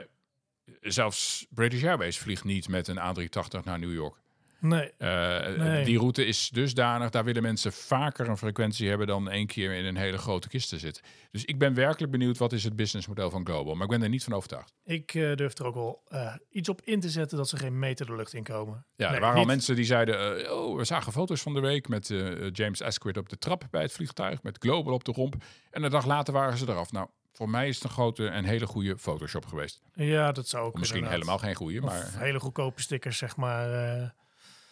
zelfs 0.81 1.47
British 1.49 1.83
Airways 1.83 2.17
vliegt 2.17 2.43
niet 2.43 2.67
met 2.67 2.87
een 2.87 2.99
A380 2.99 3.63
naar 3.63 3.79
New 3.79 3.93
York. 3.93 4.15
Nee. 4.59 4.91
Eh, 4.97 5.57
Nee. 5.57 5.85
Die 5.85 5.97
route 5.97 6.25
is 6.25 6.49
dusdanig, 6.49 7.09
daar 7.09 7.23
willen 7.23 7.41
mensen 7.41 7.73
vaker 7.73 8.29
een 8.29 8.37
frequentie 8.37 8.89
hebben 8.89 9.07
dan 9.07 9.29
één 9.29 9.47
keer 9.47 9.73
in 9.73 9.85
een 9.85 9.95
hele 9.97 10.17
grote 10.17 10.47
kist 10.47 10.69
te 10.69 10.77
zitten. 10.79 11.03
Dus 11.31 11.45
ik 11.45 11.57
ben 11.57 11.73
werkelijk 11.73 12.11
benieuwd 12.11 12.37
wat 12.37 12.53
is 12.53 12.63
het 12.63 12.75
businessmodel 12.75 13.29
van 13.29 13.45
Global. 13.45 13.73
Maar 13.73 13.83
ik 13.83 13.89
ben 13.89 14.03
er 14.03 14.09
niet 14.09 14.23
van 14.23 14.33
overtuigd. 14.33 14.73
Ik 14.85 15.13
eh, 15.13 15.35
durf 15.35 15.57
er 15.57 15.65
ook 15.65 15.75
wel 15.75 16.01
eh, 16.07 16.33
iets 16.51 16.69
op 16.69 16.81
in 16.83 16.99
te 16.99 17.09
zetten 17.09 17.37
dat 17.37 17.49
ze 17.49 17.57
geen 17.57 17.79
meter 17.79 18.05
de 18.05 18.15
lucht 18.15 18.33
in 18.33 18.43
komen. 18.43 18.85
Ja, 18.95 19.05
Nee, 19.07 19.15
er 19.15 19.21
waren 19.21 19.39
al 19.39 19.45
mensen 19.45 19.75
die 19.75 19.85
zeiden, 19.85 20.51
oh, 20.57 20.77
we 20.77 20.83
zagen 20.83 21.11
foto's 21.11 21.41
van 21.41 21.53
de 21.53 21.59
week 21.59 21.87
met 21.87 22.13
James 22.51 22.81
Asquith 22.81 23.17
op 23.17 23.29
de 23.29 23.37
trap 23.37 23.63
bij 23.71 23.81
het 23.81 23.91
vliegtuig, 23.91 24.43
met 24.43 24.57
Global 24.59 24.93
op 24.93 25.03
de 25.03 25.11
romp. 25.11 25.35
En 25.71 25.83
een 25.83 25.91
dag 25.91 26.05
later 26.05 26.33
waren 26.33 26.57
ze 26.57 26.69
eraf. 26.69 26.91
Nou, 26.91 27.07
voor 27.33 27.49
mij 27.49 27.67
is 27.67 27.75
het 27.75 27.83
een 27.83 27.89
grote 27.89 28.27
en 28.27 28.43
hele 28.43 28.65
goede 28.67 28.97
Photoshop 28.97 29.45
geweest. 29.45 29.81
Ja, 29.93 30.31
dat 30.31 30.47
zou 30.47 30.65
ook 30.65 30.73
Of 30.73 30.79
misschien 30.79 31.01
inderdaad. 31.03 31.21
helemaal 31.25 31.45
geen 31.47 31.55
goede, 31.57 31.81
maar 31.81 32.11
hele 32.19 32.39
goedkope 32.39 32.81
stickers, 32.81 33.17
zeg 33.17 33.35
maar. 33.35 34.15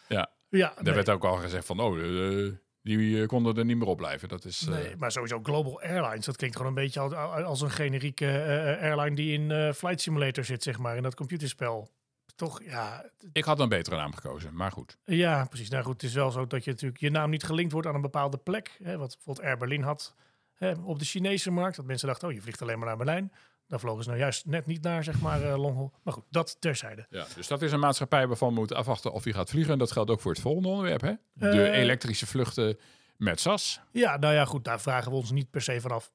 Eh. 0.08 0.18
ja. 0.18 0.32
ja, 0.50 0.78
Er 0.78 0.84
nee. 0.84 0.94
werd 0.94 1.10
ook 1.10 1.24
al 1.26 1.36
gezegd 1.36 1.66
van, 1.66 1.80
oh, 1.80 2.00
eh, 2.00 2.54
die 2.86 3.22
eh, 3.22 3.28
konden 3.28 3.56
er 3.58 3.66
niet 3.66 3.78
meer 3.78 3.88
op 3.88 3.98
blijven. 3.98 4.28
Dat 4.28 4.46
is, 4.46 4.62
eh, 4.62 4.74
Nee, 4.74 4.96
maar 4.96 5.12
sowieso 5.12 5.40
Global 5.44 5.82
Airlines. 5.82 6.26
Dat 6.26 6.36
klinkt 6.36 6.56
gewoon 6.56 6.72
een 6.72 6.84
beetje 6.84 7.00
als, 7.00 7.14
als 7.44 7.62
een 7.62 7.72
generieke 7.72 8.28
eh, 8.28 8.84
airline 8.84 9.16
die 9.16 9.34
in 9.34 9.52
eh, 9.52 9.72
Flight 9.74 10.02
Simulator 10.02 10.44
zit, 10.44 10.64
zeg 10.64 10.80
maar, 10.80 10.96
in 10.96 11.04
dat 11.04 11.16
computerspel. 11.16 11.90
Toch, 12.36 12.64
ja, 12.64 13.10
ik 13.32 13.44
had 13.44 13.60
een 13.60 13.70
betere 13.70 13.96
naam 13.96 14.14
gekozen, 14.14 14.56
maar 14.56 14.72
goed. 14.72 14.98
ja, 15.06 15.46
precies. 15.46 15.70
Nou 15.70 15.84
goed, 15.84 15.94
het 15.94 16.04
is 16.04 16.14
wel 16.14 16.32
zo 16.32 16.48
dat 16.48 16.64
je 16.64 16.72
natuurlijk 16.72 17.00
je 17.02 17.10
naam 17.10 17.30
niet 17.30 17.44
gelinkt 17.44 17.72
wordt 17.72 17.88
aan 17.88 17.96
een 17.96 18.02
bepaalde 18.02 18.38
plek. 18.38 18.78
Hè, 18.84 18.98
wat 18.98 19.16
bijvoorbeeld 19.16 19.46
Air 19.48 19.58
Berlin 19.58 19.82
had 19.82 20.16
hè, 20.54 20.72
op 20.72 21.00
de 21.00 21.06
Chinese 21.06 21.52
markt. 21.52 21.76
Dat 21.76 21.86
mensen 21.86 22.08
dachten, 22.08 22.28
oh, 22.28 22.34
je 22.34 22.42
vliegt 22.42 22.62
alleen 22.62 22.78
maar 22.78 22.88
naar 22.88 22.98
Berlijn. 22.98 23.32
Daar 23.68 23.80
vlogen 23.80 24.04
ze 24.04 24.10
nou 24.10 24.22
juist 24.22 24.46
net 24.46 24.66
niet 24.66 24.82
naar, 24.82 25.04
zeg 25.04 25.22
maar, 25.22 25.42
eh 25.44 25.58
Longhol. 25.58 25.92
Maar 26.04 26.14
goed, 26.14 26.24
dat 26.30 26.58
terzijde. 26.60 27.06
Ja, 27.10 27.26
dus 27.36 27.48
dat 27.48 27.62
is 27.62 27.72
een 27.72 27.80
maatschappij 27.80 28.28
waarvan 28.28 28.54
we 28.54 28.60
moeten 28.60 28.76
afwachten 28.78 29.12
of 29.12 29.24
hij 29.24 29.34
gaat 29.34 29.50
vliegen. 29.50 29.74
En 29.74 29.80
dat 29.80 29.92
geldt 29.92 30.10
ook 30.10 30.22
voor 30.22 30.32
het 30.32 30.42
volgende 30.42 30.68
onderwerp, 30.68 31.02
hè? 31.02 31.14
De 31.34 31.50
Eh. 31.68 31.80
elektrische 31.80 32.28
vluchten 32.28 32.78
met 33.18 33.40
SAS. 33.40 33.80
Ja, 33.92 34.18
nou 34.18 34.34
ja, 34.34 34.46
goed, 34.46 34.64
daar 34.64 34.82
vragen 34.82 35.12
we 35.12 35.18
ons 35.18 35.32
niet 35.32 35.50
per 35.50 35.62
se 35.62 35.82
vanaf 35.82 36.12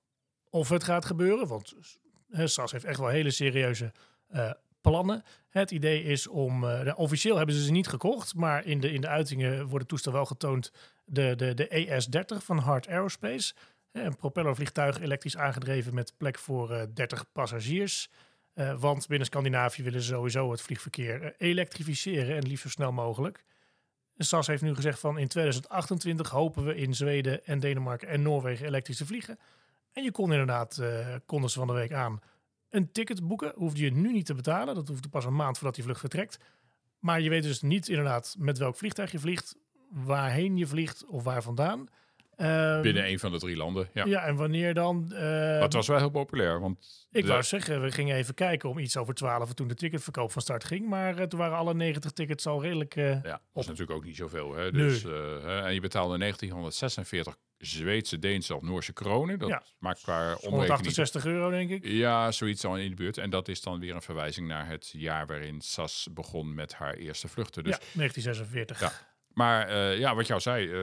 of 0.50 0.68
het 0.68 0.84
gaat 0.84 1.04
gebeuren. 1.04 1.46
Want 1.46 1.74
hè, 2.30 2.46
SAS 2.46 2.72
heeft 2.72 2.84
echt 2.84 2.98
wel 2.98 3.08
hele 3.08 3.30
serieuze 3.30 3.92
eh, 4.28 4.50
plannen. 4.80 5.22
Het 5.48 5.70
idee 5.70 6.02
is 6.02 6.26
om, 6.26 6.60
nou, 6.60 6.92
officieel 6.96 7.36
hebben 7.36 7.54
ze 7.54 7.64
ze 7.64 7.70
niet 7.70 7.88
gekocht, 7.88 8.34
maar 8.34 8.64
in 8.64 8.80
de, 8.80 8.92
in 8.92 9.00
de 9.00 9.08
uitingen 9.08 9.58
wordt 9.62 9.78
het 9.78 9.88
toestel 9.88 10.12
wel 10.12 10.24
getoond, 10.26 10.72
de, 11.04 11.34
de, 11.36 11.54
de 11.54 11.68
ES-30 11.68 12.44
van 12.44 12.58
Hart 12.58 12.88
Aerospace. 12.88 13.54
Een 13.92 14.16
propellervliegtuig 14.16 15.00
elektrisch 15.00 15.36
aangedreven 15.36 15.94
met 15.94 16.14
plek 16.16 16.38
voor 16.38 16.70
eh 16.70 16.86
30 16.94 17.32
passagiers. 17.32 18.10
Eh, 18.52 18.80
want 18.80 19.06
binnen 19.06 19.26
Scandinavië 19.26 19.82
willen 19.82 20.02
ze 20.02 20.12
sowieso 20.12 20.50
het 20.50 20.60
vliegverkeer 20.60 21.22
eh, 21.22 21.30
elektrificeren 21.48 22.36
en 22.36 22.46
liefst 22.46 22.62
zo 22.62 22.68
snel 22.68 22.92
mogelijk. 22.92 23.44
SAS 24.16 24.46
heeft 24.46 24.62
nu 24.62 24.74
gezegd 24.74 24.98
van 24.98 25.18
in 25.18 25.28
2028 25.28 26.30
hopen 26.30 26.64
we 26.64 26.74
in 26.74 26.94
Zweden 26.94 27.44
en 27.46 27.60
Denemarken 27.60 28.08
en 28.08 28.22
Noorwegen 28.22 28.66
elektrisch 28.66 28.96
te 28.96 29.06
vliegen. 29.06 29.38
En 29.92 30.02
je 30.02 30.10
kon 30.10 30.32
inderdaad, 30.32 30.82
konden 31.26 31.50
ze 31.50 31.58
van 31.58 31.66
de 31.66 31.72
week 31.72 31.92
aan, 31.92 32.20
een 32.70 32.92
ticket 32.92 33.28
boeken. 33.28 33.52
Hoefde 33.54 33.84
je 33.84 33.92
nu 33.92 34.12
niet 34.12 34.26
te 34.26 34.34
betalen. 34.34 34.74
Dat 34.74 34.88
hoefde 34.88 35.08
pas 35.08 35.24
een 35.24 35.36
maand 35.36 35.56
voordat 35.56 35.74
die 35.74 35.84
vlucht 35.84 36.00
vertrekt. 36.00 36.38
Maar 36.98 37.20
je 37.20 37.30
weet 37.30 37.42
dus 37.42 37.62
niet 37.62 37.88
inderdaad 37.88 38.34
met 38.38 38.58
welk 38.58 38.76
vliegtuig 38.76 39.12
je 39.12 39.18
vliegt, 39.18 39.56
waarheen 39.90 40.56
je 40.56 40.66
vliegt 40.66 41.06
of 41.06 41.22
waar 41.22 41.42
vandaan. 41.42 41.88
Ehm, 42.40 42.82
Binnen 42.82 43.08
een 43.08 43.18
van 43.18 43.32
de 43.32 43.38
drie 43.38 43.56
landen. 43.56 43.88
Ja. 43.94 44.04
ja. 44.04 44.22
en 44.24 44.36
wanneer 44.36 44.74
dan? 44.74 45.06
Maar 45.08 45.60
het 45.62 45.72
was 45.72 45.86
wel 45.86 45.98
heel 45.98 46.10
populair. 46.10 46.60
Want 46.60 47.06
ik 47.10 47.22
de- 47.22 47.28
wou 47.28 47.42
zeggen, 47.42 47.82
we 47.82 47.90
gingen 47.92 48.16
even 48.16 48.34
kijken 48.34 48.68
om 48.68 48.78
iets 48.78 48.96
over 48.96 49.14
12 49.14 49.54
toen 49.54 49.68
de 49.68 49.74
ticketverkoop 49.74 50.32
van 50.32 50.42
start 50.42 50.64
ging. 50.64 50.88
Maar 50.88 51.16
eh, 51.18 51.26
toen 51.26 51.38
waren 51.38 51.56
alle 51.56 51.74
90 51.74 52.10
tickets 52.12 52.46
al 52.46 52.62
redelijk. 52.62 52.96
eh, 52.96 53.08
Ja, 53.22 53.40
dat 53.52 53.62
is 53.62 53.66
natuurlijk 53.66 53.90
ook 53.98 54.04
niet 54.04 54.16
zoveel. 54.16 54.54
Hè? 54.54 54.70
Dus, 54.72 55.04
eh, 55.04 55.64
en 55.66 55.74
je 55.74 55.80
betaalde 55.80 56.18
1946 56.18 57.36
Zweedse, 57.58 58.18
Deense 58.18 58.54
of 58.56 58.62
Noorse 58.62 58.92
kronen. 58.92 59.38
Dat 59.38 59.48
Ja. 59.48 59.62
maakt 59.78 60.02
qua 60.02 60.20
omrekening... 60.22 60.50
168 60.52 61.26
euro, 61.26 61.50
denk 61.50 61.70
ik. 61.70 61.84
Ja, 61.84 62.32
zoiets 62.32 62.64
al 62.64 62.76
in 62.76 62.88
de 62.90 62.96
buurt. 62.96 63.18
En 63.18 63.30
dat 63.30 63.48
is 63.48 63.60
dan 63.62 63.80
weer 63.80 63.94
een 63.94 64.02
verwijzing 64.02 64.46
naar 64.48 64.66
het 64.68 64.90
jaar 64.96 65.26
waarin 65.26 65.60
SAS 65.60 66.08
begon 66.12 66.54
met 66.54 66.74
haar 66.74 66.94
eerste 66.94 67.28
vluchten. 67.28 67.64
Dus 67.64 67.72
ja, 67.72 67.78
1946. 67.92 68.80
Ja. 68.80 68.92
Maar 69.34 69.68
eh, 69.68 69.98
ja, 69.98 70.14
wat 70.14 70.26
jou 70.26 70.40
zei, 70.40 70.70
eh, 70.72 70.80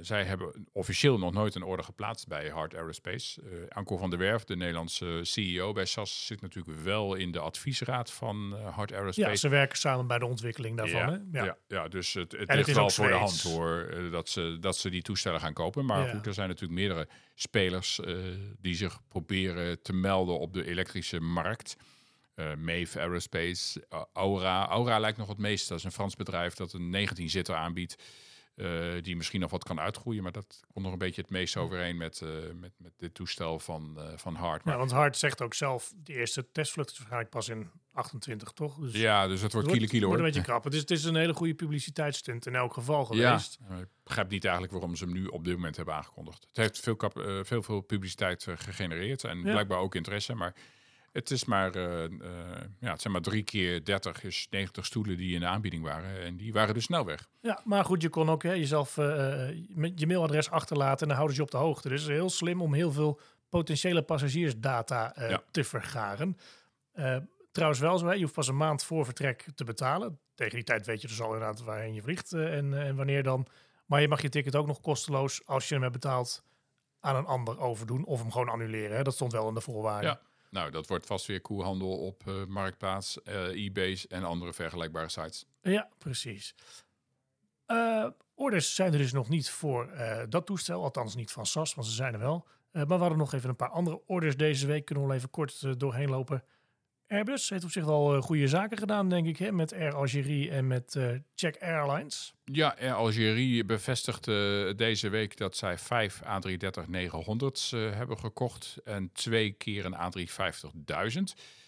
zij 0.00 0.24
hebben 0.24 0.66
officieel 0.72 1.18
nog 1.18 1.32
nooit 1.32 1.54
een 1.54 1.62
order 1.62 1.84
geplaatst 1.84 2.28
bij 2.28 2.48
Hart 2.48 2.74
Aerospace. 2.74 3.40
Eh 3.42 3.48
Anko 3.68 3.96
van 3.96 4.10
der 4.10 4.18
Werf, 4.18 4.44
de 4.44 4.56
Nederlandse 4.56 5.20
CEO 5.22 5.72
bij 5.72 5.84
SAS, 5.84 6.26
zit 6.26 6.40
natuurlijk 6.40 6.78
wel 6.82 7.14
in 7.14 7.30
de 7.32 7.38
adviesraad 7.38 8.12
van 8.12 8.56
eh 8.56 8.74
Hart 8.74 8.92
Aerospace. 8.92 9.30
Ja, 9.30 9.36
ze 9.36 9.48
werken 9.48 9.78
samen 9.78 10.06
bij 10.06 10.18
de 10.18 10.26
ontwikkeling 10.26 10.76
daarvan. 10.76 11.00
ja, 11.00 11.20
hè? 11.32 11.44
ja. 11.44 11.56
Ja, 11.68 11.88
dus 11.88 12.14
het, 12.14 12.32
het 12.32 12.54
ligt 12.54 12.74
wel 12.74 12.90
voor 12.90 13.08
de 13.08 13.14
hand 13.14 13.42
hoor, 13.42 13.78
eh, 13.90 14.10
dat 14.10 14.28
ze, 14.28 14.56
dat 14.60 14.76
ze 14.76 14.90
die 14.90 15.02
toestellen 15.02 15.40
gaan 15.40 15.52
kopen. 15.52 15.84
Maar 15.84 16.06
Ja. 16.06 16.10
goed, 16.14 16.26
er 16.26 16.34
zijn 16.34 16.48
natuurlijk 16.48 16.78
meerdere 16.78 17.08
spelers 17.34 18.00
eh, 18.00 18.16
die 18.60 18.74
zich 18.74 19.00
proberen 19.08 19.82
te 19.82 19.92
melden 19.92 20.38
op 20.38 20.52
de 20.52 20.66
elektrische 20.66 21.20
markt. 21.20 21.76
Eh 22.36 22.54
Mave 22.54 23.00
Aerospace, 23.00 23.86
eh, 23.88 24.02
Aura. 24.12 24.68
Aura 24.68 24.98
lijkt 24.98 25.18
nog 25.18 25.28
het 25.28 25.38
meest. 25.38 25.68
Dat 25.68 25.78
is 25.78 25.84
een 25.84 25.92
Frans 25.92 26.16
bedrijf 26.16 26.54
dat 26.54 26.72
een 26.72 26.90
19-zitter 26.90 27.54
aanbiedt. 27.54 27.96
eh, 28.56 29.02
die 29.02 29.16
misschien 29.16 29.40
nog 29.40 29.50
wat 29.50 29.64
kan 29.64 29.80
uitgroeien. 29.80 30.22
Maar 30.22 30.32
dat 30.32 30.60
komt 30.72 30.84
nog 30.84 30.92
een 30.92 30.98
beetje 30.98 31.20
het 31.20 31.30
meest 31.30 31.56
overeen 31.56 31.96
met, 31.96 32.20
uh, 32.20 32.30
met, 32.60 32.72
met 32.76 32.92
dit 32.96 33.14
toestel 33.14 33.58
van, 33.58 33.94
uh, 33.98 34.04
van 34.16 34.34
Hart. 34.34 34.62
Ja, 34.64 34.76
want 34.76 34.90
Hart 34.90 35.16
zegt 35.16 35.42
ook 35.42 35.54
zelf, 35.54 35.92
de 35.96 36.14
eerste 36.14 36.50
testvlucht 36.52 36.90
is 36.90 36.96
waarschijnlijk 36.96 37.30
pas 37.30 37.48
in 37.48 37.70
28, 37.92 38.50
toch? 38.50 38.78
Dus 38.78 38.92
ja, 38.92 39.26
dus 39.26 39.40
het 39.40 39.52
wordt 39.52 39.68
kilo 39.68 39.86
kilo. 39.86 40.06
wordt 40.06 40.20
een 40.20 40.26
beetje 40.26 40.42
krap. 40.42 40.64
Het 40.64 40.74
is, 40.74 40.80
het 40.80 40.90
is 40.90 41.04
een 41.04 41.16
hele 41.16 41.34
goede 41.34 41.54
publiciteitsstunt 41.54 42.46
in 42.46 42.54
elk 42.54 42.72
geval 42.72 43.04
geweest. 43.04 43.58
Ja, 43.68 43.76
ik 43.76 43.88
begrijp 44.02 44.30
niet 44.30 44.44
eigenlijk 44.44 44.72
waarom 44.72 44.96
ze 44.96 45.04
hem 45.04 45.12
nu 45.12 45.26
op 45.26 45.44
dit 45.44 45.54
moment 45.54 45.76
hebben 45.76 45.94
aangekondigd. 45.94 46.46
Het 46.48 46.56
heeft 46.56 46.80
veel, 46.80 46.96
kap, 46.96 47.12
veel, 47.42 47.62
veel 47.62 47.80
publiciteit 47.80 48.46
gegenereerd 48.56 49.24
en 49.24 49.38
ja. 49.38 49.50
blijkbaar 49.50 49.78
ook 49.78 49.94
interesse, 49.94 50.34
maar... 50.34 50.54
Het, 51.16 51.30
is 51.30 51.44
maar, 51.44 51.76
uh, 51.76 52.02
uh, 52.02 52.08
ja, 52.80 52.90
het 52.90 53.00
zijn 53.00 53.12
maar 53.12 53.22
drie 53.22 53.42
keer 53.42 53.84
30 53.84 54.24
is 54.24 54.46
90 54.50 54.84
stoelen 54.84 55.16
die 55.16 55.34
in 55.34 55.40
de 55.40 55.46
aanbieding 55.46 55.82
waren. 55.82 56.20
En 56.20 56.36
die 56.36 56.52
waren 56.52 56.74
dus 56.74 56.84
snel 56.84 57.04
weg. 57.04 57.28
Ja, 57.40 57.60
maar 57.64 57.84
goed, 57.84 58.02
je 58.02 58.08
kon 58.08 58.30
ook 58.30 58.42
hè, 58.42 58.52
jezelf 58.52 58.96
uh, 58.96 59.48
met 59.68 60.00
je 60.00 60.06
mailadres 60.06 60.50
achterlaten 60.50 61.00
en 61.00 61.06
dan 61.06 61.16
houden 61.16 61.36
ze 61.36 61.42
je 61.42 61.46
op 61.46 61.52
de 61.52 61.66
hoogte. 61.66 61.88
Dus 61.88 62.00
het 62.00 62.10
is 62.10 62.16
heel 62.16 62.30
slim 62.30 62.62
om 62.62 62.74
heel 62.74 62.92
veel 62.92 63.20
potentiële 63.48 64.02
passagiersdata 64.02 65.14
ja. 65.16 65.42
te 65.50 65.64
vergaren. 65.64 66.36
trouwens 67.52 67.80
wel 67.80 67.98
zo, 67.98 68.06
hè, 68.06 68.12
je 68.12 68.20
hoeft 68.22 68.34
pas 68.34 68.48
een 68.48 68.56
maand 68.56 68.84
voor 68.84 69.04
vertrek 69.04 69.46
te 69.54 69.64
betalen. 69.64 70.18
Tegen 70.34 70.54
die 70.54 70.64
tijd 70.64 70.86
weet 70.86 71.00
je 71.00 71.08
dus 71.08 71.20
al 71.20 71.32
inderdaad 71.32 71.62
waarheen 71.62 71.94
je 71.94 72.02
vliegt 72.02 72.32
en, 72.32 72.84
en 72.84 72.96
wanneer 72.96 73.22
dan. 73.22 73.46
Maar 73.86 74.00
je 74.00 74.08
mag 74.08 74.22
je 74.22 74.28
ticket 74.28 74.56
ook 74.56 74.66
nog 74.66 74.80
kosteloos, 74.80 75.46
als 75.46 75.68
je 75.68 75.74
hem 75.74 75.82
hebt 75.82 75.94
betaald, 75.94 76.42
aan 77.00 77.16
een 77.16 77.26
ander 77.26 77.60
overdoen. 77.60 78.04
Of 78.04 78.20
hem 78.20 78.32
gewoon 78.32 78.48
annuleren. 78.48 78.96
Hè. 78.96 79.02
Dat 79.02 79.14
stond 79.14 79.32
wel 79.32 79.48
in 79.48 79.54
de 79.54 79.60
voorwaarden. 79.60 80.10
Ja. 80.10 80.20
Nou, 80.50 80.70
dat 80.70 80.86
wordt 80.86 81.06
vast 81.06 81.26
weer 81.26 81.40
koehandel 81.40 81.98
op 81.98 82.22
uh, 82.28 82.44
Marktplaats, 82.44 83.18
uh, 83.24 83.64
eBay's 83.64 84.06
en 84.06 84.24
andere 84.24 84.52
vergelijkbare 84.52 85.08
sites. 85.08 85.46
Ja, 85.60 85.88
precies. 85.98 86.54
Uh, 87.66 88.06
orders 88.34 88.74
zijn 88.74 88.92
er 88.92 88.98
dus 88.98 89.12
nog 89.12 89.28
niet 89.28 89.50
voor 89.50 89.90
dat 90.28 90.46
toestel, 90.46 90.82
althans 90.82 91.14
niet 91.14 91.32
van 91.32 91.46
SAS, 91.46 91.74
want 91.74 91.86
ze 91.86 91.94
zijn 91.94 92.12
er 92.12 92.18
wel. 92.18 92.46
maar 92.70 92.86
we 92.86 92.94
hadden 92.94 93.18
nog 93.18 93.32
even 93.32 93.48
een 93.48 93.56
paar 93.56 93.68
andere 93.68 94.00
orders 94.06 94.36
deze 94.36 94.66
week. 94.66 94.84
Kunnen 94.84 95.08
we 95.08 95.14
even 95.14 95.30
kort 95.30 95.80
doorheen 95.80 96.10
lopen. 96.10 96.44
Airbus 97.08 97.48
heeft 97.48 97.64
op 97.64 97.70
zich 97.70 97.84
wel 97.84 98.20
goede 98.20 98.48
zaken 98.48 98.78
gedaan, 98.78 99.08
denk 99.08 99.26
ik, 99.26 99.36
hè, 99.36 99.52
met 99.52 99.72
Air 99.72 99.94
Algérie 99.94 100.50
en 100.50 100.66
met 100.66 100.94
uh, 100.94 101.10
Czech 101.34 101.60
Airlines. 101.60 102.34
Ja, 102.44 102.76
Air 102.80 102.94
Algérie 102.94 103.64
bevestigde 103.64 104.72
deze 104.76 105.08
week 105.08 105.36
dat 105.36 105.56
zij 105.56 105.78
vijf 105.78 106.20
A330-900's 106.22 107.72
uh, 107.72 107.94
hebben 107.94 108.18
gekocht 108.18 108.76
en 108.84 109.10
twee 109.12 109.52
keer 109.52 109.84
een 109.84 109.94
A350-1000. 109.94 111.22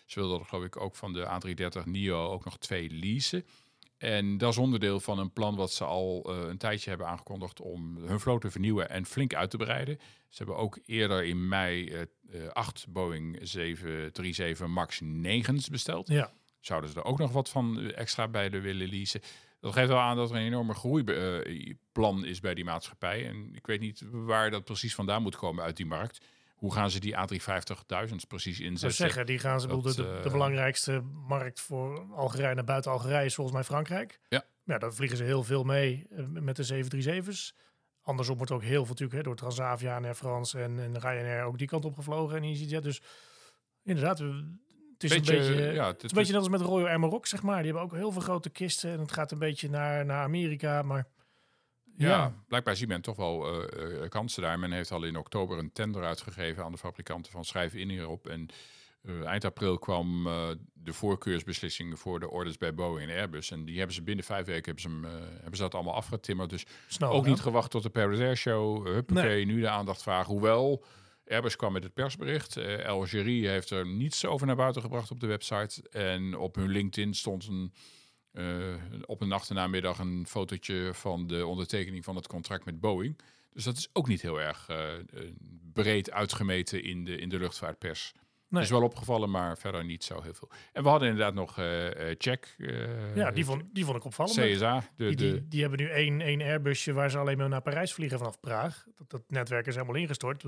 Ze 0.07 0.21
wilden 0.21 0.47
geloof 0.47 0.65
ik 0.65 0.81
ook 0.81 0.97
van 0.97 1.13
de 1.13 1.27
A330-neo 1.27 2.27
ook 2.27 2.45
nog 2.45 2.59
twee 2.59 2.91
leasen. 2.91 3.45
En 3.99 4.39
dat 4.39 4.51
is 4.53 4.59
onderdeel 4.59 5.01
van 5.01 5.19
een 5.19 5.33
plan 5.33 5.57
wat 5.57 5.73
ze 5.73 5.85
al 5.85 6.31
uh, 6.31 6.49
een 6.49 6.59
tijdje 6.59 6.89
hebben 6.89 7.09
aangekondigd 7.09 7.61
om 7.61 7.97
hun 7.97 8.21
vloot 8.21 8.41
te 8.41 8.51
vernieuwen 8.51 8.91
en 8.91 9.07
flink 9.07 9.35
uit 9.35 9.51
te 9.51 9.57
breiden. 9.57 9.99
Ze 10.29 10.37
hebben 10.37 10.57
ook 10.57 10.79
eerder 10.85 11.25
in 11.25 11.49
mei 11.49 11.85
uh, 11.85 12.01
uh, 12.31 12.49
acht 12.49 12.87
Boeing 12.89 13.39
737 13.43 14.67
MAX 14.67 15.01
9's 15.03 15.69
besteld. 15.69 16.09
Ja. 16.09 16.33
Zouden 16.61 16.91
ze 16.91 16.97
er 16.97 17.05
ook 17.05 17.19
nog 17.19 17.33
wat 17.33 17.49
van 17.49 17.91
extra 17.91 18.29
bij 18.29 18.49
de 18.49 18.61
willen 18.61 18.89
leasen? 18.89 19.21
Dat 19.61 19.73
geeft 19.73 19.89
wel 19.89 19.99
aan 19.99 20.17
dat 20.17 20.31
er 20.31 20.37
een 20.37 20.43
enorme 20.43 20.75
groeiplan 20.75 22.25
is 22.25 22.41
bij 22.41 22.55
die 22.55 22.65
maatschappij. 22.65 23.27
En 23.27 23.55
ik 23.55 23.67
weet 23.67 23.81
niet 23.81 24.03
waar 24.11 24.51
dat 24.51 24.65
precies 24.65 24.95
vandaan 24.95 25.23
moet 25.23 25.37
komen 25.37 25.65
uit 25.65 25.77
die 25.77 25.87
markt. 25.87 26.25
Hoe 26.59 26.73
gaan 26.73 26.91
ze 26.91 27.01
die 27.01 27.15
A350.000 27.15 28.15
precies 28.29 28.61
inzetten? 28.61 28.99
zeggen, 28.99 29.27
die 29.27 29.39
gaan 29.39 29.61
ze 29.61 29.67
dat, 29.67 29.83
de, 29.83 29.95
de, 29.95 30.21
de, 30.23 30.31
belangrijkste 30.31 31.01
markt 31.29 31.61
voor 31.61 32.07
Algerije 32.15 32.55
naar 32.55 32.65
buiten 32.65 32.91
Algerije 32.91 33.25
is 33.25 33.35
volgens 33.35 33.57
mij 33.57 33.65
Frankrijk. 33.65 34.21
Ja. 34.29 34.45
Ja, 34.65 34.79
daar 34.79 34.93
vliegen 34.93 35.17
ze 35.17 35.25
heel 35.25 35.45
veel 35.45 35.65
mee 35.65 36.07
met 36.29 36.57
de 36.57 36.85
737's. 36.85 37.55
Andersom 38.03 38.37
wordt 38.37 38.53
ook 38.53 38.63
heel 38.63 38.85
veel 38.85 38.89
natuurlijk 38.89 39.17
hè, 39.17 39.23
door 39.23 39.37
Transavia 39.37 39.97
en 39.97 40.05
Air 40.05 40.15
France 40.15 40.63
en, 40.63 40.79
en 40.79 40.99
Ryanair 40.99 41.45
ook 41.45 41.59
die 41.59 41.67
kant 41.67 41.85
op 41.85 41.95
gevlogen 41.95 42.37
en 42.37 42.43
EasyJet. 42.43 42.83
Dus 42.83 43.03
inderdaad, 43.83 44.19
het 44.19 44.33
is 44.99 45.11
beetje, 45.11 45.37
een 45.37 45.57
beetje, 45.57 45.73
ja, 45.73 45.87
het 45.87 46.05
is 46.05 46.11
een 46.11 46.17
beetje 46.17 46.33
net 46.33 46.41
als 46.41 46.51
met 46.51 46.61
Royal 46.61 46.89
Air 46.89 47.01
Maroc, 47.01 47.27
zeg 47.27 47.43
maar. 47.43 47.57
Die 47.57 47.73
hebben 47.73 47.83
ook 47.83 47.93
heel 47.93 48.13
veel 48.13 48.23
grote 48.23 48.51
kisten 48.51 48.91
en 48.91 49.01
het 49.01 49.13
gaat 49.13 49.31
een 49.31 49.39
beetje 49.39 49.71
naar, 49.71 50.05
naar 50.05 50.23
Amerika, 50.23 50.83
maar... 50.83 51.07
Ja, 51.99 52.09
ja, 52.09 52.35
blijkbaar 52.49 52.77
ziet 52.77 52.89
men 52.89 53.01
toch 53.01 53.17
wel 53.17 53.63
uh, 53.63 54.09
kansen 54.09 54.43
daar. 54.43 54.59
Men 54.59 54.73
heeft 54.73 54.91
al 54.91 55.05
in 55.05 55.17
oktober 55.17 55.59
een 55.59 55.73
tender 55.73 56.05
uitgegeven 56.05 56.65
aan 56.65 56.73
de 56.73 56.79
fabrikanten 56.79 57.33
van 57.33 57.45
schrijf 57.45 57.75
in 57.75 57.89
hierop. 57.89 58.29
En 58.29 58.49
uh, 59.03 59.27
eind 59.27 59.45
april 59.45 59.79
kwam 59.79 60.25
de 60.73 60.93
voorkeursbeslissing 60.93 61.99
voor 61.99 62.21
de 62.21 62.31
orders 62.31 62.57
bij 62.57 62.75
Boeing 62.75 63.11
en 63.11 63.17
Airbus. 63.17 63.51
En 63.51 63.65
die 63.65 63.77
hebben 63.77 63.95
ze 63.95 64.03
binnen 64.03 64.25
vijf 64.25 64.47
weken 64.47 64.65
hebben 64.65 64.83
ze, 64.83 64.89
hem, 64.89 65.23
hebben 65.33 65.57
ze 65.57 65.63
dat 65.63 65.75
allemaal 65.75 65.95
afgetimmerd. 65.95 66.51
Dus 66.51 66.67
Snel, 66.87 67.11
ook 67.11 67.27
niet 67.27 67.41
gewacht 67.41 67.71
tot 67.71 67.83
de 67.83 67.91
Paris 67.91 68.19
Air 68.19 68.37
Show. 68.37 68.87
Huppakee, 68.87 69.45
nee. 69.45 69.45
nu 69.45 69.61
de 69.61 69.69
aandacht 69.69 70.03
vragen. 70.03 70.33
Hoewel, 70.33 70.85
Airbus 71.27 71.57
kwam 71.57 71.73
met 71.73 71.83
het 71.83 71.95
persbericht. 71.95 72.59
Algerie 72.87 73.49
heeft 73.49 73.71
er 73.71 73.87
niets 73.87 74.25
over 74.25 74.47
naar 74.47 74.57
buiten 74.57 74.83
gebracht 74.83 75.11
op 75.11 75.21
de 75.21 75.27
website. 75.27 75.89
En 75.91 76.37
op 76.37 76.55
hun 76.55 76.69
LinkedIn 76.69 77.15
stond 77.15 77.47
een 77.47 77.73
uh, 78.39 78.75
op 79.07 79.21
een 79.21 79.29
nachtennamiddag 79.29 79.99
een 79.99 80.27
fotootje 80.27 80.91
van 80.95 81.27
de 81.27 81.47
ondertekening 81.47 82.05
van 82.05 82.17
het 82.17 82.27
contract 82.27 82.65
met 82.65 82.81
Boeing. 82.81 83.19
Dus 83.53 83.65
dat 83.65 83.77
is 83.77 83.89
ook 83.93 84.09
niet 84.09 84.23
heel 84.23 84.41
erg 84.41 84.69
uh, 84.71 84.79
breed 85.73 86.11
uitgemeten 86.11 86.83
in 86.83 87.05
de, 87.05 87.17
in 87.17 87.29
de 87.29 87.39
luchtvaartpers. 87.39 88.15
Nee. 88.49 88.63
Is 88.63 88.71
wel 88.71 88.83
opgevallen, 88.83 89.31
maar 89.31 89.59
verder 89.59 89.85
niet 89.85 90.05
zo 90.05 90.23
heel 90.23 90.35
veel. 90.35 90.51
En 90.73 90.83
we 90.83 90.89
hadden 90.89 91.09
inderdaad 91.09 91.35
nog 91.35 91.59
uh, 91.59 91.89
check. 92.19 92.57
ja, 93.15 93.31
die 93.31 93.45
vond, 93.45 93.63
die 93.73 93.85
vond 93.85 93.97
ik 93.97 94.05
opvallend. 94.05 94.39
CSA. 94.39 94.85
De, 94.97 95.07
die, 95.07 95.17
die, 95.17 95.49
die, 95.49 95.61
hebben 95.61 95.81
nu 95.81 95.89
één, 95.89 96.21
één 96.21 96.41
Airbusje 96.43 96.93
waar 96.93 97.11
ze 97.11 97.19
alleen 97.19 97.39
maar 97.39 97.49
naar 97.49 97.63
Parijs 97.63 97.93
vliegen 97.93 98.19
vanaf 98.19 98.41
Praag. 98.41 98.85
Dat, 98.97 99.11
dat 99.11 99.23
netwerk 99.27 99.67
is 99.67 99.75
helemaal 99.75 99.97
ingestort. 99.97 100.45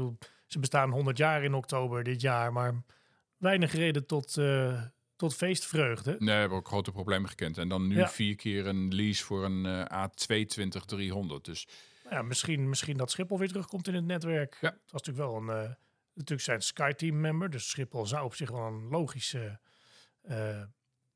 Ze 0.47 0.59
bestaan 0.59 0.91
100 0.91 1.17
jaar 1.17 1.45
in 1.45 1.55
oktober 1.55 2.03
dit 2.03 2.21
jaar, 2.21 2.53
maar 2.53 2.83
weinig 3.37 3.73
reden 3.73 4.07
tot 4.07 4.37
tot 5.21 5.35
feestvreugde. 5.35 6.17
Nee, 6.19 6.35
we 6.35 6.41
hebben 6.41 6.59
ook 6.59 6.69
grote 6.69 6.93
problemen 6.93 7.29
gekend. 7.29 7.59
En 7.59 7.69
dan 7.69 7.87
nu 7.87 7.97
ja. 7.97 8.09
vier 8.09 8.37
keer 8.37 8.67
een 8.67 8.95
lease 8.95 9.25
voor 9.25 9.45
een 9.45 9.65
uh, 9.65 9.85
A220-300. 9.85 11.41
Dus 11.43 11.69
ja, 12.11 12.23
misschien, 12.23 12.69
misschien 12.69 12.97
dat 12.97 13.11
Schiphol 13.11 13.39
weer 13.39 13.49
terugkomt 13.49 13.89
in 13.89 13.95
het 13.95 14.05
netwerk. 14.05 14.59
Ja. 14.61 14.71
Het 14.71 14.93
was 14.93 15.03
natuurlijk 15.03 15.29
wel 15.29 15.37
een... 15.37 15.65
Uh, 15.65 15.71
natuurlijk 16.15 16.41
zijn 16.41 16.63
SkyTeam 16.63 17.21
member, 17.21 17.51
dus 17.51 17.69
Schiphol 17.69 18.07
zou 18.07 18.25
op 18.25 18.35
zich 18.35 18.51
wel 18.51 18.67
een 18.67 18.89
logische... 18.89 19.61
Uh, 20.31 20.63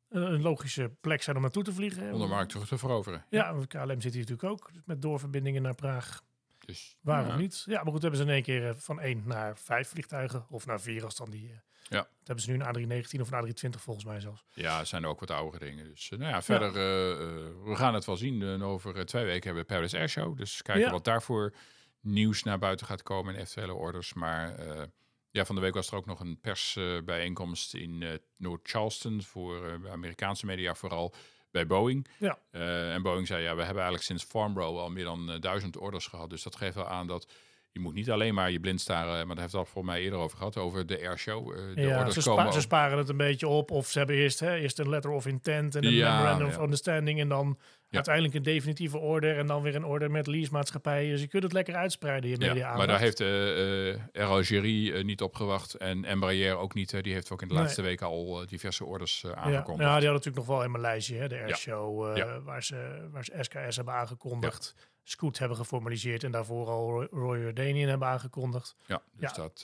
een 0.09 0.43
logische 0.43 0.93
plek 1.01 1.23
zijn 1.23 1.37
om 1.37 1.43
naartoe 1.43 1.63
te 1.63 1.73
vliegen. 1.73 2.13
Om 2.13 2.21
de 2.21 2.27
markt 2.27 2.51
terug 2.51 2.69
te 2.69 2.79
veroveren. 2.79 3.25
Ja, 3.31 3.55
want 3.55 3.67
KLM 3.67 4.01
zit 4.01 4.13
hier 4.13 4.27
natuurlijk 4.27 4.45
ook 4.45 4.71
met 4.85 5.03
doorverbindingen 5.03 5.63
naar 5.63 5.75
Praag. 5.75 6.23
Dus, 6.59 6.97
Waarom 7.01 7.29
ja. 7.29 7.37
niet? 7.37 7.63
Ja, 7.67 7.83
maar 7.83 7.93
goed, 7.93 8.03
hebben 8.03 8.21
ze 8.21 8.27
in 8.27 8.33
één 8.33 8.43
keer 8.43 8.75
van 8.77 9.01
één 9.01 9.23
naar 9.27 9.59
vijf 9.59 9.89
vliegtuigen. 9.89 10.47
Of 10.51 10.67
naar 10.67 10.81
vier 10.81 11.05
als 11.05 11.17
dan 11.17 11.31
die... 11.31 11.61
Ja. 11.89 11.99
Dat 11.99 12.09
hebben 12.25 12.45
ze 12.45 12.51
nu 12.51 12.61
een 12.61 13.05
A319 13.05 13.21
of 13.21 13.31
een 13.31 13.55
A320 13.55 13.81
volgens 13.81 14.05
mij 14.05 14.21
zelfs. 14.21 14.45
Ja, 14.55 14.79
er 14.79 14.87
zijn 14.87 15.07
ook 15.07 15.21
wat 15.21 15.31
oudere 15.31 15.65
dingen. 15.65 15.85
Dus 15.85 16.11
nou 16.11 16.23
ja, 16.23 16.43
verder, 16.43 16.69
ja. 16.69 17.17
Uh, 17.21 17.65
we 17.65 17.77
gaan 17.77 17.95
het 17.95 18.05
wel 18.05 18.17
zien. 18.17 18.43
En 18.43 18.63
over 18.63 19.07
twee 19.07 19.25
weken 19.25 19.45
hebben 19.45 19.63
we 19.63 19.75
Paris 19.75 19.95
Air 19.95 20.09
Show. 20.09 20.37
Dus 20.37 20.63
kijken 20.63 20.85
ja. 20.85 20.91
wat 20.91 21.05
daarvoor 21.05 21.55
nieuws 22.01 22.43
naar 22.43 22.59
buiten 22.59 22.87
gaat 22.87 23.03
komen 23.03 23.35
en 23.35 23.41
eventuele 23.41 23.75
orders. 23.75 24.13
Maar 24.13 24.67
uh, 24.67 24.83
ja, 25.31 25.45
van 25.45 25.55
de 25.55 25.61
week 25.61 25.75
was 25.75 25.91
er 25.91 25.97
ook 25.97 26.07
nog 26.07 26.21
een 26.21 26.41
persbijeenkomst 26.41 27.75
in 27.75 28.01
uh, 28.01 28.13
Noord-Charleston 28.37 29.23
voor 29.23 29.81
Amerikaanse 29.91 30.47
media 30.47 30.75
vooral 30.75 31.15
bij 31.51 31.67
Boeing. 31.67 32.09
Ja. 32.19 32.39
en 32.51 33.03
Boeing 33.03 33.27
zei, 33.27 33.43
ja, 33.43 33.55
we 33.55 33.63
hebben 33.63 33.83
eigenlijk 33.83 34.05
sinds 34.05 34.25
Farnborough 34.25 34.79
al 34.79 34.91
meer 34.91 35.05
dan 35.05 35.41
duizend 35.41 35.77
orders 35.77 36.07
gehad. 36.07 36.31
Dus 36.31 36.43
dat 36.43 36.57
geeft 36.57 36.75
wel 36.75 36.89
aan 36.89 37.07
dat 37.07 37.33
je 37.75 37.81
moet 37.81 37.95
niet 37.95 38.11
alleen 38.11 38.35
maar 38.35 38.51
je 38.51 38.61
blind 38.61 38.81
staren, 38.81 39.27
maar 39.27 39.37
daar 39.37 39.45
heeft 39.45 39.57
het 39.57 39.69
voor 39.69 39.85
mij 39.85 40.01
eerder 40.01 40.19
over 40.19 40.37
gehad, 40.37 40.57
over 40.57 40.87
de 40.87 41.09
airshow. 41.09 41.51
Uh, 41.51 41.75
de 41.75 41.81
ja, 41.81 42.11
ze, 42.11 42.21
spa 42.21 42.51
ze, 42.51 42.61
sparen 42.61 42.99
het 42.99 43.09
een 43.09 43.17
beetje 43.17 43.49
op. 43.49 43.71
Of 43.71 43.91
ze 43.91 43.99
hebben 43.99 44.17
eerst, 44.17 44.41
hè, 44.41 44.55
eerst 44.55 44.79
een 44.79 44.89
letter 44.89 45.11
of 45.11 45.27
intent 45.27 45.75
en 45.75 45.85
een 45.85 45.93
ja, 45.93 46.13
memorandum 46.13 46.47
ja. 46.47 46.53
of 46.57 46.63
understanding. 46.63 47.21
En 47.21 47.29
dan 47.29 47.59
uiteindelijk 47.91 48.35
een 48.35 48.43
definitieve 48.43 48.99
order. 48.99 49.39
En 49.39 49.47
dan 49.47 49.63
weer 49.63 49.75
een 49.75 49.85
order 49.85 50.11
met 50.11 50.27
leasemaatschappijen. 50.27 51.11
Dus 51.11 51.21
je 51.21 51.29
kunt 51.29 51.43
het 51.43 51.53
lekker 51.53 51.75
uitspreiden, 51.75 52.31
je 52.31 52.37
media 52.37 52.55
Ja, 52.55 52.77
maar 52.77 52.87
daar 52.87 52.99
heeft 52.99 53.21
eh 53.21 53.91
eh, 53.91 54.01
Air 54.13 55.05
niet 55.05 55.23
op 55.23 55.35
gewacht 55.35 55.75
en 55.75 56.05
Embraer 56.05 56.57
ook 56.57 56.75
niet. 56.75 57.03
die 57.03 57.13
heeft 57.13 57.31
ook 57.31 57.43
in 57.43 57.49
de 57.49 57.55
Nee. 57.55 57.63
laatste 57.63 57.83
weken 57.83 58.07
al 58.07 58.41
eh, 58.43 58.47
diverse 58.49 58.85
orders 58.85 59.25
eh, 59.25 59.31
Ja, 59.31 59.37
ja, 59.37 59.43
aangekondigd. 59.43 59.79
die 59.79 59.87
hadden 59.87 60.13
natuurlijk 60.13 60.47
nog 60.47 60.57
wel 60.57 60.65
in 60.65 60.71
mijn 60.71 60.83
lijstje, 60.83 61.17
hè, 61.17 61.29
de 61.29 61.41
airshow, 61.41 62.19
waar, 62.45 62.63
ze, 62.63 63.09
waar 63.11 63.25
ze 63.25 63.33
SKS 63.41 63.77
hebben 63.77 63.95
aangekondigd. 63.95 64.75
Scoot 65.05 65.39
hebben 65.39 65.57
geformaliseerd 65.57 66.25
en 66.25 66.31
daarvoor 66.31 66.69
al 66.69 66.91
Roy- 66.91 67.09
Royal 67.11 67.43
Jordanian 67.43 67.89
hebben 67.89 68.09
aangekondigd. 68.09 68.77
Ja, 68.87 69.03
dus 69.13 69.31
Ja. 69.31 69.37
dat... 69.37 69.63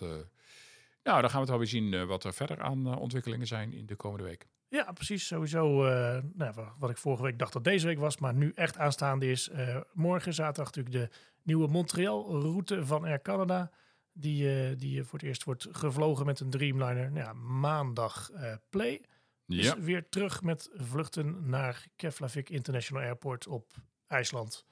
nou, 1.02 1.20
dan 1.20 1.22
gaan 1.22 1.30
we 1.32 1.38
het 1.38 1.48
wel 1.48 1.58
weer 1.58 1.66
zien 1.66 1.94
eh, 1.94 2.04
wat 2.04 2.24
er 2.24 2.34
verder 2.34 2.60
aan 2.60 2.86
eh, 2.86 2.96
ontwikkelingen 3.00 3.46
zijn 3.46 3.72
in 3.72 3.86
de 3.86 3.96
komende 3.96 4.24
week. 4.24 4.48
Ja, 4.68 4.92
precies. 4.92 5.26
Sowieso 5.26 5.68
nou, 6.34 6.52
wa- 6.54 6.74
wat 6.78 6.90
ik 6.90 6.96
vorige 6.96 7.22
week 7.22 7.38
dacht 7.38 7.52
dat 7.52 7.64
deze 7.64 7.86
week 7.86 7.98
was, 7.98 8.18
maar 8.18 8.34
nu 8.34 8.52
echt 8.54 8.78
aanstaande 8.78 9.30
is. 9.30 9.50
morgen 9.92 10.34
zaterdag 10.34 10.74
natuurlijk 10.74 11.10
de 11.12 11.16
nieuwe 11.42 11.68
Montreal-route 11.68 12.86
van 12.86 13.04
Air 13.04 13.22
Canada. 13.22 13.70
Die, 14.12 14.68
eh, 14.68 14.78
die 14.78 15.04
voor 15.04 15.18
het 15.18 15.28
eerst 15.28 15.44
wordt 15.44 15.66
gevlogen 15.70 16.26
met 16.26 16.40
een 16.40 16.50
Dreamliner. 16.50 17.10
Nou 17.12 17.24
ja, 17.26 17.32
maandag 17.32 18.30
play. 18.68 19.00
Dus 19.46 19.64
Ja, 19.66 19.80
weer 19.80 20.08
terug 20.08 20.42
met 20.42 20.68
vluchten 20.74 21.48
naar 21.48 21.86
Keflavik 21.96 22.48
International 22.50 23.02
Airport 23.02 23.46
op 23.46 23.72
IJsland. 24.06 24.64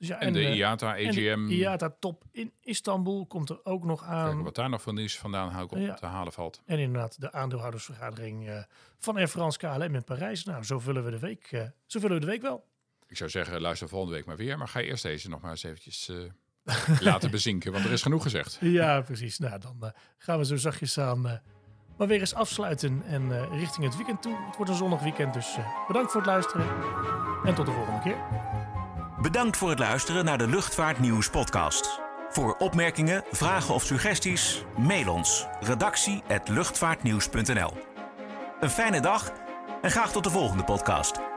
Dus 0.00 0.08
ja, 0.08 0.20
En, 0.20 0.32
de 0.32 0.44
eh, 0.46 0.54
IATA, 0.56 0.94
de 0.94 1.08
AGM. 1.08 1.46
IATA-top 1.48 2.24
in 2.32 2.52
Istanbul 2.60 3.26
komt 3.26 3.48
er 3.50 3.64
ook 3.64 3.84
nog 3.84 4.04
aan. 4.04 4.24
Kijken 4.24 4.44
wat 4.44 4.54
daar 4.54 4.68
nog 4.70 4.82
van 4.82 4.94
nieuws 4.94 5.18
vandaan 5.18 5.50
hou 5.50 5.64
ik 5.64 5.72
op 5.72 5.78
Ja. 5.78 5.94
te 5.94 6.06
halen 6.06 6.32
valt. 6.32 6.60
En 6.66 6.78
inderdaad 6.78 7.20
de 7.20 7.32
aandeelhoudersvergadering 7.32 8.48
eh, 8.48 8.62
van 8.98 9.16
Air 9.16 9.28
France 9.28 9.58
KLM 9.58 9.94
in 9.94 10.04
Parijs. 10.04 10.44
Nou, 10.44 10.64
zo 10.64 10.78
vullen 10.78 11.04
we 11.04 11.10
de 11.10 11.18
week, 11.18 11.48
eh, 11.50 11.62
zo 11.86 12.00
vullen 12.00 12.14
we 12.14 12.20
de 12.20 12.30
week 12.30 12.42
wel. 12.42 12.66
Ik 13.06 13.16
zou 13.16 13.30
zeggen, 13.30 13.60
luister 13.60 13.88
volgende 13.88 14.14
week 14.14 14.24
maar 14.26 14.36
weer. 14.36 14.58
Maar 14.58 14.68
ga 14.68 14.80
eerst 14.80 15.02
deze 15.02 15.28
nog 15.28 15.40
maar 15.40 15.50
eens 15.50 15.62
eventjes 15.62 16.10
laten 17.00 17.30
bezinken. 17.40 17.72
Want 17.72 17.84
er 17.84 17.92
is 17.92 18.02
genoeg 18.02 18.22
gezegd. 18.22 18.58
Ja, 18.60 19.00
precies. 19.00 19.38
Nou, 19.38 19.58
dan 19.60 19.92
gaan 20.18 20.38
we 20.38 20.44
zo 20.44 20.56
zachtjes 20.56 20.98
aan 20.98 21.20
maar 21.96 22.08
weer 22.08 22.20
eens 22.20 22.34
afsluiten 22.34 23.02
en 23.02 23.50
richting 23.50 23.86
het 23.86 23.96
weekend 23.96 24.22
toe. 24.22 24.36
Het 24.46 24.56
wordt 24.56 24.70
een 24.70 24.76
zonnig 24.76 25.00
weekend, 25.00 25.34
dus 25.34 25.56
bedankt 25.86 26.10
voor 26.12 26.20
het 26.20 26.30
luisteren. 26.30 26.66
En 27.44 27.54
tot 27.54 27.66
de 27.66 27.72
volgende 27.72 28.00
keer. 28.00 28.59
Bedankt 29.22 29.56
voor 29.56 29.70
het 29.70 29.78
luisteren 29.78 30.24
naar 30.24 30.38
de 30.38 30.46
Luchtvaartnieuws 30.46 31.30
podcast. 31.30 32.00
Voor 32.30 32.56
opmerkingen, 32.58 33.24
vragen 33.30 33.74
of 33.74 33.82
suggesties, 33.82 34.64
mail 34.76 35.12
ons 35.12 35.46
redactie@luchtvaartnieuws.nl. 35.60 37.72
Een 38.60 38.70
fijne 38.70 39.00
dag 39.00 39.32
en 39.82 39.90
graag 39.90 40.12
tot 40.12 40.24
de 40.24 40.30
volgende 40.30 40.64
podcast. 40.64 41.29